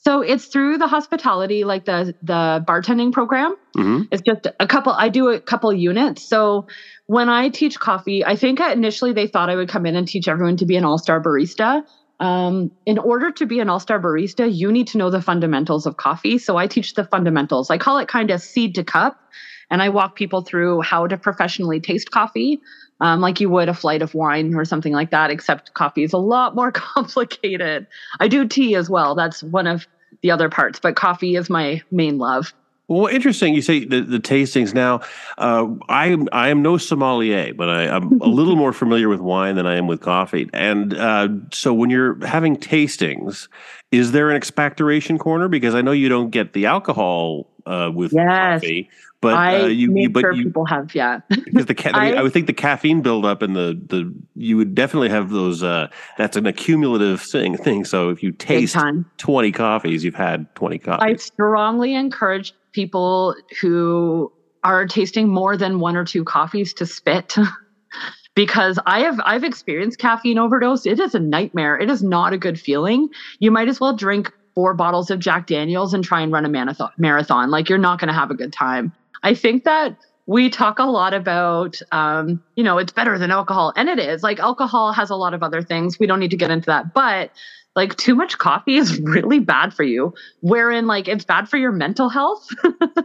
So 0.00 0.20
it's 0.20 0.46
through 0.46 0.78
the 0.78 0.86
hospitality, 0.86 1.64
like 1.64 1.84
the 1.84 2.14
the 2.22 2.64
bartending 2.66 3.12
program. 3.12 3.56
Mm-hmm. 3.76 4.02
It's 4.12 4.22
just 4.22 4.46
a 4.58 4.66
couple. 4.66 4.92
I 4.92 5.08
do 5.08 5.28
a 5.28 5.40
couple 5.40 5.72
units. 5.72 6.22
So 6.22 6.68
when 7.06 7.28
I 7.28 7.48
teach 7.48 7.80
coffee, 7.80 8.24
I 8.24 8.36
think 8.36 8.60
initially 8.60 9.12
they 9.12 9.26
thought 9.26 9.50
I 9.50 9.56
would 9.56 9.68
come 9.68 9.86
in 9.86 9.96
and 9.96 10.06
teach 10.06 10.28
everyone 10.28 10.56
to 10.58 10.66
be 10.66 10.76
an 10.76 10.84
all 10.84 10.98
star 10.98 11.20
barista. 11.20 11.82
Um, 12.20 12.70
in 12.86 12.98
order 12.98 13.30
to 13.32 13.46
be 13.46 13.60
an 13.60 13.68
all 13.68 13.80
star 13.80 14.00
barista, 14.00 14.48
you 14.52 14.70
need 14.70 14.86
to 14.88 14.98
know 14.98 15.10
the 15.10 15.22
fundamentals 15.22 15.84
of 15.84 15.96
coffee. 15.96 16.38
So 16.38 16.56
I 16.56 16.68
teach 16.68 16.94
the 16.94 17.04
fundamentals. 17.04 17.70
I 17.70 17.78
call 17.78 17.98
it 17.98 18.08
kind 18.08 18.30
of 18.30 18.40
seed 18.40 18.76
to 18.76 18.84
cup, 18.84 19.20
and 19.68 19.82
I 19.82 19.88
walk 19.88 20.14
people 20.14 20.42
through 20.42 20.80
how 20.82 21.08
to 21.08 21.16
professionally 21.16 21.80
taste 21.80 22.12
coffee. 22.12 22.60
Um, 23.00 23.20
like 23.20 23.40
you 23.40 23.48
would 23.50 23.68
a 23.68 23.74
flight 23.74 24.02
of 24.02 24.14
wine 24.14 24.54
or 24.54 24.64
something 24.64 24.92
like 24.92 25.10
that, 25.10 25.30
except 25.30 25.74
coffee 25.74 26.02
is 26.02 26.12
a 26.12 26.18
lot 26.18 26.54
more 26.54 26.72
complicated. 26.72 27.86
I 28.20 28.28
do 28.28 28.46
tea 28.46 28.74
as 28.74 28.90
well. 28.90 29.14
That's 29.14 29.42
one 29.42 29.66
of 29.66 29.86
the 30.22 30.30
other 30.30 30.48
parts, 30.48 30.80
but 30.80 30.96
coffee 30.96 31.36
is 31.36 31.48
my 31.48 31.82
main 31.90 32.18
love. 32.18 32.52
Well, 32.88 33.06
interesting. 33.06 33.54
You 33.54 33.60
say 33.60 33.84
the, 33.84 34.00
the 34.00 34.18
tastings. 34.18 34.72
Now, 34.72 35.02
uh, 35.36 35.66
I 35.90 36.16
I 36.32 36.48
am 36.48 36.62
no 36.62 36.78
sommelier, 36.78 37.52
but 37.52 37.68
I, 37.68 37.84
am 37.84 38.18
a 38.22 38.26
little 38.26 38.56
more 38.64 38.72
familiar 38.72 39.10
with 39.10 39.20
wine 39.20 39.56
than 39.56 39.66
I 39.66 39.76
am 39.76 39.86
with 39.86 40.00
coffee. 40.00 40.48
And 40.54 40.94
uh, 40.94 41.28
so, 41.52 41.74
when 41.74 41.90
you're 41.90 42.24
having 42.26 42.56
tastings, 42.56 43.48
is 43.92 44.12
there 44.12 44.30
an 44.30 44.36
expectoration 44.36 45.18
corner? 45.18 45.48
Because 45.48 45.74
I 45.74 45.82
know 45.82 45.92
you 45.92 46.08
don't 46.08 46.30
get 46.30 46.54
the 46.54 46.64
alcohol 46.64 47.50
uh, 47.66 47.90
with 47.94 48.14
yes. 48.14 48.62
coffee, 48.62 48.88
but 49.20 49.34
I 49.34 49.62
uh, 49.62 49.66
you, 49.66 49.92
you 49.96 50.10
but 50.10 50.20
sure 50.20 50.32
you, 50.32 50.44
people 50.44 50.64
have 50.66 50.94
yeah. 50.94 51.20
because 51.28 51.66
the 51.66 51.74
ca- 51.74 51.90
I, 51.92 52.12
I, 52.12 52.22
would 52.22 52.32
think 52.32 52.46
the 52.46 52.52
caffeine 52.52 53.02
buildup 53.02 53.42
and 53.42 53.56
the 53.56 53.80
the 53.86 54.14
you 54.34 54.56
would 54.56 54.74
definitely 54.74 55.08
have 55.08 55.30
those. 55.30 55.62
Uh, 55.62 55.88
that's 56.16 56.36
an 56.36 56.46
accumulative 56.46 57.20
thing. 57.20 57.56
Thing. 57.56 57.84
So 57.84 58.10
if 58.10 58.22
you 58.22 58.30
taste 58.30 58.76
twenty 59.16 59.50
coffees, 59.50 60.04
you've 60.04 60.14
had 60.14 60.54
twenty 60.54 60.78
coffees. 60.78 61.02
I 61.02 61.16
strongly 61.16 61.94
encourage 61.94 62.54
people 62.72 63.34
who 63.60 64.32
are 64.62 64.86
tasting 64.86 65.28
more 65.28 65.56
than 65.56 65.80
one 65.80 65.96
or 65.96 66.04
two 66.04 66.22
coffees 66.22 66.72
to 66.74 66.86
spit. 66.86 67.34
because 68.36 68.78
I 68.86 69.00
have 69.00 69.18
I've 69.24 69.42
experienced 69.42 69.98
caffeine 69.98 70.38
overdose. 70.38 70.86
It 70.86 71.00
is 71.00 71.16
a 71.16 71.18
nightmare. 71.18 71.76
It 71.76 71.90
is 71.90 72.04
not 72.04 72.32
a 72.32 72.38
good 72.38 72.60
feeling. 72.60 73.08
You 73.40 73.50
might 73.50 73.66
as 73.66 73.80
well 73.80 73.96
drink 73.96 74.32
four 74.54 74.74
bottles 74.74 75.10
of 75.10 75.18
Jack 75.18 75.46
Daniels 75.48 75.92
and 75.94 76.04
try 76.04 76.20
and 76.20 76.32
run 76.32 76.44
a 76.44 76.48
marathon. 76.48 76.90
Marathon, 76.98 77.50
like 77.50 77.68
you're 77.68 77.78
not 77.78 77.98
going 77.98 78.08
to 78.08 78.14
have 78.14 78.30
a 78.30 78.34
good 78.34 78.52
time. 78.52 78.92
I 79.22 79.34
think 79.34 79.64
that 79.64 79.98
we 80.26 80.50
talk 80.50 80.78
a 80.78 80.84
lot 80.84 81.14
about, 81.14 81.80
um, 81.90 82.42
you 82.54 82.62
know, 82.62 82.78
it's 82.78 82.92
better 82.92 83.18
than 83.18 83.30
alcohol, 83.30 83.72
and 83.76 83.88
it 83.88 83.98
is. 83.98 84.22
Like 84.22 84.38
alcohol 84.40 84.92
has 84.92 85.10
a 85.10 85.16
lot 85.16 85.34
of 85.34 85.42
other 85.42 85.62
things. 85.62 85.98
We 85.98 86.06
don't 86.06 86.20
need 86.20 86.30
to 86.30 86.36
get 86.36 86.50
into 86.50 86.66
that, 86.66 86.92
but 86.92 87.30
like 87.74 87.96
too 87.96 88.14
much 88.14 88.38
coffee 88.38 88.76
is 88.76 89.00
really 89.02 89.38
bad 89.38 89.72
for 89.72 89.84
you. 89.84 90.14
Wherein 90.40 90.86
like 90.86 91.08
it's 91.08 91.24
bad 91.24 91.48
for 91.48 91.56
your 91.56 91.72
mental 91.72 92.08
health. 92.08 92.48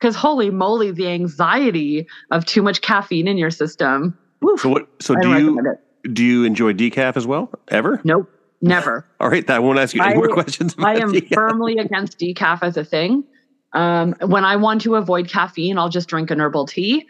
Because 0.00 0.16
holy 0.16 0.50
moly, 0.50 0.92
the 0.92 1.08
anxiety 1.08 2.06
of 2.30 2.46
too 2.46 2.62
much 2.62 2.80
caffeine 2.80 3.28
in 3.28 3.36
your 3.36 3.50
system. 3.50 4.16
so 4.56 4.70
what? 4.70 4.88
So 4.98 5.14
I 5.14 5.20
do 5.20 5.38
you 5.38 5.76
do 6.10 6.24
you 6.24 6.44
enjoy 6.44 6.72
decaf 6.72 7.16
as 7.16 7.26
well? 7.26 7.50
Ever? 7.68 8.00
Nope, 8.02 8.30
never. 8.62 9.06
All 9.20 9.28
right, 9.28 9.48
I 9.50 9.58
won't 9.58 9.78
ask 9.78 9.94
you 9.94 10.02
any 10.02 10.14
I, 10.14 10.16
more 10.16 10.28
questions. 10.28 10.74
I 10.78 10.96
am 10.96 11.12
decaf. 11.12 11.34
firmly 11.34 11.76
against 11.76 12.18
decaf 12.18 12.62
as 12.62 12.78
a 12.78 12.84
thing. 12.84 13.24
Um, 13.72 14.14
when 14.20 14.44
I 14.44 14.56
want 14.56 14.80
to 14.82 14.96
avoid 14.96 15.28
caffeine, 15.28 15.78
I'll 15.78 15.88
just 15.88 16.08
drink 16.08 16.30
an 16.30 16.40
herbal 16.40 16.66
tea. 16.66 17.06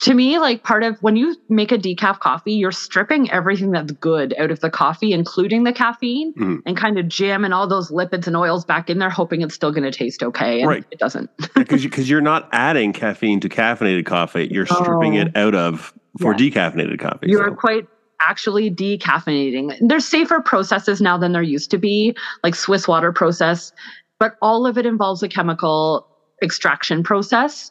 To 0.00 0.12
me, 0.12 0.38
like 0.38 0.62
part 0.62 0.82
of 0.82 1.02
when 1.02 1.16
you 1.16 1.36
make 1.48 1.72
a 1.72 1.78
decaf 1.78 2.18
coffee, 2.20 2.52
you're 2.52 2.70
stripping 2.70 3.30
everything 3.30 3.70
that's 3.70 3.92
good 3.92 4.34
out 4.38 4.50
of 4.50 4.60
the 4.60 4.68
coffee, 4.68 5.12
including 5.12 5.64
the 5.64 5.72
caffeine, 5.72 6.34
mm. 6.34 6.60
and 6.66 6.76
kind 6.76 6.98
of 6.98 7.08
jamming 7.08 7.54
all 7.54 7.66
those 7.66 7.90
lipids 7.90 8.26
and 8.26 8.36
oils 8.36 8.62
back 8.62 8.90
in 8.90 8.98
there, 8.98 9.08
hoping 9.08 9.40
it's 9.40 9.54
still 9.54 9.72
going 9.72 9.90
to 9.90 9.90
taste 9.90 10.22
okay. 10.22 10.60
And 10.60 10.68
right. 10.68 10.84
it 10.90 10.98
doesn't. 10.98 11.30
Because 11.54 11.82
you, 11.82 11.90
you're 12.04 12.20
not 12.20 12.48
adding 12.52 12.92
caffeine 12.92 13.40
to 13.40 13.48
caffeinated 13.48 14.04
coffee, 14.04 14.48
you're 14.50 14.66
stripping 14.66 15.16
oh. 15.16 15.22
it 15.22 15.36
out 15.36 15.54
of 15.54 15.94
for 16.20 16.32
yeah. 16.32 16.50
decaffeinated 16.50 17.00
coffee. 17.00 17.30
You 17.30 17.38
so. 17.38 17.44
are 17.44 17.50
quite 17.50 17.88
actually 18.20 18.70
decaffeinating. 18.70 19.76
There's 19.80 20.06
safer 20.06 20.40
processes 20.40 21.00
now 21.00 21.16
than 21.16 21.32
there 21.32 21.42
used 21.42 21.70
to 21.70 21.78
be, 21.78 22.14
like 22.42 22.54
Swiss 22.54 22.86
water 22.86 23.12
process 23.12 23.72
but 24.18 24.34
all 24.42 24.66
of 24.66 24.78
it 24.78 24.86
involves 24.86 25.22
a 25.22 25.28
chemical 25.28 26.06
extraction 26.42 27.02
process. 27.02 27.70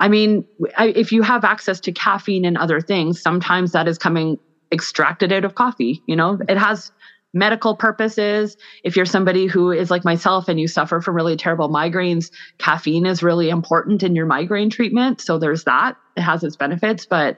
I 0.00 0.08
mean, 0.08 0.44
if 0.78 1.12
you 1.12 1.22
have 1.22 1.44
access 1.44 1.80
to 1.80 1.92
caffeine 1.92 2.44
and 2.44 2.58
other 2.58 2.80
things, 2.80 3.20
sometimes 3.20 3.72
that 3.72 3.88
is 3.88 3.98
coming 3.98 4.38
extracted 4.72 5.32
out 5.32 5.44
of 5.44 5.54
coffee. 5.54 6.02
You 6.06 6.16
know, 6.16 6.38
it 6.48 6.58
has 6.58 6.90
medical 7.32 7.74
purposes. 7.76 8.56
If 8.84 8.96
you're 8.96 9.06
somebody 9.06 9.46
who 9.46 9.70
is 9.70 9.90
like 9.90 10.04
myself 10.04 10.48
and 10.48 10.58
you 10.58 10.68
suffer 10.68 11.00
from 11.00 11.14
really 11.14 11.36
terrible 11.36 11.68
migraines, 11.68 12.30
caffeine 12.58 13.06
is 13.06 13.22
really 13.22 13.50
important 13.50 14.02
in 14.02 14.14
your 14.14 14.26
migraine 14.26 14.70
treatment. 14.70 15.20
So 15.20 15.38
there's 15.38 15.64
that. 15.64 15.96
It 16.16 16.22
has 16.22 16.42
its 16.42 16.56
benefits, 16.56 17.06
but 17.06 17.36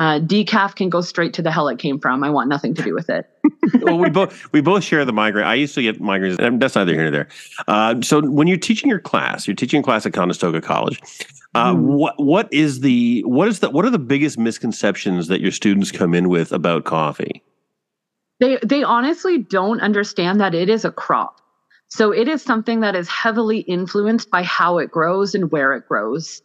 uh, 0.00 0.18
decaf 0.18 0.74
can 0.74 0.88
go 0.88 1.02
straight 1.02 1.34
to 1.34 1.42
the 1.42 1.50
hell 1.50 1.68
it 1.68 1.78
came 1.78 2.00
from. 2.00 2.24
I 2.24 2.30
want 2.30 2.48
nothing 2.48 2.72
to 2.74 2.82
do 2.82 2.94
with 2.94 3.10
it. 3.10 3.28
well, 3.82 3.98
we 3.98 4.08
both 4.08 4.50
we 4.50 4.62
both 4.62 4.82
share 4.82 5.04
the 5.04 5.12
migraine. 5.12 5.46
I 5.46 5.54
used 5.54 5.74
to 5.74 5.82
get 5.82 6.00
migraines. 6.00 6.58
That's 6.58 6.74
neither 6.74 6.94
here 6.94 7.02
nor 7.02 7.10
there. 7.10 7.28
Uh, 7.68 8.00
so 8.00 8.22
when 8.22 8.48
you're 8.48 8.56
teaching 8.56 8.88
your 8.88 8.98
class, 8.98 9.46
you're 9.46 9.54
teaching 9.54 9.82
class 9.82 10.06
at 10.06 10.14
Conestoga 10.14 10.62
College. 10.62 10.98
Uh, 11.54 11.74
mm. 11.74 11.80
What 11.80 12.14
what 12.18 12.50
is 12.50 12.80
the 12.80 13.22
what 13.26 13.46
is 13.46 13.58
the 13.58 13.68
what 13.68 13.84
are 13.84 13.90
the 13.90 13.98
biggest 13.98 14.38
misconceptions 14.38 15.28
that 15.28 15.42
your 15.42 15.52
students 15.52 15.92
come 15.92 16.14
in 16.14 16.30
with 16.30 16.50
about 16.50 16.84
coffee? 16.84 17.42
They 18.38 18.56
they 18.64 18.82
honestly 18.82 19.36
don't 19.36 19.82
understand 19.82 20.40
that 20.40 20.54
it 20.54 20.70
is 20.70 20.86
a 20.86 20.90
crop. 20.90 21.42
So 21.88 22.10
it 22.10 22.26
is 22.26 22.40
something 22.40 22.80
that 22.80 22.96
is 22.96 23.06
heavily 23.08 23.58
influenced 23.58 24.30
by 24.30 24.44
how 24.44 24.78
it 24.78 24.90
grows 24.90 25.34
and 25.34 25.52
where 25.52 25.74
it 25.74 25.86
grows. 25.86 26.40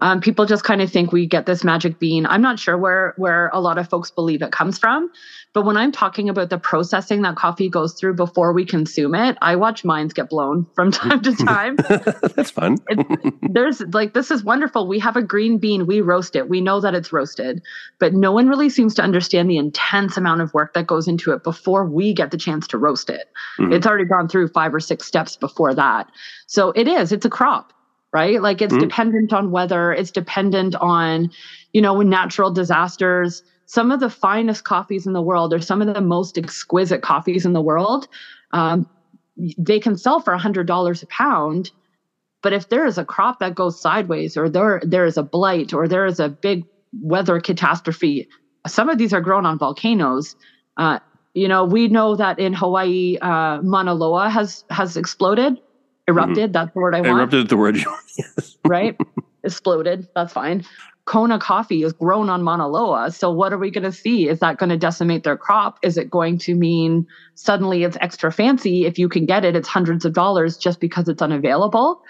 Um, 0.00 0.20
people 0.20 0.46
just 0.46 0.64
kind 0.64 0.80
of 0.80 0.90
think 0.90 1.12
we 1.12 1.26
get 1.26 1.46
this 1.46 1.64
magic 1.64 1.98
bean. 1.98 2.24
I'm 2.26 2.42
not 2.42 2.58
sure 2.58 2.78
where 2.78 3.14
where 3.16 3.50
a 3.52 3.60
lot 3.60 3.78
of 3.78 3.88
folks 3.88 4.10
believe 4.10 4.42
it 4.42 4.52
comes 4.52 4.78
from, 4.78 5.10
but 5.52 5.64
when 5.64 5.76
I'm 5.76 5.90
talking 5.90 6.28
about 6.28 6.50
the 6.50 6.58
processing 6.58 7.22
that 7.22 7.34
coffee 7.34 7.68
goes 7.68 7.94
through 7.94 8.14
before 8.14 8.52
we 8.52 8.64
consume 8.64 9.14
it, 9.14 9.36
I 9.42 9.56
watch 9.56 9.84
minds 9.84 10.14
get 10.14 10.28
blown 10.28 10.66
from 10.74 10.92
time 10.92 11.20
to 11.22 11.34
time. 11.34 11.76
That's 12.36 12.50
fun. 12.50 12.78
there's 13.50 13.80
like 13.92 14.14
this 14.14 14.30
is 14.30 14.44
wonderful. 14.44 14.86
We 14.86 15.00
have 15.00 15.16
a 15.16 15.22
green 15.22 15.58
bean, 15.58 15.86
we 15.86 16.00
roast 16.00 16.36
it. 16.36 16.48
We 16.48 16.60
know 16.60 16.80
that 16.80 16.94
it's 16.94 17.12
roasted, 17.12 17.60
but 17.98 18.14
no 18.14 18.30
one 18.30 18.48
really 18.48 18.70
seems 18.70 18.94
to 18.94 19.02
understand 19.02 19.50
the 19.50 19.56
intense 19.56 20.16
amount 20.16 20.42
of 20.42 20.54
work 20.54 20.74
that 20.74 20.86
goes 20.86 21.08
into 21.08 21.32
it 21.32 21.42
before 21.42 21.84
we 21.84 22.12
get 22.12 22.30
the 22.30 22.38
chance 22.38 22.68
to 22.68 22.78
roast 22.78 23.10
it. 23.10 23.28
Mm-hmm. 23.58 23.72
It's 23.72 23.86
already 23.86 24.04
gone 24.04 24.28
through 24.28 24.48
five 24.48 24.72
or 24.72 24.80
six 24.80 25.06
steps 25.06 25.36
before 25.36 25.74
that. 25.74 26.08
So 26.46 26.70
it 26.70 26.86
is. 26.86 27.10
It's 27.10 27.26
a 27.26 27.30
crop 27.30 27.72
right? 28.12 28.40
Like 28.40 28.62
it's 28.62 28.72
mm-hmm. 28.72 28.88
dependent 28.88 29.32
on 29.32 29.50
weather, 29.50 29.92
it's 29.92 30.10
dependent 30.10 30.74
on, 30.76 31.30
you 31.72 31.82
know, 31.82 31.94
when 31.94 32.08
natural 32.08 32.50
disasters. 32.50 33.42
some 33.66 33.92
of 33.92 34.00
the 34.00 34.08
finest 34.08 34.64
coffees 34.64 35.06
in 35.06 35.12
the 35.12 35.20
world 35.20 35.52
or 35.52 35.60
some 35.60 35.82
of 35.82 35.92
the 35.92 36.00
most 36.00 36.38
exquisite 36.38 37.02
coffees 37.02 37.44
in 37.44 37.52
the 37.52 37.60
world, 37.60 38.08
um, 38.52 38.88
they 39.58 39.78
can 39.78 39.96
sell 39.96 40.20
for 40.20 40.34
$100 40.34 41.02
a 41.02 41.06
pound. 41.06 41.70
But 42.42 42.54
if 42.54 42.70
there 42.70 42.86
is 42.86 42.96
a 42.96 43.04
crop 43.04 43.40
that 43.40 43.54
goes 43.54 43.78
sideways 43.80 44.36
or 44.36 44.48
there, 44.48 44.80
there 44.84 45.04
is 45.04 45.18
a 45.18 45.22
blight 45.22 45.74
or 45.74 45.86
there 45.86 46.06
is 46.06 46.18
a 46.18 46.30
big 46.30 46.64
weather 47.02 47.40
catastrophe, 47.40 48.28
some 48.66 48.88
of 48.88 48.98
these 48.98 49.12
are 49.12 49.20
grown 49.20 49.46
on 49.46 49.58
volcanoes. 49.58 50.36
Uh, 50.76 50.98
you 51.34 51.48
know, 51.48 51.64
we 51.64 51.88
know 51.88 52.16
that 52.16 52.38
in 52.38 52.52
Hawaii, 52.52 53.18
uh, 53.20 53.60
Mauna 53.62 53.94
Loa 53.94 54.30
has 54.30 54.64
has 54.70 54.96
exploded, 54.96 55.58
erupted. 56.08 56.36
Mm-hmm. 56.36 56.52
That's 56.52 56.72
the 56.72 56.80
word 56.80 56.94
I 56.94 57.00
want. 57.02 57.18
Erupted 57.18 57.48
the 57.48 57.56
word. 57.56 57.76
yes. 58.18 58.56
Right, 58.66 58.98
exploded. 59.44 60.08
That's 60.14 60.32
fine. 60.32 60.64
Kona 61.04 61.38
coffee 61.38 61.84
is 61.84 61.94
grown 61.94 62.28
on 62.28 62.42
Mauna 62.42 62.68
Loa. 62.68 63.10
So 63.10 63.30
what 63.30 63.52
are 63.52 63.58
we 63.58 63.70
going 63.70 63.84
to 63.84 63.92
see? 63.92 64.28
Is 64.28 64.40
that 64.40 64.58
going 64.58 64.68
to 64.68 64.76
decimate 64.76 65.24
their 65.24 65.38
crop? 65.38 65.78
Is 65.82 65.96
it 65.96 66.10
going 66.10 66.36
to 66.40 66.54
mean 66.54 67.06
suddenly 67.34 67.82
it's 67.84 67.96
extra 68.02 68.30
fancy? 68.30 68.84
If 68.84 68.98
you 68.98 69.08
can 69.08 69.24
get 69.24 69.42
it, 69.42 69.56
it's 69.56 69.68
hundreds 69.68 70.04
of 70.04 70.12
dollars 70.12 70.58
just 70.58 70.80
because 70.80 71.08
it's 71.08 71.22
unavailable. 71.22 72.02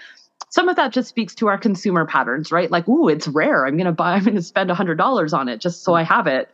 Some 0.49 0.67
of 0.67 0.75
that 0.75 0.91
just 0.91 1.07
speaks 1.07 1.33
to 1.35 1.47
our 1.47 1.57
consumer 1.57 2.05
patterns, 2.05 2.51
right? 2.51 2.69
Like, 2.69 2.89
ooh, 2.89 3.07
it's 3.07 3.27
rare. 3.29 3.65
I'm 3.65 3.77
going 3.77 3.85
to 3.85 3.93
buy, 3.93 4.15
I'm 4.15 4.23
going 4.23 4.35
to 4.35 4.41
spend 4.41 4.69
hundred 4.71 4.97
dollars 4.97 5.31
on 5.31 5.47
it 5.47 5.61
just 5.61 5.83
so 5.83 5.93
I 5.93 6.03
have 6.03 6.27
it. 6.27 6.51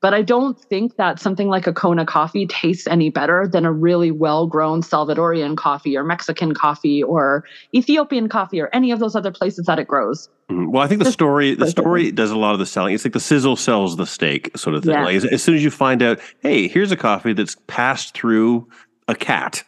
But 0.00 0.14
I 0.14 0.22
don't 0.22 0.58
think 0.58 0.96
that 0.96 1.18
something 1.18 1.48
like 1.48 1.66
a 1.66 1.72
Kona 1.72 2.06
coffee 2.06 2.46
tastes 2.46 2.86
any 2.86 3.10
better 3.10 3.48
than 3.48 3.64
a 3.64 3.72
really 3.72 4.12
well 4.12 4.46
grown 4.46 4.80
Salvadorian 4.80 5.56
coffee 5.56 5.96
or 5.96 6.04
Mexican 6.04 6.54
coffee 6.54 7.02
or 7.02 7.44
Ethiopian 7.74 8.28
coffee 8.28 8.60
or 8.60 8.70
any 8.72 8.92
of 8.92 9.00
those 9.00 9.16
other 9.16 9.32
places 9.32 9.66
that 9.66 9.80
it 9.80 9.88
grows. 9.88 10.28
Mm-hmm. 10.50 10.70
Well, 10.70 10.82
I 10.82 10.86
think 10.86 11.02
the 11.02 11.10
story 11.10 11.54
the 11.54 11.66
story 11.66 12.12
does 12.12 12.30
a 12.30 12.36
lot 12.36 12.52
of 12.52 12.60
the 12.60 12.66
selling. 12.66 12.94
It's 12.94 13.04
like 13.04 13.12
the 13.12 13.20
sizzle 13.20 13.56
sells 13.56 13.96
the 13.96 14.06
steak 14.06 14.56
sort 14.56 14.76
of 14.76 14.84
thing. 14.84 14.92
Yeah. 14.92 15.04
Like 15.04 15.16
as, 15.16 15.24
as 15.24 15.42
soon 15.42 15.56
as 15.56 15.64
you 15.64 15.70
find 15.70 16.02
out, 16.02 16.20
hey, 16.40 16.68
here's 16.68 16.92
a 16.92 16.96
coffee 16.96 17.32
that's 17.32 17.56
passed 17.66 18.14
through 18.14 18.68
a 19.08 19.16
cat. 19.16 19.64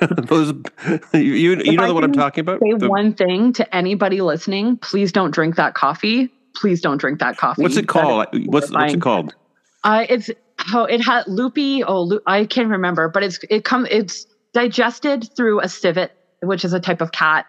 Those, 0.00 0.52
you 1.14 1.20
you, 1.20 1.62
you 1.64 1.76
know 1.76 1.94
what 1.94 2.02
I'm 2.02 2.12
talking 2.12 2.42
about. 2.42 2.60
Say 2.60 2.72
the, 2.76 2.88
one 2.88 3.14
thing 3.14 3.52
to 3.52 3.74
anybody 3.74 4.20
listening: 4.20 4.76
please 4.78 5.12
don't 5.12 5.30
drink 5.30 5.54
that 5.54 5.74
coffee. 5.74 6.32
Please 6.56 6.80
don't 6.80 6.98
drink 6.98 7.20
that 7.20 7.36
coffee. 7.36 7.62
What's 7.62 7.76
it 7.76 7.86
called? 7.86 8.26
What's 8.46 8.70
what's 8.70 8.94
it 8.94 9.00
called? 9.00 9.34
Uh, 9.84 10.06
it's 10.08 10.30
oh, 10.72 10.84
it 10.84 11.00
had 11.00 11.24
loopy. 11.26 11.82
Oh, 11.84 12.20
I 12.26 12.44
can't 12.44 12.68
remember, 12.68 13.08
but 13.08 13.22
it's 13.22 13.38
it 13.50 13.64
come 13.64 13.86
it's 13.90 14.26
digested 14.52 15.34
through 15.36 15.60
a 15.60 15.68
civet, 15.68 16.12
which 16.42 16.64
is 16.64 16.72
a 16.72 16.80
type 16.80 17.00
of 17.00 17.12
cat 17.12 17.46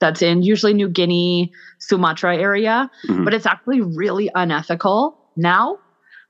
that's 0.00 0.22
in 0.22 0.42
usually 0.42 0.74
New 0.74 0.88
Guinea, 0.88 1.52
Sumatra 1.78 2.36
area, 2.36 2.90
mm-hmm. 3.06 3.24
but 3.24 3.34
it's 3.34 3.46
actually 3.46 3.80
really 3.80 4.30
unethical 4.34 5.18
now. 5.36 5.78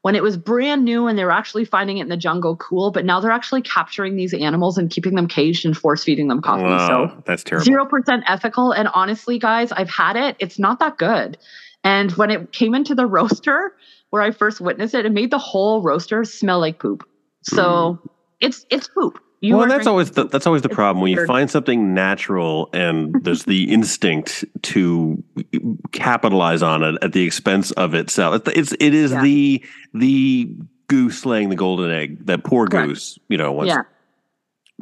When 0.03 0.15
it 0.15 0.23
was 0.23 0.37
brand 0.37 0.85
new 0.85 1.09
and 1.09 1.19
they 1.19 1.25
were 1.25 1.33
actually 1.33 1.65
finding 1.65 1.99
it 1.99 2.03
in 2.03 2.09
the 2.09 2.17
jungle, 2.17 2.57
cool. 2.57 2.93
But 2.93 3.05
now 3.05 3.19
they're 3.19 3.33
actually 3.33 3.63
capturing 3.63 4.15
these 4.15 4.33
animals 4.33 4.79
and 4.79 4.89
keeping 4.89 5.17
them 5.17 5.27
caged 5.27 5.67
and 5.67 5.77
force 5.77 6.05
feeding 6.05 6.29
them 6.29 6.41
coffee. 6.41 6.63
Wow, 6.63 7.09
so 7.09 7.23
that's 7.27 7.43
terrible. 7.43 7.65
Zero 7.65 7.85
percent 7.85 8.23
ethical. 8.29 8.71
And 8.71 8.89
honestly, 8.95 9.41
guys, 9.41 9.73
I've 9.73 9.91
had 9.91 10.15
it. 10.15 10.37
It's 10.39 10.59
not 10.59 10.79
that 10.79 10.99
good. 10.99 11.37
And 11.83 12.13
when 12.13 12.31
it 12.31 12.53
came 12.53 12.75
into 12.75 12.95
the 12.95 13.07
roaster, 13.07 13.75
where 14.11 14.23
I 14.23 14.31
first 14.31 14.61
witnessed 14.61 14.95
it, 14.95 15.07
it 15.07 15.13
made 15.13 15.31
the 15.31 15.39
whole 15.39 15.83
roaster 15.83 16.25
smell 16.25 16.61
like 16.61 16.79
poop. 16.79 17.09
So 17.43 17.99
mm. 18.03 18.11
it's 18.41 18.67
it's 18.71 18.89
poop. 18.89 19.19
You 19.41 19.57
well, 19.57 19.69
that's 19.69 19.87
always 19.87 20.11
the, 20.13 20.25
that's 20.25 20.49
always 20.49 20.63
the 20.63 20.69
problem 20.69 21.01
when 21.01 21.13
you 21.13 21.25
find 21.25 21.49
something 21.49 21.95
natural 21.95 22.69
and 22.73 23.15
there's 23.23 23.45
the 23.45 23.73
instinct 23.73 24.45
to 24.63 25.23
capitalize 25.93 26.61
on 26.61 26.83
it 26.83 26.97
at 27.03 27.13
the 27.13 27.23
expense 27.23 27.71
of 27.73 27.95
itself. 27.95 28.43
It's 28.49 28.73
it 28.81 28.95
is 28.95 29.13
yeah. 29.13 29.23
the 29.23 29.65
the 29.95 30.57
goose 30.89 31.25
laying 31.25 31.51
the 31.51 31.57
golden 31.57 31.91
egg. 31.93 32.27
That 32.27 32.43
poor 32.43 32.67
Correct. 32.67 32.89
goose, 32.89 33.19
you 33.29 33.39
know. 33.39 33.53
Once, 33.53 33.69
yeah. 33.69 33.83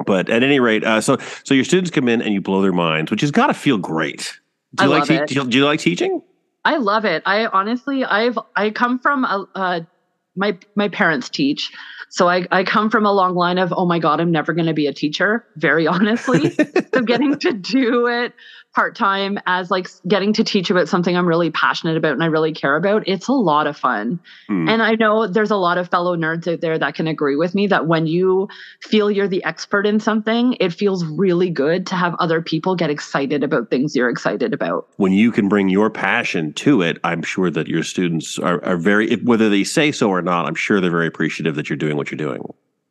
But 0.05 0.29
at 0.29 0.41
any 0.41 0.59
rate, 0.59 0.83
uh, 0.83 1.01
so 1.01 1.17
so 1.43 1.53
your 1.53 1.63
students 1.63 1.91
come 1.91 2.07
in 2.07 2.21
and 2.23 2.33
you 2.33 2.41
blow 2.41 2.63
their 2.63 2.73
minds, 2.73 3.11
which 3.11 3.21
has 3.21 3.29
got 3.29 3.47
to 3.47 3.53
feel 3.53 3.77
great. 3.77 4.39
Do 4.75 4.85
you 4.85 4.93
I 4.93 4.99
like 4.99 5.07
te- 5.07 5.25
do, 5.25 5.35
you, 5.35 5.47
do 5.47 5.57
you 5.57 5.65
like 5.65 5.79
teaching? 5.79 6.21
I 6.67 6.75
love 6.75 7.05
it. 7.05 7.23
I 7.25 7.45
honestly, 7.45 8.03
I've 8.03 8.37
I 8.53 8.71
come 8.71 8.99
from 8.99 9.23
a, 9.23 9.45
a 9.55 9.87
my 10.35 10.57
my 10.75 10.89
parents 10.89 11.29
teach, 11.29 11.71
so 12.09 12.29
I 12.29 12.45
I 12.51 12.63
come 12.63 12.89
from 12.89 13.05
a 13.05 13.11
long 13.11 13.35
line 13.35 13.57
of 13.57 13.73
oh 13.75 13.85
my 13.85 13.99
god, 13.99 14.19
I'm 14.19 14.31
never 14.31 14.53
going 14.53 14.67
to 14.67 14.73
be 14.73 14.87
a 14.87 14.93
teacher. 14.93 15.45
Very 15.55 15.87
honestly, 15.87 16.49
so 16.93 17.01
getting 17.01 17.37
to 17.39 17.53
do 17.53 18.07
it 18.07 18.33
part 18.77 18.95
time 18.95 19.39
as 19.47 19.71
like 19.71 19.89
getting 20.07 20.31
to 20.33 20.43
teach 20.43 20.69
about 20.69 20.87
something 20.87 21.17
I'm 21.17 21.27
really 21.27 21.49
passionate 21.49 21.97
about 21.97 22.11
and 22.11 22.21
I 22.21 22.27
really 22.27 22.53
care 22.53 22.75
about, 22.75 23.07
it's 23.07 23.27
a 23.27 23.33
lot 23.33 23.65
of 23.65 23.75
fun. 23.75 24.19
Mm. 24.51 24.69
And 24.69 24.83
I 24.83 24.93
know 24.93 25.25
there's 25.25 25.49
a 25.49 25.55
lot 25.55 25.79
of 25.79 25.89
fellow 25.89 26.15
nerds 26.15 26.47
out 26.53 26.61
there 26.61 26.77
that 26.77 26.93
can 26.93 27.07
agree 27.07 27.35
with 27.35 27.55
me 27.55 27.65
that 27.65 27.87
when 27.87 28.05
you 28.05 28.47
feel 28.79 29.09
you're 29.09 29.27
the 29.27 29.43
expert 29.43 29.87
in 29.87 29.99
something, 29.99 30.55
it 30.59 30.73
feels 30.73 31.03
really 31.05 31.49
good 31.49 31.87
to 31.87 31.95
have 31.95 32.13
other 32.19 32.39
people 32.39 32.75
get 32.75 32.91
excited 32.91 33.43
about 33.43 33.71
things 33.71 33.95
you're 33.95 34.11
excited 34.11 34.53
about. 34.53 34.87
When 34.97 35.11
you 35.11 35.31
can 35.31 35.49
bring 35.49 35.69
your 35.69 35.89
passion 35.89 36.53
to 36.53 36.83
it, 36.83 36.99
I'm 37.03 37.23
sure 37.23 37.49
that 37.49 37.67
your 37.67 37.81
students 37.81 38.37
are, 38.37 38.63
are 38.63 38.77
very, 38.77 39.15
whether 39.15 39.49
they 39.49 39.63
say 39.63 39.91
so 39.91 40.11
or 40.11 40.21
not, 40.21 40.45
I'm 40.45 40.53
sure 40.53 40.79
they're 40.79 40.91
very 40.91 41.07
appreciative 41.07 41.55
that 41.55 41.67
you're 41.67 41.77
doing 41.77 41.96
what 41.97 42.11
you're 42.11 42.17
doing. 42.17 42.41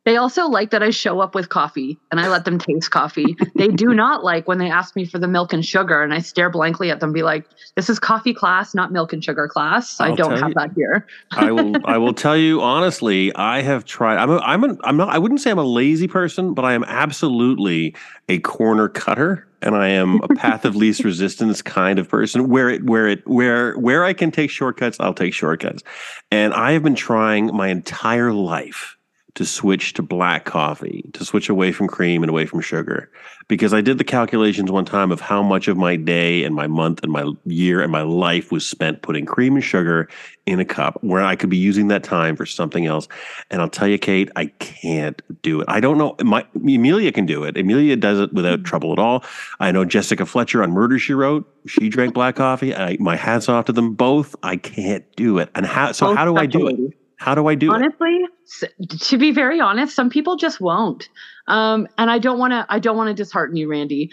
They 0.07 0.15
also 0.15 0.47
like 0.47 0.69
that 0.69 0.81
I 0.81 0.89
show 0.89 1.19
up 1.19 1.35
with 1.35 1.49
coffee 1.49 1.99
and 2.11 2.21
I 2.21 2.29
let 2.29 2.45
them 2.45 2.57
taste 2.57 2.91
coffee. 2.91 3.35
they 3.55 3.67
do 3.67 3.87
not 3.93 4.23
like 4.23 4.47
when 4.47 4.57
they 4.57 4.71
ask 4.71 4.95
me 4.95 5.03
for 5.03 5.19
the 5.19 5.27
milk 5.27 5.51
and 5.51 5.65
sugar 5.65 6.01
and 6.01 6.13
I 6.13 6.19
stare 6.19 6.49
blankly 6.49 6.89
at 6.89 7.01
them, 7.01 7.11
be 7.11 7.23
like, 7.23 7.45
"This 7.75 7.89
is 7.89 7.99
coffee 7.99 8.33
class, 8.33 8.73
not 8.73 8.93
milk 8.93 9.11
and 9.11 9.21
sugar 9.21 9.49
class. 9.49 9.99
I'll 9.99 10.13
I 10.13 10.15
do 10.15 10.23
not 10.23 10.39
have 10.39 10.47
you, 10.47 10.53
that 10.53 10.71
here." 10.77 11.05
I 11.31 11.51
will. 11.51 11.75
I 11.85 11.97
will 11.97 12.13
tell 12.13 12.37
you 12.37 12.61
honestly. 12.61 13.35
I 13.35 13.61
have 13.61 13.83
tried. 13.83 14.15
I'm. 14.15 14.29
A, 14.29 14.37
I'm. 14.37 14.63
A, 14.63 14.77
I'm 14.85 14.95
not. 14.95 15.09
I 15.09 15.17
wouldn't 15.17 15.41
say 15.41 15.51
I'm 15.51 15.59
a 15.59 15.65
lazy 15.65 16.07
person, 16.07 16.53
but 16.53 16.63
I 16.63 16.71
am 16.71 16.85
absolutely 16.85 17.93
a 18.29 18.39
corner 18.39 18.87
cutter 18.87 19.45
and 19.61 19.75
I 19.75 19.89
am 19.89 20.21
a 20.23 20.29
path 20.29 20.63
of 20.63 20.77
least 20.77 21.03
resistance 21.03 21.61
kind 21.61 21.99
of 21.99 22.07
person. 22.07 22.47
Where 22.47 22.69
it, 22.69 22.85
where 22.85 23.09
it, 23.09 23.27
where 23.27 23.77
where 23.77 24.05
I 24.05 24.13
can 24.13 24.31
take 24.31 24.51
shortcuts, 24.51 25.01
I'll 25.01 25.13
take 25.13 25.33
shortcuts. 25.33 25.83
And 26.31 26.53
I 26.53 26.71
have 26.71 26.83
been 26.83 26.95
trying 26.95 27.47
my 27.47 27.67
entire 27.67 28.31
life 28.31 28.96
to 29.37 29.45
switch 29.45 29.93
to 29.93 30.01
black 30.01 30.45
coffee, 30.45 31.07
to 31.13 31.23
switch 31.23 31.47
away 31.47 31.71
from 31.71 31.87
cream 31.87 32.23
and 32.23 32.29
away 32.31 32.47
from 32.47 32.59
sugar. 32.59 33.11
Because 33.47 33.71
I 33.71 33.81
did 33.81 33.99
the 33.99 34.03
calculations 34.03 34.71
one 34.71 34.83
time 34.83 35.11
of 35.11 35.21
how 35.21 35.43
much 35.43 35.67
of 35.67 35.77
my 35.77 35.95
day 35.95 36.43
and 36.43 36.55
my 36.55 36.65
month 36.65 37.03
and 37.03 37.11
my 37.11 37.31
year 37.45 37.83
and 37.83 37.91
my 37.91 38.01
life 38.01 38.51
was 38.51 38.67
spent 38.67 39.03
putting 39.03 39.27
cream 39.27 39.53
and 39.53 39.63
sugar 39.63 40.09
in 40.47 40.59
a 40.59 40.65
cup 40.65 40.97
where 41.03 41.23
I 41.23 41.35
could 41.35 41.51
be 41.51 41.57
using 41.57 41.87
that 41.89 42.03
time 42.03 42.35
for 42.35 42.47
something 42.47 42.87
else. 42.87 43.07
And 43.51 43.61
I'll 43.61 43.69
tell 43.69 43.87
you, 43.87 43.99
Kate, 43.99 44.31
I 44.35 44.47
can't 44.47 45.21
do 45.43 45.61
it. 45.61 45.65
I 45.69 45.81
don't 45.81 45.99
know. 45.99 46.15
My 46.23 46.43
Amelia 46.55 47.11
can 47.11 47.27
do 47.27 47.43
it. 47.43 47.57
Amelia 47.57 47.95
does 47.95 48.19
it 48.19 48.33
without 48.33 48.59
mm-hmm. 48.59 48.65
trouble 48.65 48.91
at 48.91 48.97
all. 48.97 49.23
I 49.59 49.71
know 49.71 49.85
Jessica 49.85 50.25
Fletcher 50.25 50.63
on 50.63 50.71
Murder 50.71 50.97
She 50.97 51.13
Wrote. 51.13 51.47
She 51.67 51.89
drank 51.89 52.15
black 52.15 52.37
coffee. 52.37 52.75
I, 52.75 52.97
my 52.99 53.15
hats 53.15 53.49
off 53.49 53.65
to 53.65 53.71
them 53.71 53.93
both. 53.93 54.35
I 54.41 54.57
can't 54.57 55.05
do 55.15 55.37
it. 55.37 55.51
And 55.53 55.63
how? 55.63 55.91
So 55.91 56.07
oh, 56.07 56.15
how 56.15 56.25
do 56.25 56.37
I 56.37 56.47
do 56.47 56.67
it? 56.67 56.97
How 57.17 57.33
do 57.35 57.47
I 57.47 57.55
do 57.55 57.71
Honestly, 57.73 58.19
it? 58.61 58.99
to 59.01 59.17
be 59.17 59.31
very 59.31 59.59
honest, 59.59 59.95
some 59.95 60.09
people 60.09 60.35
just 60.35 60.61
won't. 60.61 61.09
Um, 61.47 61.87
and 61.97 62.11
I 62.11 62.19
don't 62.19 62.37
want 62.39 62.51
to. 62.51 62.65
I 62.69 62.79
don't 62.79 62.95
want 62.95 63.15
to 63.15 63.23
dishearten 63.23 63.55
you, 63.55 63.69
Randy. 63.69 64.11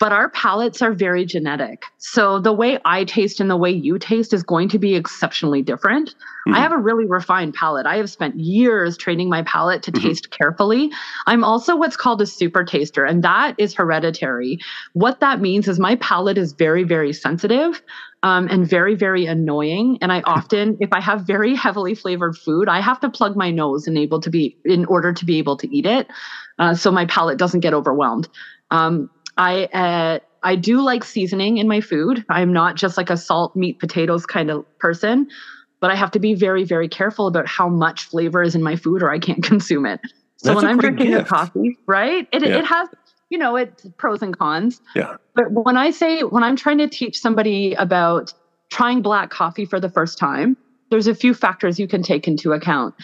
But 0.00 0.10
our 0.10 0.28
palates 0.28 0.82
are 0.82 0.92
very 0.92 1.24
genetic. 1.24 1.84
So 1.98 2.40
the 2.40 2.52
way 2.52 2.78
I 2.84 3.04
taste 3.04 3.38
and 3.40 3.48
the 3.48 3.56
way 3.56 3.70
you 3.70 3.98
taste 3.98 4.34
is 4.34 4.42
going 4.42 4.68
to 4.70 4.78
be 4.78 4.96
exceptionally 4.96 5.62
different. 5.62 6.10
Mm-hmm. 6.10 6.54
I 6.54 6.58
have 6.58 6.72
a 6.72 6.78
really 6.78 7.06
refined 7.06 7.54
palate. 7.54 7.86
I 7.86 7.96
have 7.96 8.10
spent 8.10 8.38
years 8.38 8.98
training 8.98 9.30
my 9.30 9.42
palate 9.42 9.84
to 9.84 9.92
mm-hmm. 9.92 10.08
taste 10.08 10.30
carefully. 10.30 10.90
I'm 11.26 11.44
also 11.44 11.76
what's 11.76 11.96
called 11.96 12.20
a 12.20 12.26
super 12.26 12.64
taster, 12.64 13.04
and 13.04 13.22
that 13.22 13.54
is 13.56 13.72
hereditary. 13.72 14.58
What 14.94 15.20
that 15.20 15.40
means 15.40 15.68
is 15.68 15.78
my 15.78 15.94
palate 15.96 16.38
is 16.38 16.52
very, 16.52 16.82
very 16.82 17.12
sensitive 17.12 17.80
um, 18.24 18.48
and 18.48 18.66
very, 18.66 18.94
very 18.94 19.26
annoying. 19.26 19.98
And 20.00 20.10
I 20.10 20.20
often, 20.24 20.76
if 20.80 20.92
I 20.92 21.00
have 21.00 21.26
very 21.26 21.54
heavily 21.54 21.94
flavored 21.94 22.36
food, 22.36 22.68
I 22.68 22.80
have 22.80 22.98
to 23.00 23.10
plug 23.10 23.36
my 23.36 23.52
nose 23.52 23.86
and 23.86 23.96
able 23.96 24.20
to 24.20 24.30
be 24.30 24.56
in 24.64 24.86
order 24.86 25.12
to 25.12 25.24
be 25.24 25.38
able 25.38 25.56
to 25.58 25.68
eat 25.72 25.86
it, 25.86 26.08
uh, 26.58 26.74
so 26.74 26.90
my 26.90 27.06
palate 27.06 27.38
doesn't 27.38 27.60
get 27.60 27.74
overwhelmed. 27.74 28.28
Um, 28.72 29.10
I 29.36 29.64
uh, 29.66 30.18
I 30.42 30.56
do 30.56 30.80
like 30.80 31.04
seasoning 31.04 31.58
in 31.58 31.68
my 31.68 31.80
food. 31.80 32.24
I'm 32.28 32.52
not 32.52 32.76
just 32.76 32.96
like 32.96 33.10
a 33.10 33.16
salt, 33.16 33.54
meat, 33.54 33.78
potatoes 33.78 34.26
kind 34.26 34.50
of 34.50 34.64
person, 34.78 35.28
but 35.80 35.90
I 35.90 35.94
have 35.94 36.10
to 36.12 36.18
be 36.18 36.34
very, 36.34 36.64
very 36.64 36.88
careful 36.88 37.26
about 37.26 37.46
how 37.46 37.68
much 37.68 38.04
flavor 38.04 38.42
is 38.42 38.54
in 38.54 38.62
my 38.62 38.76
food, 38.76 39.02
or 39.02 39.10
I 39.10 39.18
can't 39.18 39.42
consume 39.52 39.86
it. 39.86 40.00
So 40.36 40.48
That's 40.48 40.56
when 40.56 40.66
I'm 40.66 40.78
drinking 40.78 41.10
gift. 41.10 41.26
a 41.26 41.28
coffee, 41.28 41.78
right? 41.86 42.26
It 42.32 42.42
yeah. 42.42 42.58
it 42.58 42.64
has 42.64 42.88
you 43.34 43.38
know, 43.38 43.56
it's 43.56 43.84
pros 43.96 44.22
and 44.22 44.38
cons. 44.38 44.80
Yeah. 44.94 45.16
But 45.34 45.50
when 45.50 45.76
I 45.76 45.90
say, 45.90 46.20
when 46.20 46.44
I'm 46.44 46.54
trying 46.54 46.78
to 46.78 46.86
teach 46.86 47.18
somebody 47.18 47.74
about 47.74 48.32
trying 48.70 49.02
black 49.02 49.30
coffee 49.30 49.64
for 49.64 49.80
the 49.80 49.88
first 49.88 50.18
time, 50.18 50.56
there's 50.90 51.08
a 51.08 51.16
few 51.16 51.34
factors 51.34 51.80
you 51.80 51.88
can 51.88 52.04
take 52.04 52.28
into 52.28 52.52
account. 52.52 52.94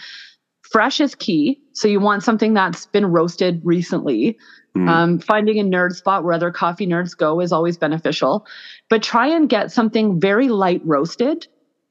Fresh 0.61 1.01
is 1.01 1.15
key. 1.15 1.59
So 1.73 1.89
you 1.89 1.99
want 1.99 2.23
something 2.23 2.53
that's 2.53 2.85
been 2.85 3.07
roasted 3.07 3.59
recently. 3.65 4.37
Mm. 4.77 4.87
Um, 4.87 5.19
finding 5.19 5.59
a 5.59 5.63
nerd 5.65 5.91
spot 5.91 6.23
where 6.23 6.31
other 6.31 6.49
coffee 6.49 6.87
nerds 6.87 7.15
go 7.15 7.41
is 7.41 7.51
always 7.51 7.75
beneficial. 7.75 8.47
But 8.89 9.03
try 9.03 9.27
and 9.27 9.49
get 9.49 9.69
something 9.69 10.17
very 10.17 10.47
light 10.47 10.81
roasted 10.85 11.45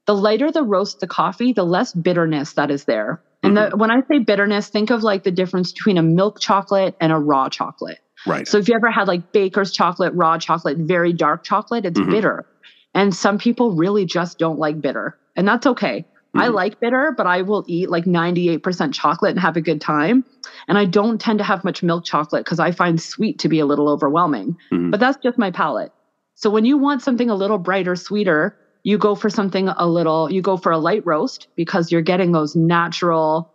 the 0.07 0.15
lighter 0.15 0.51
the 0.51 0.63
roast 0.63 0.99
the 0.99 1.05
coffee, 1.05 1.53
the 1.53 1.63
less 1.63 1.93
bitterness 1.93 2.53
that 2.53 2.71
is 2.71 2.85
there. 2.85 3.21
And 3.43 3.57
the, 3.57 3.71
when 3.75 3.89
I 3.91 4.01
say 4.07 4.19
bitterness, 4.19 4.67
think 4.67 4.91
of 4.91 5.03
like 5.03 5.23
the 5.23 5.31
difference 5.31 5.71
between 5.71 5.97
a 5.97 6.03
milk 6.03 6.39
chocolate 6.39 6.95
and 6.99 7.11
a 7.11 7.17
raw 7.17 7.49
chocolate. 7.49 7.99
Right. 8.27 8.47
So 8.47 8.57
if 8.57 8.67
you 8.67 8.75
ever 8.75 8.91
had 8.91 9.07
like 9.07 9.21
baker's 9.33 9.71
chocolate, 9.71 10.13
raw 10.13 10.37
chocolate, 10.37 10.77
very 10.79 11.13
dark 11.13 11.41
chocolate, 11.43 11.85
it's 11.85 11.99
Mhm. 11.99 12.09
bitter. 12.11 12.45
And 12.93 13.15
some 13.15 13.37
people 13.37 13.71
really 13.75 14.05
just 14.05 14.37
don't 14.37 14.59
like 14.59 14.81
bitter. 14.81 15.15
And 15.35 15.47
that's 15.47 15.65
okay. 15.65 16.05
I 16.35 16.47
Mhm. 16.47 16.53
like 16.53 16.79
bitter, 16.79 17.13
but 17.17 17.27
I 17.27 17.41
will 17.41 17.63
eat 17.67 17.89
like 17.89 18.05
98% 18.05 18.93
chocolate 18.93 19.31
and 19.31 19.39
have 19.39 19.57
a 19.57 19.61
good 19.61 19.81
time. 19.81 20.23
And 20.67 20.77
I 20.77 20.85
don't 20.85 21.19
tend 21.19 21.39
to 21.39 21.43
have 21.45 21.63
much 21.63 21.83
milk 21.83 22.03
chocolate 22.05 22.45
because 22.45 22.59
I 22.59 22.71
find 22.71 23.01
sweet 23.01 23.39
to 23.39 23.49
be 23.49 23.59
a 23.59 23.65
little 23.65 23.89
overwhelming. 23.89 24.55
Mhm. 24.73 24.91
But 24.91 24.99
that's 24.99 25.17
just 25.23 25.37
my 25.37 25.51
palate. 25.51 25.91
So 26.35 26.49
when 26.49 26.65
you 26.65 26.77
want 26.77 27.01
something 27.01 27.29
a 27.29 27.35
little 27.35 27.57
brighter, 27.57 27.95
sweeter, 27.95 28.53
you 28.83 28.97
go 28.97 29.13
for 29.15 29.29
something 29.29 29.69
a 29.69 29.87
little, 29.87 30.31
you 30.31 30.41
go 30.41 30.57
for 30.57 30.71
a 30.71 30.77
light 30.79 31.03
roast 31.05 31.47
because 31.55 31.91
you're 31.91 32.01
getting 32.01 32.31
those 32.31 32.55
natural, 32.55 33.47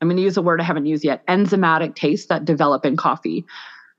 I'm 0.00 0.08
going 0.08 0.16
to 0.16 0.22
use 0.22 0.36
a 0.36 0.42
word 0.42 0.60
I 0.60 0.64
haven't 0.64 0.86
used 0.86 1.04
yet, 1.04 1.20
enzymatic 1.28 1.94
tastes 1.94 2.26
that 2.28 2.44
develop 2.44 2.84
in 2.84 2.96
coffee. 2.96 3.44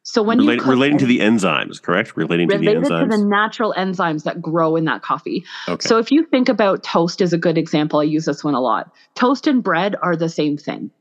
So 0.07 0.21
when 0.21 0.39
you 0.39 0.45
Relate- 0.47 0.59
cook 0.59 0.67
relating 0.69 0.97
to 0.99 1.07
the 1.07 1.17
enzymes, 1.19 1.81
correct? 1.81 2.15
Relating 2.15 2.47
to 2.47 2.57
the 2.57 2.59
related 2.59 2.85
to 2.85 2.89
enzymes. 2.91 3.09
the 3.09 3.25
natural 3.25 3.73
enzymes 3.75 4.23
that 4.23 4.39
grow 4.39 4.75
in 4.75 4.85
that 4.85 5.01
coffee. 5.01 5.43
okay. 5.67 5.85
So 5.85 5.97
if 5.97 6.11
you 6.11 6.23
think 6.25 6.47
about 6.47 6.83
toast 6.83 7.21
as 7.23 7.33
a 7.33 7.39
good 7.39 7.57
example, 7.57 7.99
I 7.99 8.03
use 8.03 8.25
this 8.25 8.43
one 8.43 8.53
a 8.53 8.61
lot. 8.61 8.91
Toast 9.15 9.47
and 9.47 9.63
bread 9.63 9.95
are 10.03 10.15
the 10.15 10.29
same 10.29 10.57
thing. 10.57 10.91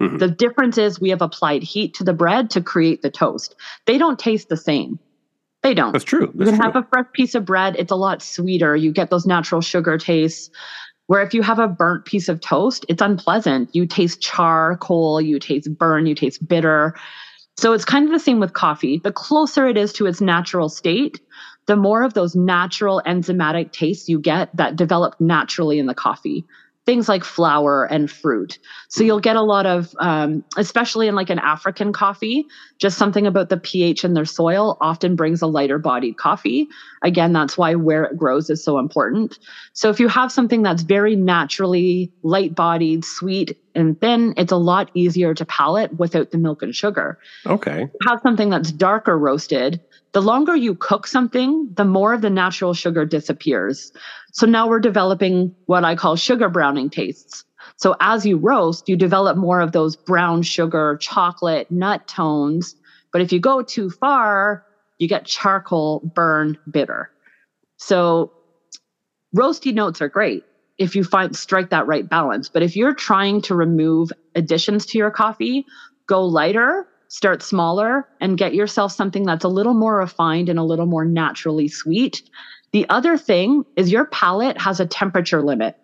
Mhm. 0.00 0.20
The 0.20 0.28
difference 0.28 0.78
is 0.78 1.00
we 1.00 1.10
have 1.10 1.22
applied 1.22 1.64
heat 1.64 1.94
to 1.94 2.04
the 2.04 2.12
bread 2.12 2.50
to 2.50 2.60
create 2.60 3.02
the 3.02 3.10
toast. 3.10 3.56
They 3.86 3.98
don't 3.98 4.18
taste 4.18 4.48
the 4.48 4.56
same. 4.56 5.00
They 5.64 5.74
don't. 5.74 5.90
That's 5.92 6.04
true. 6.04 6.30
You 6.32 6.32
That's 6.44 6.50
can 6.50 6.60
true. 6.60 6.64
have 6.72 6.76
a 6.76 6.86
fresh 6.88 7.06
piece 7.12 7.34
of 7.34 7.44
bread, 7.44 7.74
it's 7.80 7.90
a 7.92 7.96
lot 7.96 8.22
sweeter. 8.22 8.76
You 8.76 8.92
get 8.92 9.10
those 9.10 9.26
natural 9.26 9.60
sugar 9.60 9.98
tastes. 9.98 10.50
Where 11.08 11.20
if 11.22 11.34
you 11.34 11.42
have 11.42 11.58
a 11.58 11.66
burnt 11.68 12.04
piece 12.04 12.28
of 12.28 12.40
toast, 12.40 12.86
it's 12.88 13.02
unpleasant. 13.02 13.74
You 13.74 13.86
taste 13.86 14.20
charcoal, 14.20 15.20
you 15.20 15.40
taste 15.40 15.68
burn, 15.76 16.06
you 16.06 16.14
taste 16.14 16.46
bitter. 16.46 16.94
So 17.56 17.72
it's 17.72 17.84
kind 17.84 18.06
of 18.06 18.12
the 18.12 18.18
same 18.18 18.40
with 18.40 18.54
coffee. 18.54 18.98
The 18.98 19.12
closer 19.12 19.66
it 19.66 19.76
is 19.76 19.92
to 19.94 20.06
its 20.06 20.20
natural 20.20 20.68
state, 20.68 21.20
the 21.66 21.76
more 21.76 22.02
of 22.02 22.14
those 22.14 22.34
natural 22.34 23.02
enzymatic 23.06 23.72
tastes 23.72 24.08
you 24.08 24.18
get 24.18 24.54
that 24.56 24.76
develop 24.76 25.14
naturally 25.20 25.78
in 25.78 25.86
the 25.86 25.94
coffee. 25.94 26.44
Things 26.84 27.08
like 27.08 27.22
flower 27.22 27.84
and 27.84 28.10
fruit. 28.10 28.58
So 28.88 29.04
you'll 29.04 29.20
get 29.20 29.36
a 29.36 29.42
lot 29.42 29.66
of, 29.66 29.94
um, 30.00 30.44
especially 30.56 31.06
in 31.06 31.14
like 31.14 31.30
an 31.30 31.38
African 31.38 31.92
coffee, 31.92 32.44
just 32.80 32.98
something 32.98 33.26
about 33.26 33.50
the 33.50 33.56
pH 33.56 34.04
in 34.04 34.14
their 34.14 34.24
soil 34.24 34.76
often 34.80 35.14
brings 35.14 35.42
a 35.42 35.46
lighter 35.46 35.78
bodied 35.78 36.16
coffee. 36.16 36.66
Again, 37.02 37.32
that's 37.32 37.56
why 37.56 37.76
where 37.76 38.04
it 38.04 38.16
grows 38.16 38.50
is 38.50 38.64
so 38.64 38.78
important. 38.78 39.38
So 39.74 39.90
if 39.90 40.00
you 40.00 40.08
have 40.08 40.32
something 40.32 40.62
that's 40.62 40.82
very 40.82 41.14
naturally 41.14 42.10
light 42.22 42.54
bodied, 42.54 43.04
sweet, 43.04 43.56
and 43.74 44.00
thin, 44.00 44.34
it's 44.36 44.52
a 44.52 44.56
lot 44.56 44.90
easier 44.94 45.34
to 45.34 45.44
palate 45.44 45.98
without 45.98 46.30
the 46.30 46.38
milk 46.38 46.62
and 46.62 46.74
sugar. 46.74 47.18
okay. 47.46 47.86
Have 48.08 48.20
something 48.22 48.50
that's 48.50 48.72
darker 48.72 49.18
roasted. 49.18 49.80
The 50.12 50.20
longer 50.22 50.54
you 50.54 50.74
cook 50.74 51.06
something, 51.06 51.68
the 51.74 51.84
more 51.84 52.12
of 52.12 52.20
the 52.20 52.30
natural 52.30 52.74
sugar 52.74 53.06
disappears. 53.06 53.92
So 54.32 54.46
now 54.46 54.68
we're 54.68 54.80
developing 54.80 55.54
what 55.66 55.84
I 55.84 55.94
call 55.96 56.16
sugar 56.16 56.50
browning 56.50 56.90
tastes. 56.90 57.44
So 57.76 57.96
as 58.00 58.26
you 58.26 58.36
roast, 58.36 58.88
you 58.88 58.96
develop 58.96 59.36
more 59.36 59.60
of 59.60 59.72
those 59.72 59.96
brown 59.96 60.42
sugar, 60.42 60.98
chocolate, 61.00 61.70
nut 61.70 62.06
tones. 62.06 62.74
But 63.12 63.22
if 63.22 63.32
you 63.32 63.40
go 63.40 63.62
too 63.62 63.90
far, 63.90 64.62
you 64.98 65.08
get 65.08 65.26
charcoal, 65.26 66.02
burn, 66.14 66.58
bitter. 66.70 67.10
So 67.78 68.32
roasty 69.34 69.72
notes 69.74 70.02
are 70.02 70.08
great 70.08 70.44
if 70.78 70.94
you 70.94 71.04
find 71.04 71.34
strike 71.36 71.70
that 71.70 71.86
right 71.86 72.08
balance. 72.08 72.48
But 72.50 72.62
if 72.62 72.76
you're 72.76 72.94
trying 72.94 73.40
to 73.42 73.54
remove 73.54 74.12
additions 74.34 74.86
to 74.86 74.98
your 74.98 75.10
coffee, 75.10 75.64
go 76.06 76.24
lighter, 76.24 76.86
start 77.12 77.42
smaller, 77.42 78.06
and 78.20 78.38
get 78.38 78.54
yourself 78.54 78.90
something 78.90 79.24
that's 79.24 79.44
a 79.44 79.48
little 79.48 79.74
more 79.74 79.98
refined 79.98 80.48
and 80.48 80.58
a 80.58 80.64
little 80.64 80.86
more 80.86 81.04
naturally 81.04 81.68
sweet. 81.68 82.22
The 82.72 82.88
other 82.88 83.18
thing 83.18 83.64
is 83.76 83.92
your 83.92 84.06
palate 84.06 84.58
has 84.58 84.80
a 84.80 84.86
temperature 84.86 85.42
limit. 85.42 85.74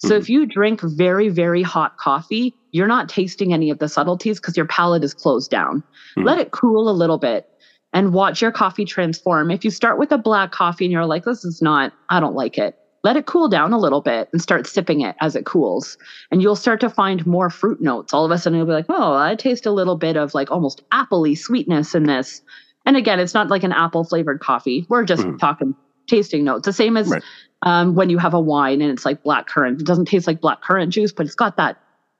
So 0.00 0.16
Mhm. 0.16 0.20
if 0.20 0.28
you 0.28 0.46
drink 0.46 0.80
very, 0.82 1.28
very 1.28 1.62
hot 1.62 1.92
coffee, 2.00 2.52
you're 2.72 2.88
not 2.88 3.08
tasting 3.08 3.52
any 3.52 3.70
of 3.70 3.78
the 3.78 3.88
subtleties 3.88 4.40
because 4.40 4.56
your 4.56 4.66
palate 4.66 5.04
is 5.04 5.14
closed 5.14 5.48
down. 5.50 5.84
Mhm. 6.18 6.26
Let 6.26 6.38
it 6.38 6.50
cool 6.50 6.88
a 6.88 6.92
little 6.92 7.18
bit 7.18 7.44
and 7.92 8.12
watch 8.12 8.42
your 8.42 8.50
coffee 8.50 8.84
transform. 8.84 9.52
If 9.52 9.64
you 9.64 9.70
start 9.70 9.96
with 9.98 10.10
a 10.10 10.18
black 10.18 10.50
coffee 10.50 10.86
and 10.86 10.92
you're 10.92 11.06
like, 11.06 11.22
this 11.24 11.44
is 11.44 11.60
not, 11.62 11.92
I 12.08 12.18
don't 12.18 12.34
like 12.34 12.58
it, 12.58 12.74
let 13.04 13.16
it 13.16 13.26
cool 13.26 13.48
down 13.48 13.72
a 13.72 13.78
little 13.78 14.00
bit 14.00 14.28
and 14.32 14.40
start 14.42 14.66
sipping 14.66 15.02
it 15.02 15.14
as 15.20 15.36
it 15.36 15.44
cools. 15.44 15.98
And 16.30 16.40
you'll 16.42 16.56
start 16.56 16.80
to 16.80 16.88
find 16.90 17.24
more 17.26 17.50
fruit 17.50 17.80
notes. 17.80 18.14
All 18.14 18.24
of 18.24 18.30
a 18.30 18.38
sudden, 18.38 18.56
you'll 18.56 18.66
be 18.66 18.72
like, 18.72 18.86
oh, 18.88 19.14
I 19.14 19.36
taste 19.36 19.66
a 19.66 19.70
little 19.70 19.96
bit 19.96 20.16
of 20.16 20.32
like 20.34 20.50
almost 20.50 20.82
appley 20.90 21.36
sweetness 21.38 21.94
in 21.94 22.04
this. 22.04 22.40
And 22.86 22.96
again, 22.96 23.20
it's 23.20 23.34
not 23.34 23.48
like 23.48 23.62
an 23.62 23.72
apple 23.72 24.04
flavored 24.04 24.40
coffee. 24.40 24.86
We're 24.88 25.04
just 25.04 25.22
Mhm. 25.22 25.38
talking 25.38 25.74
tasting 26.08 26.44
notes. 26.44 26.64
The 26.64 26.72
same 26.72 26.96
as 26.96 27.08
Right. 27.10 27.22
um, 27.62 27.94
when 27.94 28.10
you 28.10 28.18
have 28.18 28.34
a 28.34 28.40
wine 28.40 28.80
and 28.82 28.90
it's 28.90 29.04
like 29.04 29.22
black 29.22 29.46
currant. 29.46 29.80
It 29.80 29.86
doesn't 29.86 30.06
taste 30.06 30.26
like 30.26 30.40
black 30.40 30.62
currant 30.62 30.92
juice, 30.92 31.12
but 31.12 31.26
it's 31.26 31.34
got 31.34 31.56
that 31.58 31.76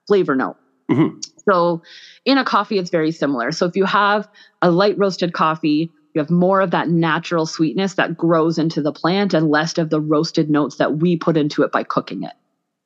flavor 0.07 0.35
note. 0.37 0.57
Mhm. 0.91 1.22
So 1.49 1.82
in 2.24 2.39
a 2.39 2.45
coffee, 2.45 2.78
it's 2.78 2.91
very 2.91 3.11
similar. 3.11 3.53
So 3.53 3.66
if 3.66 3.74
you 3.76 3.85
have 3.85 4.28
a 4.62 4.70
light 4.70 4.97
roasted 4.99 5.32
coffee, 5.32 5.91
you 6.15 6.21
have 6.21 6.31
more 6.31 6.61
of 6.61 6.71
that 6.71 6.89
natural 6.89 7.45
sweetness 7.45 7.95
that 7.95 8.17
grows 8.17 8.57
into 8.57 8.81
the 8.81 8.93
plant 8.93 9.35
and 9.35 9.51
less 9.51 9.77
of 9.79 9.91
the 9.91 10.01
roasted 10.01 10.49
notes 10.49 10.77
that 10.77 10.99
we 10.99 11.17
put 11.17 11.37
into 11.37 11.62
it 11.62 11.73
by 11.73 11.83
cooking 11.83 12.23
it. 12.23 12.33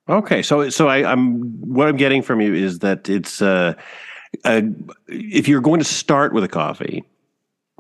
Okay, 0.08 0.42
so 0.42 0.70
so 0.70 0.88
I, 0.88 1.10
I'm 1.10 1.42
what 1.60 1.86
I'm 1.86 1.96
getting 1.96 2.22
from 2.22 2.40
you 2.40 2.54
is 2.54 2.78
that 2.78 3.08
it's 3.10 3.42
uh, 3.42 3.74
uh, 4.44 4.62
if 5.06 5.46
you're 5.46 5.60
going 5.60 5.80
to 5.80 5.84
start 5.84 6.32
with 6.32 6.42
a 6.44 6.48
coffee 6.48 7.04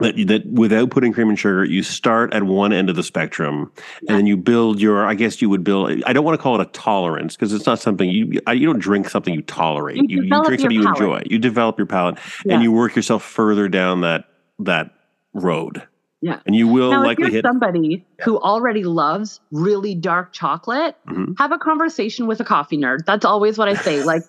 that 0.00 0.14
that 0.26 0.44
without 0.46 0.90
putting 0.90 1.14
cream 1.14 1.30
and 1.30 1.38
sugar, 1.38 1.64
you 1.64 1.82
start 1.82 2.34
at 2.34 2.42
one 2.42 2.70
end 2.74 2.90
of 2.90 2.96
the 2.96 3.02
spectrum, 3.02 3.72
Yeah. 4.02 4.10
and 4.10 4.18
then 4.18 4.26
you 4.26 4.36
build 4.36 4.78
your. 4.78 5.06
I 5.06 5.14
guess 5.14 5.40
you 5.40 5.48
would 5.48 5.64
build. 5.64 6.02
I 6.04 6.12
don't 6.12 6.24
want 6.24 6.38
to 6.38 6.42
call 6.42 6.60
it 6.60 6.68
a 6.68 6.70
tolerance 6.72 7.34
because 7.34 7.54
it's 7.54 7.64
not 7.64 7.78
something 7.78 8.10
you 8.10 8.38
you 8.52 8.66
don't 8.66 8.78
drink 8.78 9.08
something 9.08 9.32
you 9.32 9.40
tolerate. 9.42 9.96
You 9.96 10.04
You, 10.08 10.22
you 10.24 10.44
drink 10.44 10.60
something 10.60 10.82
you 10.82 10.86
enjoy. 10.86 11.22
You 11.24 11.38
develop 11.38 11.78
your 11.78 11.86
palate, 11.86 12.18
Yeah. 12.44 12.54
and 12.56 12.62
you 12.62 12.72
work 12.72 12.94
yourself 12.94 13.22
further 13.24 13.70
down 13.70 14.02
that 14.02 14.26
that 14.58 14.90
road. 15.38 15.86
Yeah. 16.20 16.40
and 16.46 16.56
you 16.56 16.66
will 16.66 16.90
now, 16.90 17.04
likely 17.04 17.30
hit. 17.30 17.44
somebody 17.44 18.04
who 18.24 18.40
already 18.40 18.82
loves 18.82 19.38
really 19.52 19.94
dark 19.94 20.32
chocolate, 20.32 20.96
Mhm. 21.08 21.38
have 21.38 21.52
a 21.52 21.58
conversation 21.58 22.26
with 22.26 22.40
a 22.40 22.44
coffee 22.44 22.76
nerd. 22.76 23.04
That's 23.06 23.24
always 23.24 23.56
what 23.56 23.68
I 23.68 23.74
say. 23.74 24.02
Like, 24.04 24.24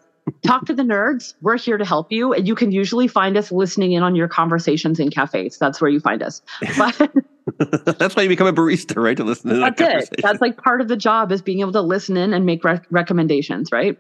talk 0.46 0.68
to 0.68 0.76
the 0.76 0.84
nerds. 0.84 1.34
We're 1.42 1.58
here 1.58 1.80
to 1.80 1.86
help 1.86 2.12
you. 2.12 2.32
And 2.34 2.48
you 2.48 2.54
can 2.54 2.72
usually 2.72 3.08
find 3.08 3.36
us 3.38 3.52
listening 3.52 3.94
in 3.94 4.04
on 4.04 4.16
your 4.16 4.28
conversations 4.28 5.00
in 5.00 5.10
cafes. 5.10 5.58
That's 5.58 5.82
where 5.82 5.90
you 5.90 6.00
find 6.00 6.22
us. 6.22 6.44
But 6.78 7.12
That's 7.98 8.16
why 8.16 8.22
you 8.22 8.30
become 8.30 8.46
a 8.46 8.54
barista, 8.54 9.02
right? 9.02 9.18
To 9.18 9.24
listen 9.24 9.50
to 9.50 9.56
that 9.58 9.78
that's 9.78 10.10
it. 10.12 10.22
That's 10.22 10.40
like 10.42 10.62
part 10.62 10.82
of 10.82 10.88
the 10.90 10.96
job 10.96 11.32
is 11.32 11.42
being 11.42 11.62
able 11.62 11.72
to 11.72 11.82
listen 11.82 12.16
in 12.18 12.34
and 12.34 12.46
make 12.46 12.64
rec- 12.64 12.86
recommendations, 12.92 13.72
right? 13.72 13.98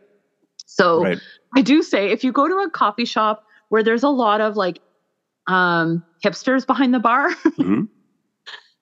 So 0.68 1.01
right. 1.03 1.18
I 1.55 1.62
do 1.64 1.82
say 1.82 2.12
if 2.12 2.24
you 2.24 2.32
go 2.32 2.47
to 2.47 2.53
a 2.57 2.70
coffee 2.70 3.05
shop 3.05 3.43
where 3.70 3.82
there's 3.82 4.03
a 4.03 4.10
lot 4.10 4.41
of 4.41 4.55
like 4.55 4.80
um 5.49 6.03
hipsters 6.23 6.65
behind 6.65 6.93
the 6.93 6.99
bar, 6.99 7.29
Mhm. 7.57 7.87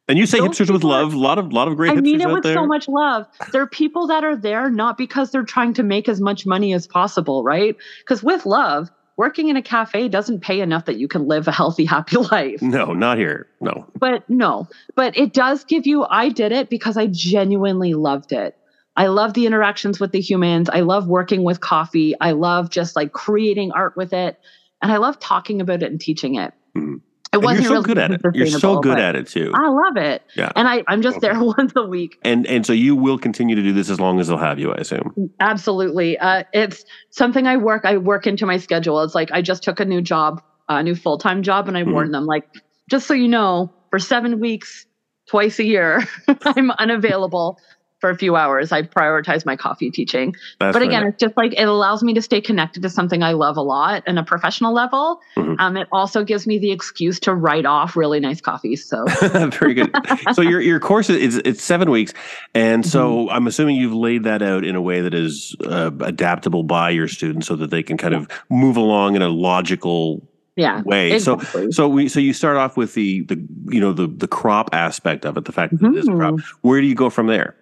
And 0.09 0.18
you 0.18 0.26
say 0.26 0.39
Those 0.39 0.49
hipsters 0.49 0.72
with 0.72 0.84
love. 0.86 1.13
A 1.13 1.18
lot 1.18 1.38
of 1.38 1.51
lot 1.51 1.68
of 1.68 1.76
great 1.76 1.91
I 1.91 1.95
mean 1.95 2.22
it 2.22 2.30
with 2.30 2.45
so 2.45 2.65
much 2.65 2.88
love. 2.88 3.26
There 3.51 3.61
are 3.61 3.68
people 3.68 4.07
that 4.07 4.24
are 4.24 4.38
there 4.38 4.70
not 4.70 4.97
because 4.97 5.32
they're 5.32 5.43
trying 5.43 5.74
to 5.74 5.84
make 5.84 6.07
as 6.07 6.22
much 6.22 6.45
money 6.45 6.74
as 6.74 6.88
possible, 6.88 7.43
right? 7.43 7.76
Because 7.99 8.24
with 8.24 8.45
love, 8.45 8.89
working 9.18 9.49
in 9.49 9.57
a 9.57 9.61
cafe 9.61 10.07
doesn't 10.07 10.39
pay 10.41 10.61
enough 10.61 10.86
that 10.86 10.97
you 10.97 11.09
can 11.09 11.28
live 11.28 11.47
a 11.49 11.51
healthy, 11.51 11.84
happy 11.95 12.18
life. 12.18 12.61
no, 12.61 12.93
not 12.93 13.18
here. 13.18 13.47
No. 13.59 13.86
But 13.99 14.24
no, 14.30 14.68
but 14.95 15.18
it 15.18 15.34
does 15.34 15.65
give 15.65 15.86
you, 15.86 16.05
I 16.09 16.30
did 16.30 16.53
it 16.53 16.70
because 16.70 16.95
I 16.95 17.07
genuinely 17.07 17.93
loved 17.93 18.32
it. 18.32 18.55
I 18.95 19.07
love 19.07 19.34
the 19.34 19.45
interactions 19.45 19.99
with 19.99 20.11
the 20.11 20.22
humans. 20.22 20.70
I 20.70 20.80
love 20.80 21.07
working 21.07 21.43
with 21.43 21.59
coffee. 21.59 22.15
I 22.20 22.32
love 22.32 22.70
just 22.72 22.95
like 22.95 23.11
creating 23.11 23.72
art 23.74 23.93
with 23.95 24.13
it. 24.13 24.38
And 24.82 24.92
I 24.92 24.98
love 24.98 25.20
talking 25.20 25.62
about 25.62 25.82
it 25.84 25.92
and 25.92 26.00
teaching 26.00 26.36
it. 26.36 26.54
Mhm. 26.78 27.02
It 27.34 27.40
wasn't 27.42 27.64
you're 27.64 27.70
so 27.70 27.74
really 27.76 27.84
good 27.86 27.98
at 27.98 28.12
it. 28.12 28.22
You're 28.34 28.48
so 28.48 28.80
good 28.80 29.00
at 29.00 29.16
it 29.18 29.28
too. 29.28 29.52
I 29.54 29.68
love 29.68 29.98
it. 29.98 30.24
Yeah. 30.36 30.50
And 30.56 30.66
I, 30.68 30.84
I'm 30.88 31.02
just 31.02 31.20
there 31.20 31.38
once 31.58 31.74
a 31.76 31.84
week. 31.86 32.18
And 32.24 32.48
and 32.48 32.66
so 32.66 32.72
you 32.72 32.96
will 32.96 33.18
continue 33.18 33.56
to 33.56 33.62
do 33.62 33.74
this 33.74 33.90
as 33.90 34.00
long 34.00 34.20
as 34.20 34.28
they'll 34.30 34.38
have 34.38 34.60
you, 34.60 34.72
I 34.72 34.78
assume. 34.78 35.14
Absolutely. 35.42 36.18
Uh, 36.18 36.44
it's 36.54 36.86
something 37.10 37.46
I 37.46 37.58
work, 37.58 37.84
I 37.84 37.98
work 37.98 38.28
into 38.28 38.46
my 38.46 38.58
schedule. 38.58 39.02
It's 39.02 39.14
like 39.14 39.30
I 39.32 39.42
just 39.42 39.62
took 39.62 39.80
a 39.82 39.86
new 39.86 40.02
job, 40.02 40.42
a 40.70 40.82
new 40.82 40.96
full 40.96 41.18
time 41.18 41.44
job, 41.44 41.68
and 41.68 41.78
I 41.78 41.84
Mhm. 41.84 41.92
warned 41.92 42.14
them, 42.14 42.26
like, 42.26 42.46
just 42.90 43.08
so 43.08 43.14
you 43.14 43.28
know, 43.28 43.74
for 43.90 44.00
seven 44.00 44.40
weeks, 44.40 44.86
twice 45.30 45.60
a 45.60 45.66
year, 45.66 46.08
I'm 46.44 46.72
unavailable. 46.72 47.60
For 48.00 48.10
a 48.12 48.16
few 48.18 48.36
hours, 48.36 48.72
I 48.72 48.84
prioritize 48.84 49.45
my 49.45 49.56
coffee 49.56 49.89
teaching. 49.89 50.36
That's 50.60 50.74
but 50.74 50.82
again, 50.84 51.04
right. 51.04 51.10
it's 51.14 51.20
just 51.20 51.36
like 51.36 51.54
it 51.58 51.68
allows 51.68 52.04
me 52.04 52.14
to 52.14 52.22
stay 52.22 52.41
connected 52.41 52.84
to 52.84 52.89
something 52.89 53.24
I 53.24 53.32
love 53.32 53.58
a 53.58 53.62
lot 53.62 54.04
and 54.06 54.20
a 54.20 54.24
professional 54.24 54.72
level. 54.74 55.20
Mhm. 55.36 55.60
Um, 55.60 55.78
it 55.78 55.88
also 55.91 56.24
gives 56.24 56.45
me 56.45 56.60
the 56.60 56.72
excuse 56.72 57.20
to 57.22 57.34
write 57.34 57.66
off 57.66 57.95
really 57.95 58.20
nice 58.20 58.39
coffees. 58.39 58.86
So 58.88 59.06
Very 59.60 59.74
good. 59.74 59.95
So 60.34 60.41
your 60.41 60.62
your 60.62 60.80
course 60.80 61.10
is 61.10 61.38
it's 61.43 61.64
seven 61.64 61.89
weeks, 61.89 62.14
and 62.54 62.86
so 62.86 63.08
Mm-hmm. 63.08 63.30
I'm 63.36 63.48
assuming 63.48 63.78
you've 63.78 63.93
laid 63.93 64.24
that 64.26 64.41
out 64.41 64.66
in 64.66 64.76
a 64.76 64.82
way 64.82 65.02
that 65.02 65.14
is 65.14 65.56
uh, 65.66 65.91
adaptable 66.02 66.64
by 66.64 66.89
your 66.89 67.08
students, 67.08 67.48
so 67.48 67.56
that 67.56 67.70
they 67.72 67.82
can 67.82 67.98
kind 67.98 68.14
of 68.14 68.28
move 68.50 68.76
along 68.78 69.16
in 69.16 69.22
a 69.22 69.30
logical 69.30 70.28
yeah, 70.56 70.82
way. 70.84 71.14
exactly. 71.14 71.64
So 71.64 71.72
so 71.72 71.88
we 71.88 72.10
so 72.10 72.20
you 72.20 72.34
start 72.34 72.58
off 72.58 72.76
with 72.78 72.93
the 72.95 73.22
the 73.22 73.36
you 73.68 73.80
know 73.80 73.93
the 73.93 74.08
the 74.08 74.28
crop 74.28 74.70
aspect 74.74 75.26
of 75.26 75.38
it, 75.38 75.45
the 75.45 75.52
fact 75.52 75.78
that 75.80 75.88
it 75.88 75.95
is 75.98 76.08
a 76.08 76.12
crop. 76.12 76.36
Mhm. 76.36 76.43
Where 76.62 76.82
do 76.82 76.88
you 76.88 76.95
go 76.95 77.10
from 77.10 77.28
there? 77.28 77.56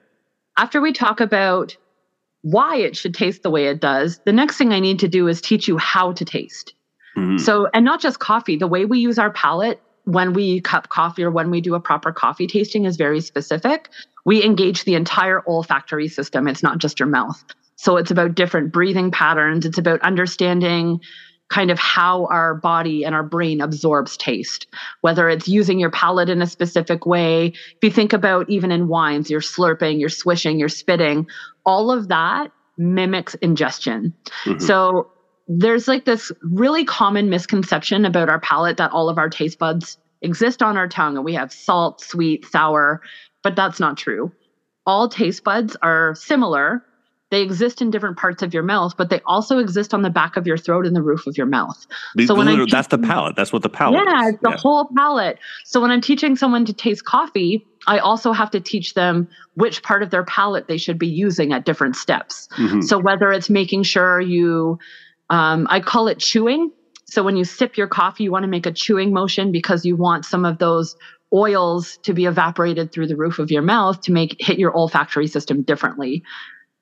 After 0.57 0.81
we 0.81 0.93
talk 0.93 1.19
about 1.19 1.75
why 2.41 2.77
it 2.77 2.95
should 2.95 3.13
taste 3.13 3.43
the 3.43 3.49
way 3.49 3.67
it 3.67 3.79
does, 3.79 4.19
the 4.25 4.31
next 4.31 4.57
thing 4.57 4.71
I 4.71 4.79
need 4.79 4.99
to 4.99 5.07
do 5.07 5.27
is 5.27 5.41
teach 5.41 5.67
you 5.67 5.77
how 5.77 6.13
to 6.13 6.23
taste. 6.25 6.73
Mhm. 7.17 7.39
So, 7.39 7.67
and 7.73 7.83
not 7.83 8.01
just 8.01 8.19
coffee, 8.19 8.57
the 8.57 8.67
way 8.67 8.85
we 8.85 8.99
use 8.99 9.17
our 9.17 9.31
palate 9.31 9.81
when 10.03 10.33
we 10.33 10.61
cup 10.61 10.89
coffee 10.89 11.23
or 11.23 11.31
when 11.31 11.49
we 11.49 11.61
do 11.61 11.73
a 11.73 11.79
proper 11.79 12.11
coffee 12.11 12.45
tasting 12.45 12.85
is 12.85 12.97
very 12.97 13.19
specific. 13.21 13.89
We 14.25 14.43
engage 14.43 14.83
the 14.83 14.93
entire 14.95 15.41
olfactory 15.47 16.07
system, 16.07 16.47
it's 16.47 16.61
not 16.63 16.77
just 16.77 16.99
your 16.99 17.07
mouth. 17.09 17.41
So, 17.77 17.97
it's 17.97 18.11
about 18.11 18.35
different 18.35 18.71
breathing 18.71 19.11
patterns, 19.11 19.65
it's 19.65 19.77
about 19.79 20.01
understanding 20.01 20.99
kind 21.49 21.69
of 21.69 21.77
how 21.77 22.25
our 22.27 22.55
body 22.55 23.05
and 23.05 23.13
our 23.13 23.23
brain 23.23 23.61
absorbs 23.61 24.17
taste, 24.17 24.67
whether 25.01 25.29
it's 25.29 25.47
using 25.47 25.79
your 25.79 25.91
palate 25.91 26.29
in 26.29 26.41
a 26.41 26.47
specific 26.47 27.05
way. 27.05 27.47
If 27.47 27.77
you 27.83 27.91
think 27.91 28.13
about 28.13 28.49
even 28.49 28.71
in 28.71 28.87
wines, 28.87 29.29
you're 29.29 29.41
slurping, 29.41 29.99
you're 29.99 30.09
swishing, 30.09 30.57
you're 30.59 30.69
spitting, 30.69 31.27
all 31.65 31.91
of 31.91 32.07
that 32.07 32.51
mimics 32.77 33.35
ingestion. 33.35 34.13
Mhm. 34.45 34.61
So 34.61 35.11
there's 35.47 35.87
like 35.87 36.05
this 36.05 36.31
really 36.41 36.83
common 36.83 37.29
misconception 37.29 38.05
about 38.05 38.29
our 38.29 38.39
palate 38.39 38.77
that 38.77 38.91
all 38.91 39.09
of 39.09 39.17
our 39.17 39.29
taste 39.29 39.59
buds 39.59 39.97
exist 40.21 40.63
on 40.63 40.75
our 40.75 40.87
tongue 40.87 41.15
and 41.15 41.23
we 41.25 41.33
have 41.35 41.53
salt, 41.53 42.01
sweet, 42.01 42.45
sour, 42.47 43.01
but 43.43 43.55
that's 43.55 43.79
not 43.79 43.97
true. 43.97 44.31
All 44.87 45.07
taste 45.07 45.43
buds 45.43 45.77
are 45.81 46.15
similar. 46.15 46.83
They 47.35 47.41
exist 47.41 47.81
in 47.81 47.91
different 47.91 48.15
parts 48.15 48.43
of 48.43 48.53
your 48.53 48.63
mouth, 48.63 48.95
but 48.95 49.09
they 49.09 49.19
also 49.25 49.57
exist 49.57 49.93
on 49.93 50.03
the 50.03 50.09
back 50.09 50.37
of 50.37 50.47
your 50.47 50.55
throat 50.55 50.85
and 50.85 50.95
the 50.95 51.01
roof 51.01 51.27
of 51.27 51.35
your 51.37 51.47
mouth. 51.47 51.85
The- 52.15 52.27
so 52.27 52.33
when 52.33 52.47
I'm 52.47 52.65
that's 52.65 52.87
the 52.87 52.97
palate. 52.97 53.35
That's 53.35 53.51
what 53.51 53.61
the 53.61 53.67
palate 53.67 54.01
yeah, 54.07 54.29
is. 54.29 54.35
it's 54.35 54.41
the 54.41 54.51
whole 54.51 54.89
palate. 54.95 55.37
So 55.65 55.81
when 55.81 55.91
I'm 55.91 55.99
teaching 55.99 56.37
someone 56.37 56.63
to 56.63 56.71
taste 56.71 57.03
coffee, 57.03 57.67
I 57.87 57.97
also 57.99 58.31
have 58.31 58.51
to 58.51 58.61
teach 58.61 58.93
them 58.93 59.27
which 59.55 59.83
part 59.83 60.01
of 60.01 60.11
their 60.11 60.23
palate 60.23 60.69
they 60.69 60.77
should 60.77 60.97
be 60.97 61.09
using 61.09 61.51
at 61.51 61.65
different 61.65 61.97
steps. 61.97 62.47
Mhm. 62.55 62.81
So 62.81 62.99
whether 62.99 63.33
it's 63.33 63.49
making 63.49 63.83
sure 63.83 64.21
you, 64.21 64.79
um, 65.29 65.67
I 65.69 65.81
call 65.81 66.07
it 66.07 66.19
chewing. 66.19 66.71
So 67.03 67.21
when 67.21 67.35
you 67.35 67.43
sip 67.43 67.75
your 67.75 67.87
coffee, 67.87 68.23
you 68.23 68.31
want 68.31 68.43
to 68.43 68.49
make 68.49 68.65
a 68.65 68.71
chewing 68.71 69.11
motion 69.11 69.51
because 69.51 69.83
you 69.83 69.97
want 69.97 70.23
some 70.23 70.45
of 70.45 70.57
those 70.57 70.95
oils 71.33 71.97
to 72.03 72.13
be 72.13 72.25
evaporated 72.27 72.93
through 72.93 73.07
the 73.07 73.17
roof 73.17 73.39
of 73.39 73.51
your 73.51 73.61
mouth 73.61 73.99
to 74.03 74.13
make 74.13 74.37
hit 74.39 74.57
your 74.57 74.73
olfactory 74.73 75.27
system 75.27 75.63
differently. 75.63 76.23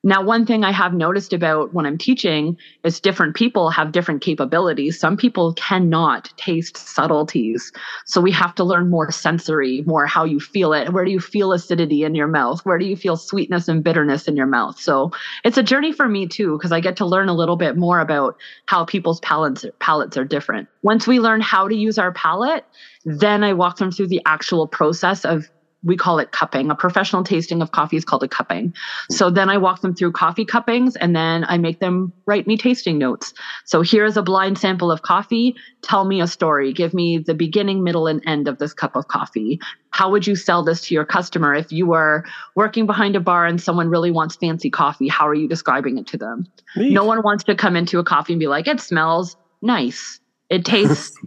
Now, 0.06 0.22
one 0.22 0.45
thing 0.45 0.66
I 0.66 0.72
have 0.74 0.93
noticed 0.93 1.32
about 1.32 1.74
when 1.74 1.86
I'm 1.86 1.97
teaching 1.97 2.58
is 2.84 2.99
different 2.99 3.36
people 3.36 3.70
have 3.70 3.93
different 3.93 4.22
capabilities. 4.22 4.99
Some 4.99 5.16
people 5.16 5.54
cannot 5.54 6.30
taste 6.36 6.76
subtleties. 6.76 7.72
So 8.06 8.20
we 8.20 8.32
have 8.32 8.54
to 8.56 8.66
learn 8.66 8.89
more 8.89 9.12
sensory, 9.12 9.82
more 9.86 10.06
how 10.06 10.26
you 10.26 10.41
feel 10.41 10.74
it. 10.74 10.91
Where 10.91 11.06
do 11.06 11.12
you 11.12 11.22
feel 11.22 11.54
acidity 11.54 12.04
in 12.04 12.16
your 12.16 12.28
mouth? 12.28 12.66
Where 12.66 12.78
do 12.78 12.86
you 12.86 12.97
feel 12.97 13.16
sweetness 13.16 13.70
and 13.70 13.82
bitterness 13.82 14.28
in 14.28 14.36
your 14.36 14.45
mouth? 14.45 14.78
So 14.78 15.12
it's 15.45 15.58
a 15.58 15.64
journey 15.64 15.93
for 15.93 16.10
me 16.10 16.28
too, 16.28 16.58
because 16.58 16.74
I 16.74 16.82
get 16.82 16.97
to 16.97 17.06
learn 17.06 17.30
a 17.30 17.34
little 17.34 17.56
bit 17.56 17.78
more 17.78 18.01
about 18.01 18.36
how 18.66 18.84
people's 18.84 19.22
palates, 19.22 19.66
palates 19.80 20.18
are 20.18 20.26
different. 20.26 20.68
Once 20.82 21.08
we 21.08 21.22
learn 21.22 21.39
how 21.39 21.70
to 21.70 21.76
use 21.76 21.97
our 21.97 22.12
palate, 22.12 22.66
then 23.06 23.41
I 23.41 23.54
walk 23.54 23.78
them 23.78 23.91
through 23.91 24.08
the 24.08 24.22
actual 24.26 24.68
process 24.68 25.24
of 25.24 25.49
we 25.84 25.98
call 25.98 26.20
it 26.20 26.32
cupping. 26.32 26.72
A 26.72 26.76
professional 26.76 27.24
tasting 27.24 27.62
of 27.62 27.72
coffee 27.72 27.98
is 27.98 28.06
called 28.06 28.24
a 28.24 28.28
cupping. 28.28 28.74
So 29.10 29.30
then 29.30 29.50
I 29.50 29.58
walk 29.58 29.82
them 29.82 29.94
through 29.94 30.14
coffee 30.14 30.46
cuppings 30.46 30.96
and 30.96 31.16
then 31.16 31.46
I 31.48 31.58
make 31.58 31.80
them 31.80 32.14
write 32.26 32.48
me 32.48 32.58
tasting 32.58 32.98
notes. 32.98 33.34
So 33.66 33.82
here's 33.82 34.16
a 34.16 34.22
blind 34.22 34.58
sample 34.58 34.92
of 34.92 35.02
coffee. 35.02 35.56
Tell 35.82 36.06
me 36.06 36.22
a 36.22 36.28
story. 36.28 36.72
Give 36.72 36.94
me 36.94 37.18
the 37.18 37.34
beginning, 37.34 37.84
middle, 37.84 38.08
and 38.08 38.24
end 38.26 38.48
of 38.48 38.60
this 38.60 38.74
cup 38.74 38.96
of 38.96 39.08
coffee. 39.10 39.60
How 39.90 40.10
would 40.10 40.26
you 40.26 40.36
sell 40.36 40.64
this 40.64 40.82
to 40.88 40.94
your 40.94 41.06
customer 41.06 41.54
if 41.54 41.72
you 41.72 41.86
were 41.86 42.24
working 42.56 42.86
behind 42.86 43.16
a 43.16 43.20
bar 43.20 43.46
and 43.46 43.62
someone 43.62 43.90
really 43.90 44.12
wants 44.12 44.36
fancy 44.36 44.70
coffee? 44.70 45.10
How 45.10 45.28
are 45.28 45.36
you 45.36 45.48
describing 45.48 45.98
it 45.98 46.08
to 46.08 46.18
them? 46.18 46.48
Neat. 46.76 46.94
No 46.94 47.04
one 47.04 47.22
wants 47.24 47.44
to 47.46 47.56
come 47.56 47.76
into 47.76 48.00
a 48.00 48.04
coffee 48.04 48.34
and 48.34 48.40
be 48.40 48.48
like, 48.48 48.68
it 48.68 48.80
smells 48.80 49.36
nice. 49.62 50.20
It 50.50 50.66
tastes 50.66 51.18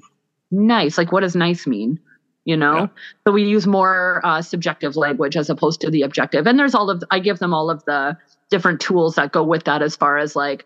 nice. 0.50 0.96
Like, 0.96 1.12
what 1.12 1.20
does 1.20 1.36
nice 1.36 1.66
mean? 1.66 2.00
You 2.46 2.56
know? 2.56 2.78
Yeah. 2.78 2.86
So 3.26 3.32
we 3.32 3.42
use 3.42 3.66
more 3.66 4.22
uh, 4.24 4.40
subjective 4.40 4.96
language 4.96 5.36
as 5.36 5.50
opposed 5.50 5.82
to 5.82 5.90
the 5.90 6.02
objective. 6.02 6.46
And 6.46 6.58
there's 6.58 6.74
all 6.74 6.88
of, 6.88 7.04
I 7.10 7.18
give 7.18 7.40
them 7.40 7.52
all 7.52 7.68
of 7.68 7.84
the 7.84 8.16
different 8.50 8.80
tools 8.80 9.16
that 9.16 9.32
go 9.32 9.42
with 9.42 9.64
that 9.64 9.82
as 9.82 9.96
far 9.96 10.16
as 10.16 10.34
like, 10.34 10.64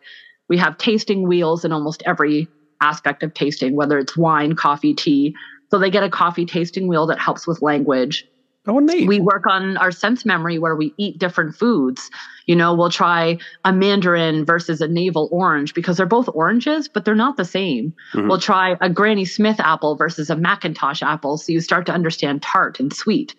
we 0.49 0.59
have 0.59 0.77
tasting 0.79 1.27
wheels 1.27 1.65
in 1.65 1.73
almost 1.73 2.03
every 2.07 2.49
aspect 2.83 3.23
of 3.23 3.33
tasting, 3.35 3.77
whether 3.77 3.99
it's 3.99 4.17
wine, 4.17 4.55
coffee, 4.57 4.95
tea. 4.95 5.35
So 5.71 5.79
they 5.79 5.91
get 5.91 6.03
a 6.03 6.11
coffee 6.11 6.45
tasting 6.45 6.87
wheel 6.87 7.07
that 7.07 7.19
helps 7.19 7.47
with 7.47 7.63
language 7.63 8.27
Oh, 8.71 8.79
neat. 8.79 9.09
we 9.09 9.19
work 9.21 9.47
on 9.47 9.77
our 9.79 9.91
sense 9.91 10.25
memory 10.25 10.59
where 10.59 10.77
we 10.77 10.95
eat 10.97 11.19
different 11.19 11.57
foods. 11.57 12.09
You 12.47 12.55
know, 12.55 12.73
we'll 12.75 12.91
try 12.91 13.39
a 13.65 13.73
mandarin 13.73 14.45
versus 14.45 14.81
a 14.81 14.87
navel 14.87 15.29
orange 15.33 15.75
because 15.75 15.97
they're 15.97 16.07
both 16.07 16.29
oranges, 16.33 16.89
but 16.89 17.05
they're 17.05 17.15
not 17.17 17.37
the 17.37 17.45
same. 17.45 17.93
Mhm. 18.15 18.29
We'll 18.29 18.39
try 18.39 18.77
a 18.81 18.89
Granny 18.89 19.25
Smith 19.25 19.59
apple 19.59 19.97
versus 19.97 20.31
a 20.31 20.37
McIntosh 20.37 21.03
apple. 21.03 21.37
So 21.37 21.53
you 21.53 21.61
start 21.61 21.85
to 21.87 21.93
understand 21.93 22.43
tart 22.43 22.79
and 22.79 22.93
sweet. 22.93 23.35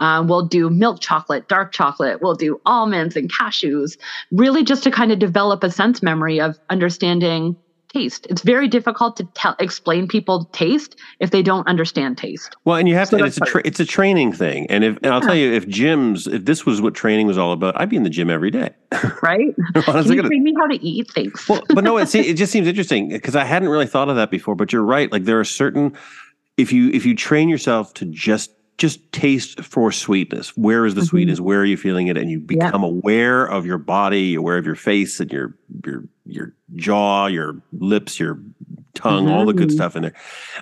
Uh, 0.00 0.22
we'll 0.26 0.46
do 0.46 0.68
milk 0.68 1.00
chocolate, 1.00 1.48
dark 1.48 1.72
chocolate. 1.72 2.20
We'll 2.20 2.34
do 2.34 2.60
almonds 2.66 3.16
and 3.16 3.32
cashews, 3.32 3.96
really 4.32 4.64
just 4.64 4.82
to 4.84 4.90
kind 4.90 5.12
of 5.12 5.18
develop 5.18 5.64
a 5.64 5.70
sense 5.70 6.02
memory 6.02 6.40
of 6.40 6.58
understanding 6.68 7.56
taste. 7.94 8.26
It's 8.28 8.42
very 8.42 8.68
difficult 8.68 9.16
to 9.18 9.24
tell, 9.34 9.54
explain 9.58 10.06
people 10.08 10.44
taste 10.52 10.96
if 11.20 11.30
they 11.30 11.42
don't 11.42 11.66
understand 11.66 12.18
taste. 12.18 12.56
Well, 12.64 12.76
and 12.76 12.88
you 12.88 12.94
have 12.96 13.08
So 13.08 13.18
to. 13.18 13.24
It's 13.24 13.36
a 13.38 13.40
tra- 13.40 13.62
it's 13.64 13.80
a 13.80 13.84
training 13.86 14.32
thing, 14.32 14.66
and 14.70 14.84
if 14.84 14.96
and 15.02 15.06
I'll 15.06 15.20
Yeah. 15.20 15.26
tell 15.26 15.34
you, 15.36 15.52
if 15.52 15.66
gyms, 15.66 16.30
if 16.32 16.44
this 16.44 16.66
was 16.66 16.82
what 16.82 16.94
training 16.94 17.26
was 17.26 17.38
all 17.38 17.52
about, 17.52 17.80
I'd 17.80 17.88
be 17.88 17.96
in 17.96 18.02
the 18.02 18.10
gym 18.10 18.28
every 18.30 18.50
day. 18.50 18.70
Right? 19.22 19.54
Can 19.74 19.84
Honestly, 19.88 20.16
you 20.16 20.22
gonna- 20.22 20.28
train 20.28 20.42
me 20.44 20.54
how 20.58 20.66
to 20.66 20.84
eat 20.84 21.10
things? 21.10 21.48
well, 21.48 21.62
but 21.68 21.84
no, 21.84 21.96
it 21.98 22.06
just 22.36 22.52
seems 22.52 22.66
interesting 22.68 23.08
because 23.08 23.36
I 23.36 23.44
hadn't 23.44 23.68
really 23.68 23.86
thought 23.86 24.08
of 24.08 24.16
that 24.16 24.30
before. 24.30 24.54
But 24.54 24.72
you're 24.72 24.82
right. 24.82 25.10
Like 25.10 25.24
there 25.24 25.40
are 25.40 25.44
certain, 25.44 25.94
if 26.56 26.72
you 26.72 26.90
if 26.90 27.06
you 27.06 27.14
train 27.14 27.48
yourself 27.48 27.94
to 27.94 28.04
just 28.06 28.50
just 28.78 29.12
taste 29.12 29.60
for 29.62 29.92
sweetness, 29.92 30.56
where 30.56 30.84
is 30.84 30.94
the 30.94 31.02
Mhm. 31.02 31.06
sweetness? 31.08 31.40
Where 31.40 31.60
are 31.60 31.64
you 31.64 31.76
feeling 31.76 32.08
it? 32.08 32.16
And 32.16 32.30
you 32.30 32.40
become 32.40 32.82
aware 32.82 33.44
of 33.44 33.64
your 33.66 33.78
body, 33.78 34.34
aware 34.34 34.58
of 34.58 34.66
your 34.66 34.74
face 34.74 35.20
and 35.20 35.30
your 35.32 35.54
your 35.84 36.04
your 36.26 36.52
jaw, 36.76 37.26
your 37.26 37.60
lips, 37.78 38.18
your 38.18 38.40
tongue, 38.94 39.28
all 39.28 39.44
the 39.44 39.52
good 39.52 39.68
Mhm. 39.68 39.72
stuff 39.72 39.96
in 39.96 40.02
there. 40.02 40.12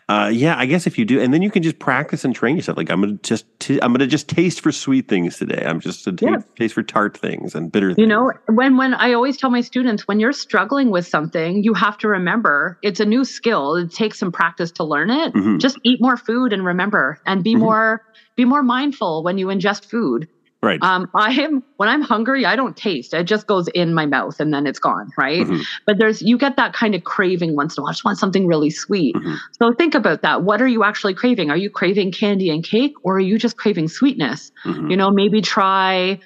Uh, 0.09 0.31
yeah, 0.33 0.57
I 0.59 0.67
guess 0.67 0.87
if 0.87 0.99
you 0.99 1.05
do, 1.05 1.21
and 1.21 1.33
then 1.33 1.43
you 1.43 1.51
can 1.51 1.63
just 1.63 1.79
practice 1.79 2.25
and 2.25 2.35
train 2.35 2.57
yourself. 2.57 2.77
Like 2.79 2.91
I'm 2.91 3.01
gonna 3.01 3.19
just 3.23 3.47
t- 3.61 3.81
I'm 3.83 3.93
gonna 3.93 4.07
just 4.07 4.29
taste 4.29 4.61
for 4.61 4.73
sweet 4.73 5.09
things 5.09 5.37
today. 5.39 5.65
I'm 5.67 5.81
just 5.81 6.05
to 6.05 6.15
Yeah. 6.21 6.39
taste 6.59 6.75
for 6.75 6.83
tart 6.83 7.17
things 7.17 7.55
and 7.55 7.71
bitter. 7.71 7.89
Things. 7.89 7.99
You 7.99 8.05
things. 8.05 8.11
know, 8.11 8.33
when 8.55 8.77
when 8.77 8.95
I 8.95 9.13
always 9.13 9.37
tell 9.37 9.51
my 9.51 9.61
students, 9.61 10.09
when 10.09 10.19
you're 10.21 10.33
struggling 10.33 10.91
with 10.91 11.07
something, 11.07 11.63
you 11.63 11.75
have 11.75 11.99
to 11.99 12.09
remember 12.09 12.79
it's 12.83 13.01
a 13.01 13.05
new 13.05 13.25
skill. 13.25 13.77
It 13.77 13.93
takes 13.95 14.19
some 14.19 14.33
practice 14.33 14.73
to 14.73 14.85
learn 14.85 15.11
it. 15.11 15.35
Mhm. 15.35 15.61
Just 15.61 15.79
eat 15.85 16.01
more 16.01 16.17
food 16.17 16.53
and 16.53 16.65
remember, 16.65 17.19
and 17.27 17.43
be 17.45 17.55
Mhm. 17.55 17.61
more 17.61 18.01
be 18.37 18.45
more 18.47 18.63
mindful 18.63 19.23
when 19.23 19.37
you 19.37 19.49
ingest 19.49 19.85
food. 19.91 20.27
Right. 20.63 20.83
Um, 20.83 21.09
I 21.15 21.33
am 21.33 21.63
when 21.77 21.89
I'm 21.89 22.03
hungry, 22.03 22.47
I 22.47 22.57
don't 22.57 22.77
taste. 22.77 23.13
It 23.15 23.25
just 23.25 23.47
goes 23.47 23.69
in 23.69 23.95
my 23.95 24.07
mouth 24.07 24.39
and 24.41 24.53
then 24.55 24.67
it's 24.67 24.79
gone, 24.79 25.11
right? 25.19 25.47
Mhm. 25.47 25.63
But 25.87 25.99
there's 25.99 26.23
you 26.23 26.39
get 26.39 26.57
that 26.57 26.73
kind 26.73 26.95
of 26.95 27.05
craving 27.05 27.57
once 27.57 27.77
in 27.77 27.81
a 27.81 27.83
while. 27.83 27.91
I 27.91 27.93
just 27.93 28.05
want 28.05 28.19
something 28.19 28.47
really 28.47 28.71
sweet. 28.71 29.15
Mhm. 29.17 29.37
So 29.61 29.73
think 29.73 29.95
about 29.95 30.23
that. 30.23 30.43
What 30.43 30.63
are 30.63 30.69
you 30.69 30.85
actually 30.85 31.15
craving? 31.15 31.51
Are 31.51 31.57
you 31.57 31.71
craving 31.71 32.13
candy 32.13 32.51
and 32.51 32.63
cake, 32.65 32.95
or 33.03 33.17
are 33.17 33.21
you 33.21 33.39
just 33.39 33.57
craving 33.57 33.89
sweetness? 33.89 34.53
Mhm. 34.65 34.91
you 34.91 34.97
know 34.97 35.11
maybe 35.11 35.41
try 35.41 36.19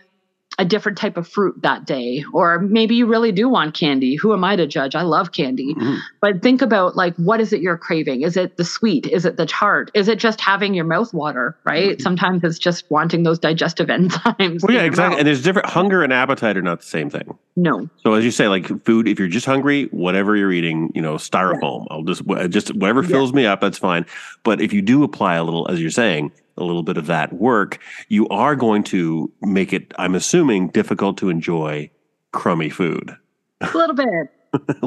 a 0.58 0.64
different 0.64 0.96
type 0.96 1.16
of 1.16 1.28
fruit 1.28 1.54
that 1.62 1.84
day 1.84 2.24
or 2.32 2.58
maybe 2.60 2.94
you 2.94 3.06
really 3.06 3.30
do 3.32 3.48
want 3.48 3.74
candy 3.74 4.16
who 4.16 4.32
am 4.32 4.42
i 4.42 4.56
to 4.56 4.66
judge 4.66 4.94
i 4.94 5.02
love 5.02 5.32
candy 5.32 5.74
Mhm. 5.74 5.98
but 6.20 6.42
think 6.42 6.62
about 6.62 6.96
like 6.96 7.14
what 7.16 7.40
is 7.40 7.52
it 7.52 7.60
you're 7.60 7.76
craving 7.76 8.22
is 8.22 8.36
it 8.36 8.56
the 8.56 8.64
sweet 8.64 9.06
is 9.06 9.24
it 9.26 9.36
the 9.36 9.44
tart 9.46 9.90
is 9.94 10.08
it 10.08 10.18
just 10.18 10.40
having 10.40 10.72
your 10.72 10.84
mouth 10.86 11.12
water 11.12 11.56
right 11.64 11.98
Mhm. 11.98 12.02
sometimes 12.02 12.42
it's 12.44 12.58
just 12.58 12.90
wanting 12.90 13.22
those 13.22 13.38
digestive 13.38 13.88
enzymes 13.96 14.62
Well, 14.62 14.74
yeah, 14.74 14.82
exactly. 14.82 15.10
mouth. 15.10 15.18
And 15.18 15.28
there's 15.28 15.42
different 15.42 15.68
hunger 15.68 16.02
and 16.02 16.12
appetite 16.12 16.56
are 16.56 16.62
not 16.62 16.80
the 16.80 16.86
same 16.86 17.10
thing. 17.10 17.36
no 17.56 17.88
So 18.02 18.14
as 18.14 18.24
you 18.24 18.30
say, 18.30 18.48
like 18.48 18.66
food, 18.84 19.08
if 19.08 19.18
you're 19.18 19.28
just 19.28 19.46
hungry, 19.46 19.88
whatever 19.90 20.36
you're 20.36 20.52
eating, 20.52 20.90
you 20.94 21.02
know, 21.02 21.14
styrofoam. 21.16 21.86
I'll 21.90 22.02
just 22.02 22.22
just 22.50 22.74
whatever 22.74 23.02
Yeah. 23.02 23.08
fills 23.08 23.32
me 23.32 23.44
up, 23.46 23.60
that's 23.60 23.78
fine. 23.78 24.06
But 24.42 24.60
if 24.60 24.72
you 24.72 24.80
do 24.82 25.02
apply 25.04 25.34
a 25.34 25.44
little, 25.44 25.68
as 25.70 25.80
you're 25.80 25.90
saying, 25.90 26.32
a 26.56 26.64
little 26.64 26.82
bit 26.82 26.96
of 26.96 27.06
that 27.06 27.32
work, 27.34 27.78
you 28.08 28.28
are 28.28 28.56
going 28.56 28.82
to 28.84 29.32
make 29.42 29.72
it, 29.72 29.92
I'm 29.98 30.14
assuming, 30.14 30.68
difficult 30.68 31.18
to 31.18 31.28
enjoy 31.28 31.90
crummy 32.32 32.70
food. 32.70 33.16
A 33.60 33.76
little 33.76 33.94
bit. 33.96 34.06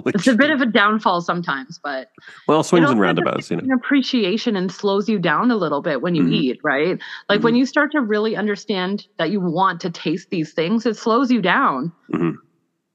It's 0.07 0.25
a 0.25 0.33
bit 0.35 0.49
of 0.49 0.61
a 0.61 0.65
downfall 0.65 1.21
sometimes, 1.21 1.79
but 1.83 2.09
well, 2.47 2.63
swings 2.63 2.89
and 2.89 2.99
roundabouts, 2.99 3.51
you 3.51 3.57
know. 3.57 3.63
an 3.63 3.71
appreciation 3.71 4.55
and 4.55 4.71
slows 4.71 5.07
you 5.07 5.19
down 5.19 5.51
a 5.51 5.55
little 5.57 5.83
bit 5.83 6.01
when 6.01 6.15
you 6.15 6.23
Mhm. 6.23 6.33
eat, 6.33 6.59
right? 6.63 6.97
Like 7.27 7.43
when 7.43 7.53
you 7.55 7.67
start 7.67 7.91
to 7.91 8.01
really 8.01 8.35
understand 8.35 9.05
that 9.17 9.29
you 9.29 9.39
want 9.39 9.79
to 9.81 9.91
taste 9.91 10.31
these 10.31 10.53
things, 10.53 10.87
it 10.87 10.97
slows 10.97 11.29
you 11.29 11.39
down. 11.39 11.91
Mhm. 12.11 12.37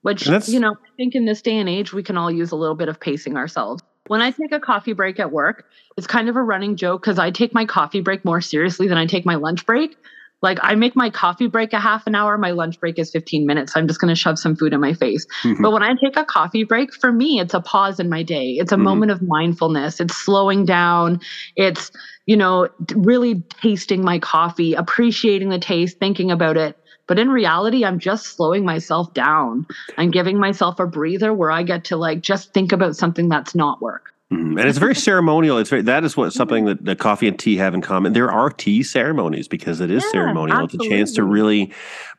Which, 0.03 0.27
you 0.49 0.59
know, 0.59 0.73
I 0.73 0.89
think 0.97 1.15
in 1.15 1.27
this 1.27 1.43
day 1.43 1.57
and 1.59 1.69
age, 1.69 1.93
we 1.93 2.03
can 2.03 2.17
all 2.17 2.31
use 2.31 2.51
a 2.51 2.57
little 2.57 2.75
bit 2.75 2.89
of 2.89 2.99
pacing 2.99 3.37
ourselves. 3.37 3.81
When 4.09 4.21
I 4.21 4.31
take 4.31 4.53
a 4.53 4.61
coffee 4.61 4.93
break 4.93 5.19
at 5.19 5.33
work, 5.33 5.65
it's 5.97 6.07
kind 6.07 6.29
of 6.29 6.37
a 6.37 6.43
running 6.43 6.77
joke 6.77 7.03
because 7.03 7.19
I 7.19 7.31
take 7.31 7.55
my 7.55 7.65
coffee 7.65 8.01
break 8.01 8.25
more 8.25 8.41
seriously 8.41 8.87
than 8.89 8.99
I 8.99 9.07
take 9.07 9.25
my 9.25 9.37
lunch 9.37 9.65
break. 9.65 9.97
Like 10.43 10.59
I 10.63 10.75
make 10.75 10.95
my 10.95 11.09
coffee 11.09 11.47
break 11.47 11.73
a 11.73 11.81
half 11.81 12.07
an 12.07 12.15
hour, 12.15 12.37
my 12.37 12.51
lunch 12.51 12.79
break 12.79 12.99
is 12.99 13.11
15 13.11 13.47
minutes. 13.47 13.73
I'm 13.75 13.89
just 13.89 13.99
going 13.99 14.15
to 14.15 14.21
shove 14.21 14.39
some 14.39 14.57
food 14.57 14.75
in 14.75 14.81
my 14.81 14.93
face. 14.93 15.25
Mhm. 15.43 15.63
But 15.63 15.73
when 15.73 15.83
I 15.83 15.95
take 15.95 16.19
a 16.19 16.25
coffee 16.25 16.65
break, 16.65 16.91
for 17.01 17.13
me, 17.13 17.41
it's 17.41 17.55
a 17.55 17.63
pause 17.63 17.99
in 17.99 18.11
my 18.11 18.23
day. 18.23 18.57
It's 18.59 18.73
a 18.73 18.77
Mhm. 18.77 18.83
moment 18.83 19.11
of 19.11 19.23
mindfulness. 19.23 20.01
It's 20.01 20.15
slowing 20.15 20.67
down. 20.67 21.19
It's, 21.57 21.91
you 22.27 22.37
know, 22.37 22.69
really 22.95 23.43
tasting 23.63 24.05
my 24.05 24.19
coffee, 24.19 24.75
appreciating 24.75 25.49
the 25.49 25.59
taste, 25.59 25.97
thinking 25.99 26.31
about 26.31 26.59
it. 26.59 26.77
But 27.07 27.19
in 27.19 27.29
reality, 27.29 27.85
I'm 27.85 27.99
just 27.99 28.27
slowing 28.27 28.65
myself 28.65 29.13
down. 29.15 29.67
I'm 29.99 30.11
giving 30.11 30.39
myself 30.39 30.81
a 30.81 30.87
breather 30.87 31.33
where 31.33 31.51
I 31.51 31.63
get 31.63 31.85
to 31.87 31.97
like 31.97 32.21
just 32.21 32.53
think 32.55 32.73
about 32.73 32.97
something 32.97 33.29
that's 33.29 33.55
not 33.55 33.83
work. 33.83 34.15
Mhm. 34.33 34.59
And 34.59 34.69
it's 34.69 34.79
very 34.79 34.95
ceremonial. 34.95 35.59
It's 35.59 35.69
very 35.69 35.83
that 35.83 36.03
is 36.03 36.17
what 36.17 36.33
something 36.33 36.65
that, 36.65 36.85
that 36.87 36.99
coffee 36.99 37.29
and 37.29 37.39
tea 37.39 37.57
have 37.57 37.75
in 37.75 37.83
common. 37.83 38.15
There 38.15 38.33
are 38.33 38.49
tea 38.49 38.83
ceremonies 38.83 39.49
because 39.49 39.81
it 39.81 39.91
is 39.91 40.03
Yeah, 40.05 40.11
ceremonial. 40.13 40.65
It's 40.65 40.75
a 40.75 40.79
chance 40.79 41.13
to 41.13 41.23
really 41.23 41.73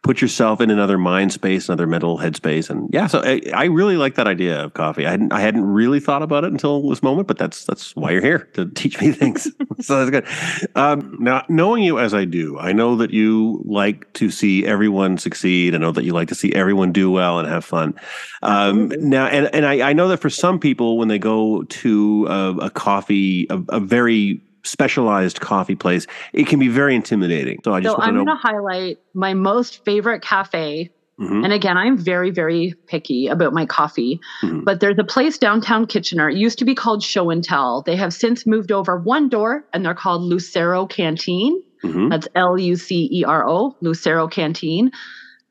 put 0.06 0.22
yourself 0.22 0.62
in 0.62 0.70
another 0.70 1.00
mind 1.00 1.34
space, 1.34 1.68
another 1.68 1.88
mental 1.88 2.20
headspace, 2.20 2.70
and 2.70 2.88
yeah. 2.94 3.08
So 3.08 3.24
I, 3.26 3.42
I 3.56 3.66
really 3.66 3.98
like 3.98 4.14
that 4.16 4.28
idea 4.28 4.64
of 4.64 4.76
coffee. 4.76 5.06
I 5.08 5.10
hadn't 5.10 5.34
I 5.34 5.40
hadn't 5.40 5.66
really 5.66 6.00
thought 6.00 6.22
about 6.22 6.44
it 6.44 6.52
until 6.52 6.88
this 6.88 7.02
moment, 7.02 7.28
but 7.28 7.40
that's 7.40 7.66
that's 7.66 7.96
why 7.96 8.12
you're 8.12 8.22
here 8.22 8.48
to 8.54 8.68
teach 8.76 9.02
me 9.02 9.12
things. 9.12 9.52
so 9.82 10.06
that's 10.06 10.12
good. 10.12 10.70
Um, 10.76 11.18
now 11.20 11.44
knowing 11.50 11.84
you 11.84 11.98
as 11.98 12.14
I 12.14 12.24
do, 12.24 12.58
I 12.60 12.72
know 12.72 12.96
that 12.98 13.12
you 13.12 13.64
like 13.66 14.14
to 14.14 14.30
see 14.30 14.64
everyone 14.64 15.18
succeed. 15.18 15.74
I 15.74 15.80
know 15.80 15.92
that 15.92 16.04
you 16.04 16.14
like 16.14 16.28
to 16.28 16.36
see 16.36 16.54
everyone 16.54 16.92
do 16.92 17.10
well 17.10 17.40
and 17.40 17.48
have 17.48 17.66
fun. 17.66 17.96
Um, 18.44 18.90
now, 19.00 19.26
and 19.26 19.50
and 19.56 19.66
I, 19.66 19.90
I 19.90 19.94
know 19.94 20.08
that 20.10 20.18
for 20.18 20.30
some 20.30 20.60
people, 20.60 21.00
when 21.00 21.08
they 21.08 21.20
go 21.20 21.64
to 21.64 22.28
a, 22.30 22.56
a 22.66 22.70
coffee, 22.70 23.48
a, 23.50 23.60
a 23.70 23.80
very 23.80 24.40
specialized 24.66 25.40
coffee 25.40 25.76
place, 25.76 26.08
it 26.34 26.48
can 26.48 26.60
be 26.60 26.68
very 26.68 26.96
intimidating. 26.96 27.60
So 27.64 27.74
I 27.74 27.80
just 27.82 27.94
So 27.94 28.00
want 28.00 28.10
I'm 28.10 28.14
to 28.16 28.20
know. 28.20 28.26
going 28.26 28.38
to 28.38 28.42
highlight 28.48 28.98
my 29.14 29.34
most 29.34 29.84
favorite 29.86 30.22
cafe 30.22 30.92
Mhm, 31.20 31.46
And 31.46 31.54
again, 31.54 31.78
I'm 31.78 31.98
very, 31.98 32.30
very 32.30 32.74
picky 32.88 33.28
about 33.28 33.54
my 33.54 33.66
coffee. 33.66 34.20
Mhm. 34.44 34.66
But 34.66 34.82
there's 34.82 35.00
a 35.00 35.04
place 35.06 35.38
downtown 35.38 35.86
Kitchener. 35.86 36.30
It 36.30 36.36
used 36.38 36.60
to 36.60 36.66
be 36.66 36.76
called 36.76 37.02
Show 37.04 37.30
and 37.30 37.42
Tell. 37.42 37.84
They 37.84 37.96
have 37.96 38.14
since 38.14 38.46
moved 38.46 38.72
over 38.72 38.98
one 39.00 39.30
door 39.30 39.64
and 39.72 39.86
they're 39.86 39.94
called 39.96 40.24
Lucero 40.24 40.86
Canteen. 40.86 41.62
mhm, 41.86 42.10
That's 42.10 42.28
L 42.36 42.58
U 42.58 42.76
C 42.76 43.08
E 43.12 43.24
R 43.24 43.48
O, 43.48 43.76
Lucero 43.80 44.28
Canteen. 44.28 44.92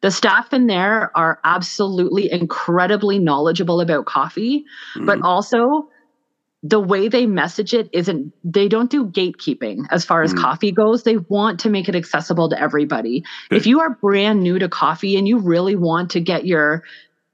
The 0.03 0.11
staff 0.11 0.53
in 0.53 0.67
there 0.67 1.11
are 1.17 1.39
absolutely 1.45 2.31
incredibly 2.31 3.19
knowledgeable 3.19 3.81
about 3.81 4.05
coffee, 4.05 4.67
but 5.07 5.21
mhm. 5.21 5.25
also 5.25 5.89
the 6.67 6.81
way 6.81 7.09
they 7.09 7.27
message 7.27 7.75
it 7.75 7.91
isn't 7.93 8.33
they 8.43 8.69
don't 8.69 8.91
do 8.91 9.05
gatekeeping 9.07 9.85
as 9.91 10.03
far 10.05 10.23
as 10.23 10.33
Mm. 10.33 10.41
coffee 10.41 10.73
goes 10.73 11.03
they 11.03 11.19
want 11.19 11.61
to 11.61 11.69
make 11.71 11.89
it 11.91 11.95
accessible 11.95 12.49
to 12.49 12.59
everybody 12.61 13.23
Good. 13.51 13.57
if 13.59 13.67
you 13.67 13.81
are 13.81 13.99
brand 14.01 14.43
new 14.43 14.59
to 14.59 14.69
coffee 14.69 15.17
and 15.17 15.29
you 15.29 15.39
really 15.39 15.77
want 15.77 16.11
to 16.13 16.21
get 16.21 16.47
your 16.47 16.83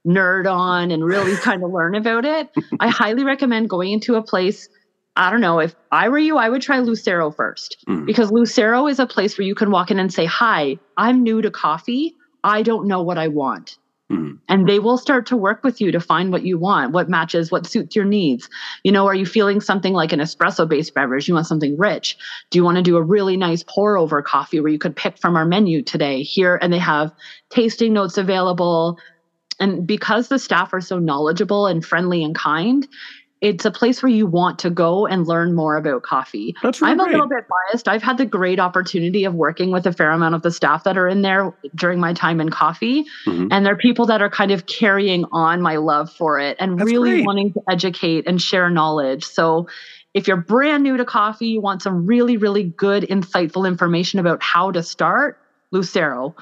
nerd 0.07 0.51
on 0.51 0.91
and 0.91 1.05
really 1.05 1.37
kind 1.49 1.63
of 1.63 1.71
learn 1.71 1.95
about 1.95 2.25
it 2.25 2.49
i 2.81 2.89
highly 2.89 3.23
recommend 3.25 3.71
going 3.71 3.93
into 3.93 4.17
a 4.17 4.23
place 4.23 4.69
i 5.15 5.31
don't 5.31 5.41
know 5.41 5.61
if 5.61 5.75
i 5.93 6.09
were 6.09 6.19
you 6.19 6.37
i 6.37 6.49
would 6.49 6.63
try 6.63 6.81
lucero 6.81 7.31
first 7.31 7.77
Mhm. 7.89 8.07
because 8.07 8.33
lucero 8.33 8.89
is 8.89 8.99
a 8.99 9.07
place 9.07 9.39
where 9.39 9.47
you 9.47 9.55
can 9.55 9.71
walk 9.71 9.91
in 9.93 10.01
and 10.01 10.13
say 10.13 10.25
hi 10.25 10.77
i'm 10.97 11.23
new 11.23 11.41
to 11.41 11.51
coffee 11.53 12.17
i 12.43 12.63
don't 12.63 12.89
know 12.89 13.03
what 13.03 13.17
i 13.19 13.29
want 13.29 13.77
Mhm. 14.11 14.39
and 14.49 14.69
they 14.69 14.81
will 14.81 14.99
start 14.99 15.27
to 15.27 15.37
work 15.37 15.63
with 15.63 15.81
you 15.81 15.93
to 15.93 16.01
find 16.01 16.33
what 16.33 16.45
you 16.45 16.59
want, 16.59 16.93
what 16.93 17.09
matches, 17.09 17.51
what 17.51 17.67
suits 17.67 17.95
your 17.95 18.05
needs. 18.05 18.49
You 18.83 18.91
know, 18.93 19.07
are 19.07 19.15
you 19.15 19.25
feeling 19.25 19.61
something 19.61 19.93
like 19.93 20.13
an 20.13 20.21
espresso 20.21 20.69
based 20.69 20.95
beverage? 20.95 21.29
You 21.29 21.35
want 21.35 21.47
something 21.47 21.77
rich? 21.79 22.17
Do 22.51 22.59
you 22.59 22.65
want 22.65 22.77
to 22.77 22.83
do 22.83 22.97
a 22.97 23.03
really 23.03 23.37
nice 23.37 23.63
pour 23.63 23.97
over 23.97 24.21
coffee 24.23 24.61
where 24.61 24.73
you 24.73 24.79
could 24.79 24.97
pick 24.97 25.19
from 25.19 25.37
our 25.37 25.45
menu 25.47 25.83
today 25.83 26.23
here? 26.23 26.59
And 26.61 26.73
they 26.73 26.79
have 26.79 27.13
tasting 27.51 27.93
notes 27.93 28.19
available. 28.19 28.99
And 29.61 29.87
because 29.87 30.29
the 30.29 30.39
staff 30.39 30.73
are 30.73 30.81
so 30.81 30.99
knowledgeable 30.99 31.67
and 31.67 31.85
friendly 31.85 32.25
and 32.25 32.35
kind, 32.35 32.89
it's 33.41 33.65
a 33.65 33.71
place 33.71 34.03
where 34.03 34.11
you 34.13 34.27
want 34.27 34.59
to 34.61 34.71
go 34.71 35.07
and 35.07 35.27
learn 35.27 35.55
more 35.55 35.77
about 35.77 36.03
coffee. 36.03 36.55
That's 36.63 36.81
really 36.81 36.93
I'm 36.93 37.01
a 37.01 37.05
great. 37.05 37.13
little 37.15 37.29
bit 37.29 37.45
biased. 37.49 37.89
I've 37.89 38.03
had 38.03 38.19
the 38.19 38.27
great 38.27 38.61
opportunity 38.61 39.25
of 39.25 39.35
working 39.35 39.71
with 39.71 39.87
a 39.87 39.93
fair 39.93 40.11
amount 40.11 40.35
of 40.35 40.43
the 40.43 40.51
staff 40.51 40.85
that 40.85 40.99
are 40.99 41.09
in 41.09 41.23
there 41.23 41.55
during 41.75 42.01
my 42.01 42.13
time 42.13 42.41
in 42.41 42.51
coffee. 42.51 43.05
Mhm. 43.27 43.49
And 43.51 43.65
they're 43.65 43.77
people 43.77 44.07
that 44.07 44.21
are 44.21 44.29
kind 44.31 44.51
of 44.51 44.67
carrying 44.67 45.25
on 45.33 45.63
my 45.63 45.77
love 45.77 46.13
for 46.13 46.39
it 46.39 46.57
and 46.61 46.79
That's 46.79 46.91
really 46.91 47.11
great. 47.13 47.27
wanting 47.27 47.53
to 47.55 47.61
educate 47.71 48.27
and 48.27 48.41
share 48.43 48.69
knowledge. 48.69 49.25
So 49.25 49.69
if 50.13 50.27
you're 50.29 50.37
brand 50.37 50.83
new 50.83 50.97
to 50.97 51.05
coffee, 51.05 51.47
you 51.49 51.61
want 51.61 51.83
some 51.83 52.05
really, 52.05 52.37
really 52.37 52.65
good, 52.65 53.05
insightful 53.05 53.67
information 53.67 54.19
about 54.19 54.43
how 54.43 54.71
to 54.73 54.83
start, 54.83 55.39
Lucero. 55.71 56.35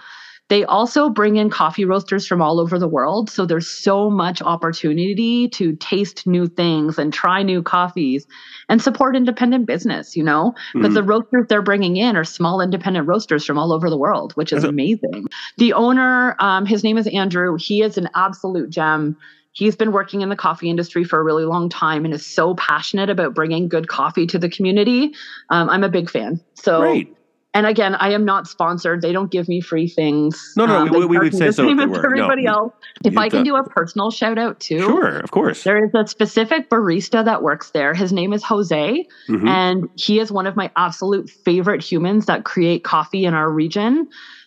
They 0.49 0.64
also 0.64 1.11
bring 1.11 1.36
in 1.36 1.51
coffee 1.51 1.84
roasters 1.84 2.26
from 2.26 2.40
all 2.40 2.59
over 2.59 2.78
the 2.78 2.88
world. 2.88 3.30
So 3.30 3.44
there's 3.44 3.68
so 3.68 4.11
much 4.11 4.40
opportunity 4.40 5.49
to 5.51 5.76
taste 5.76 6.26
new 6.26 6.46
things 6.46 6.99
and 6.99 7.12
try 7.12 7.42
new 7.42 7.62
coffees 7.62 8.26
and 8.68 8.80
support 8.80 9.14
independent 9.14 9.66
business, 9.66 10.16
you 10.16 10.24
know? 10.24 10.55
Because 10.74 10.92
Mhm. 10.92 10.94
the 10.94 11.03
roasters 11.03 11.46
they're 11.49 11.62
bringing 11.62 11.96
in 11.96 12.16
are 12.16 12.24
small 12.24 12.61
independent 12.61 13.07
roasters 13.07 13.44
from 13.44 13.59
all 13.59 13.72
over 13.72 13.90
the 13.90 13.99
world, 13.99 14.32
which 14.36 14.53
is 14.53 14.64
amazing. 14.64 15.26
The 15.59 15.72
owner, 15.74 16.34
um, 16.38 16.64
his 16.66 16.82
name 16.82 16.96
is 16.96 17.07
Andrew. 17.09 17.57
He 17.59 17.82
is 17.82 17.99
an 17.99 18.09
absolute 18.14 18.70
gem. 18.70 19.16
He's 19.53 19.76
been 19.76 19.92
working 19.92 20.20
in 20.20 20.28
the 20.28 20.36
coffee 20.36 20.70
industry 20.70 21.03
for 21.05 21.18
a 21.18 21.24
really 21.24 21.44
long 21.44 21.68
time 21.68 22.05
and 22.05 22.14
is 22.14 22.24
so 22.24 22.55
passionate 22.55 23.11
about 23.11 23.34
bringing 23.34 23.68
good 23.68 23.88
coffee 23.88 24.26
to 24.28 24.38
the 24.38 24.49
community. 24.49 25.12
Um, 25.51 25.68
I'm 25.68 25.82
a 25.82 25.88
big 25.88 26.09
fan. 26.09 26.40
So, 26.55 26.80
Great. 26.80 27.17
And 27.59 27.66
again, 27.66 27.96
I 27.96 28.11
am 28.12 28.24
not 28.24 28.46
sponsored. 28.46 29.02
They 29.02 29.12
don't 29.12 29.30
give 29.30 29.48
me 29.48 29.61
free 29.61 29.88
things. 29.88 30.54
No, 30.56 30.64
no, 30.66 30.76
Um, 30.76 30.90
we- 30.90 31.06
we 31.06 31.18
would 31.18 31.34
say 31.34 31.46
the 31.48 31.52
so 31.52 31.64
if 31.64 31.68
same 31.70 31.76
they 31.78 31.82
as 31.84 31.90
were. 31.90 31.96
No. 31.96 32.09
Everybody 32.09 32.46
else. 32.46 32.72
If 33.04 33.18
I 33.18 33.28
can 33.28 33.40
uh, 33.40 33.42
do 33.44 33.56
a 33.56 33.64
personal 33.68 34.11
shout 34.12 34.38
out 34.38 34.61
too. 34.61 34.78
Sure, 34.80 35.18
of 35.18 35.30
course. 35.32 35.64
There 35.64 35.84
is 35.84 35.90
a 35.94 36.06
specific 36.06 36.70
barista 36.70 37.24
that 37.24 37.42
works 37.42 37.70
there. 37.70 37.94
His 37.94 38.12
name 38.12 38.32
is 38.32 38.44
Jose, 38.44 39.06
Mhm. 39.28 39.48
and 39.48 39.88
he 39.96 40.20
is 40.20 40.30
one 40.30 40.46
of 40.46 40.54
my 40.56 40.70
absolute 40.76 41.28
favorite 41.28 41.82
humans 41.82 42.26
that 42.26 42.44
create 42.44 42.84
coffee 42.84 43.24
in 43.24 43.34
our 43.34 43.50
region 43.50 44.06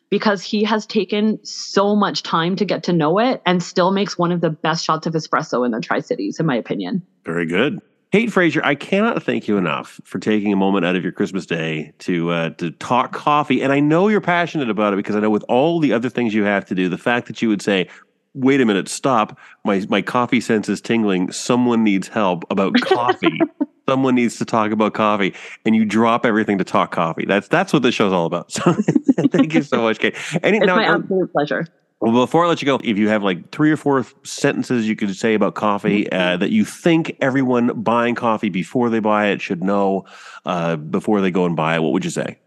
because 0.09 0.41
he 0.41 0.63
has 0.63 0.85
taken 0.85 1.39
so 1.43 1.95
much 1.95 2.23
time 2.23 2.55
to 2.57 2.65
get 2.65 2.83
to 2.83 2.93
know 2.93 3.17
it 3.19 3.41
and 3.45 3.61
still 3.61 3.91
makes 3.91 4.17
one 4.17 4.31
of 4.31 4.41
the 4.41 4.49
best 4.49 4.83
shots 4.85 5.05
of 5.07 5.13
espresso 5.13 5.65
in 5.65 5.71
the 5.71 5.79
Tri 5.79 5.99
Cities, 5.99 6.39
in 6.39 6.45
my 6.45 6.55
opinion. 6.55 7.01
Very 7.25 7.45
good. 7.45 7.79
Kate 8.11 8.31
Fraser, 8.31 8.61
I 8.65 8.75
cannot 8.75 9.23
thank 9.23 9.47
you 9.47 9.57
enough 9.57 10.01
for 10.03 10.19
taking 10.19 10.51
a 10.51 10.57
moment 10.57 10.85
out 10.85 10.97
of 10.97 11.03
your 11.03 11.13
Christmas 11.13 11.45
day 11.45 11.93
to 11.99 12.29
uh, 12.31 12.49
to 12.51 12.71
talk 12.71 13.13
coffee. 13.13 13.61
And 13.61 13.71
I 13.71 13.79
know 13.79 14.09
you're 14.09 14.19
passionate 14.19 14.69
about 14.69 14.91
it 14.91 14.97
because 14.97 15.15
I 15.15 15.21
know 15.21 15.29
with 15.29 15.45
all 15.47 15.79
the 15.79 15.93
other 15.93 16.09
things 16.09 16.33
you 16.33 16.43
have 16.43 16.65
to 16.65 16.75
do, 16.75 16.89
the 16.89 16.97
fact 16.97 17.27
that 17.27 17.41
you 17.41 17.47
would 17.47 17.61
say, 17.61 17.87
"Wait 18.33 18.59
a 18.59 18.65
minute, 18.65 18.89
stop! 18.89 19.39
My 19.63 19.85
my 19.87 20.01
coffee 20.01 20.41
sense 20.41 20.67
is 20.67 20.81
tingling. 20.81 21.31
Someone 21.31 21.85
needs 21.85 22.09
help 22.09 22.43
about 22.51 22.73
coffee. 22.81 23.39
Someone 23.89 24.15
needs 24.15 24.37
to 24.39 24.45
talk 24.45 24.71
about 24.71 24.93
coffee." 24.93 25.33
And 25.65 25.73
you 25.73 25.85
drop 25.85 26.25
everything 26.25 26.57
to 26.57 26.65
talk 26.65 26.91
coffee. 26.91 27.23
That's 27.25 27.47
that's 27.47 27.71
what 27.71 27.81
this 27.81 27.95
show's 27.95 28.13
all 28.13 28.25
about. 28.25 28.51
So 29.11 29.27
thank 29.27 29.53
you 29.53 29.61
so 29.61 29.81
much, 29.81 29.99
Kate. 29.99 30.15
Any, 30.41 30.57
It's 30.57 30.65
now, 30.65 30.77
my 30.77 30.85
absolute 30.85 31.31
pleasure. 31.33 31.67
Well, 32.01 32.25
before 32.25 32.45
I 32.45 32.47
let 32.47 32.63
you 32.63 32.65
go, 32.65 32.79
if 32.83 32.97
you 32.97 33.09
have 33.09 33.21
like 33.21 33.51
three 33.51 33.71
or 33.71 33.77
four 33.77 34.03
sentences 34.23 34.87
you 34.87 34.95
could 34.95 35.15
say 35.15 35.35
about 35.35 35.53
coffee 35.53 36.11
uh, 36.11 36.35
that 36.37 36.49
you 36.49 36.65
think 36.65 37.15
everyone 37.21 37.79
buying 37.81 38.15
coffee 38.15 38.49
before 38.49 38.89
they 38.89 38.99
buy 38.99 39.27
it 39.27 39.39
should 39.39 39.63
know 39.63 40.05
uh, 40.45 40.77
before 40.77 41.21
they 41.21 41.29
go 41.29 41.45
and 41.45 41.55
buy 41.55 41.75
it, 41.75 41.83
what 41.83 41.93
would 41.93 42.03
you 42.03 42.09
say? 42.09 42.39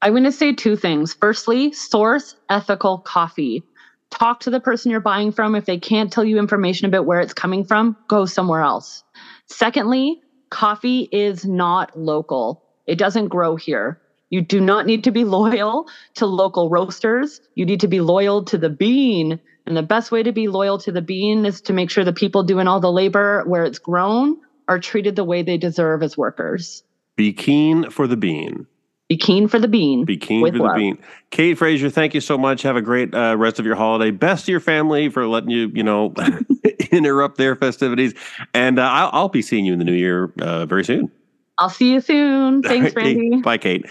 I'm 0.00 0.12
going 0.12 0.22
to 0.22 0.32
say 0.32 0.52
two 0.52 0.76
things. 0.76 1.12
Firstly, 1.12 1.72
source 1.72 2.36
ethical 2.50 2.98
coffee. 2.98 3.64
Talk 4.10 4.38
to 4.40 4.50
the 4.50 4.60
person 4.60 4.92
you're 4.92 5.00
buying 5.00 5.32
from. 5.32 5.56
If 5.56 5.64
they 5.64 5.78
can't 5.78 6.12
tell 6.12 6.24
you 6.24 6.38
information 6.38 6.86
about 6.86 7.04
where 7.04 7.18
it's 7.18 7.34
coming 7.34 7.64
from, 7.64 7.96
go 8.06 8.26
somewhere 8.26 8.60
else. 8.60 9.02
Secondly, 9.46 10.20
coffee 10.50 11.08
is 11.10 11.44
not 11.44 11.98
local, 11.98 12.62
it 12.86 12.96
doesn't 12.96 13.28
grow 13.28 13.56
here. 13.56 14.00
You 14.30 14.40
do 14.42 14.60
not 14.60 14.86
need 14.86 15.04
to 15.04 15.10
be 15.10 15.24
loyal 15.24 15.88
to 16.14 16.26
local 16.26 16.68
roasters. 16.68 17.40
You 17.54 17.64
need 17.64 17.80
to 17.80 17.88
be 17.88 18.00
loyal 18.00 18.44
to 18.44 18.58
the 18.58 18.68
bean. 18.68 19.40
And 19.66 19.76
the 19.76 19.82
best 19.82 20.10
way 20.10 20.22
to 20.22 20.32
be 20.32 20.48
loyal 20.48 20.78
to 20.78 20.92
the 20.92 21.02
bean 21.02 21.44
is 21.46 21.60
to 21.62 21.72
make 21.72 21.90
sure 21.90 22.04
the 22.04 22.12
people 22.12 22.42
doing 22.42 22.66
all 22.66 22.80
the 22.80 22.92
labor 22.92 23.44
where 23.46 23.64
it's 23.64 23.78
grown 23.78 24.36
are 24.66 24.78
treated 24.78 25.16
the 25.16 25.24
way 25.24 25.42
they 25.42 25.56
deserve 25.56 26.02
as 26.02 26.16
workers. 26.16 26.82
Be 27.16 27.32
keen 27.32 27.90
for 27.90 28.06
the 28.06 28.16
bean. 28.16 28.66
Be 29.08 29.16
keen 29.16 29.48
for 29.48 29.58
the 29.58 29.68
bean. 29.68 30.04
Be 30.04 30.18
keen 30.18 30.46
for 30.46 30.58
love. 30.58 30.74
the 30.74 30.78
bean. 30.78 30.98
Kate 31.30 31.56
Fraser, 31.56 31.88
thank 31.88 32.12
you 32.12 32.20
so 32.20 32.36
much. 32.36 32.62
Have 32.62 32.76
a 32.76 32.82
great 32.82 33.14
uh, 33.14 33.36
rest 33.38 33.58
of 33.58 33.64
your 33.64 33.74
holiday. 33.74 34.10
Best 34.10 34.44
to 34.46 34.52
your 34.52 34.60
family 34.60 35.08
for 35.08 35.26
letting 35.26 35.48
you, 35.48 35.70
you 35.74 35.82
know, 35.82 36.12
interrupt 36.90 37.38
their 37.38 37.56
festivities. 37.56 38.12
And 38.52 38.78
uh, 38.78 38.82
I'll, 38.82 39.10
I'll, 39.12 39.28
be 39.30 39.40
seeing 39.40 39.64
you 39.64 39.72
in 39.72 39.78
the 39.78 39.86
new 39.86 39.94
year 39.94 40.30
uh, 40.40 40.66
very 40.66 40.84
soon. 40.84 41.10
I'll 41.58 41.70
see 41.70 41.92
you 41.92 42.00
soon. 42.00 42.62
Thanks, 42.68 42.94
Randy. 42.94 43.42
Bye, 43.42 43.58
Kate. 43.58 43.84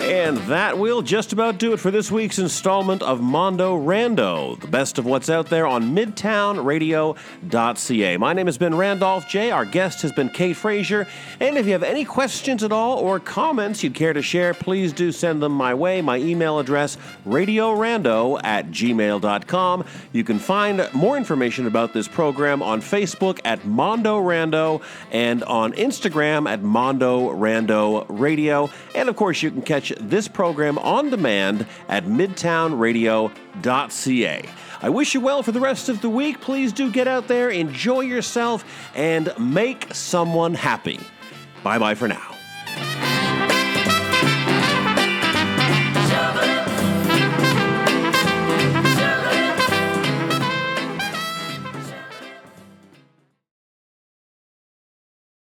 And 0.00 0.38
that 0.38 0.78
will 0.78 1.02
just 1.02 1.32
about 1.32 1.58
do 1.58 1.72
it 1.72 1.76
for 1.76 1.92
this 1.92 2.10
week's 2.10 2.40
installment 2.40 3.02
of 3.02 3.20
Mondo 3.20 3.78
Rando, 3.78 4.60
the 4.60 4.66
best 4.66 4.98
of 4.98 5.06
what's 5.06 5.30
out 5.30 5.48
there 5.48 5.64
on 5.64 5.94
midtownradio.ca. 5.94 8.16
My 8.16 8.32
name 8.32 8.46
has 8.46 8.58
been 8.58 8.74
Randolph 8.74 9.28
J. 9.28 9.52
Our 9.52 9.64
guest 9.64 10.02
has 10.02 10.10
been 10.10 10.28
Kate 10.30 10.56
Fraser. 10.56 11.06
And 11.38 11.56
if 11.56 11.66
you 11.66 11.72
have 11.72 11.84
any 11.84 12.04
questions 12.04 12.64
at 12.64 12.72
all 12.72 12.98
or 12.98 13.20
comments 13.20 13.84
you'd 13.84 13.94
care 13.94 14.12
to 14.12 14.22
share, 14.22 14.54
please 14.54 14.92
do 14.92 15.12
send 15.12 15.40
them 15.40 15.52
my 15.52 15.74
way. 15.74 16.02
My 16.02 16.16
email 16.16 16.58
address, 16.58 16.98
radiorando 17.24 18.40
at 18.42 18.72
gmail.com. 18.72 19.84
You 20.12 20.24
can 20.24 20.40
find 20.40 20.88
more 20.92 21.16
information 21.16 21.68
about 21.68 21.92
this 21.92 22.08
program 22.08 22.64
on 22.64 22.80
Facebook 22.80 23.38
at 23.44 23.64
Mondo 23.64 24.20
Rando 24.20 24.82
and 25.12 25.44
on 25.44 25.74
Instagram 25.74 26.50
at 26.50 26.60
Mondo 26.62 27.11
Rando 27.20 28.06
Radio. 28.08 28.70
And 28.94 29.08
of 29.08 29.16
course, 29.16 29.42
you 29.42 29.50
can 29.50 29.62
catch 29.62 29.92
this 30.00 30.28
program 30.28 30.78
on 30.78 31.10
demand 31.10 31.66
at 31.88 32.04
midtownradio.ca. 32.04 34.48
I 34.84 34.88
wish 34.88 35.14
you 35.14 35.20
well 35.20 35.42
for 35.42 35.52
the 35.52 35.60
rest 35.60 35.88
of 35.88 36.00
the 36.00 36.10
week. 36.10 36.40
Please 36.40 36.72
do 36.72 36.90
get 36.90 37.06
out 37.06 37.28
there, 37.28 37.50
enjoy 37.50 38.00
yourself, 38.00 38.64
and 38.94 39.32
make 39.38 39.94
someone 39.94 40.54
happy. 40.54 41.00
Bye 41.62 41.78
bye 41.78 41.94
for 41.94 42.08
now. 42.08 43.11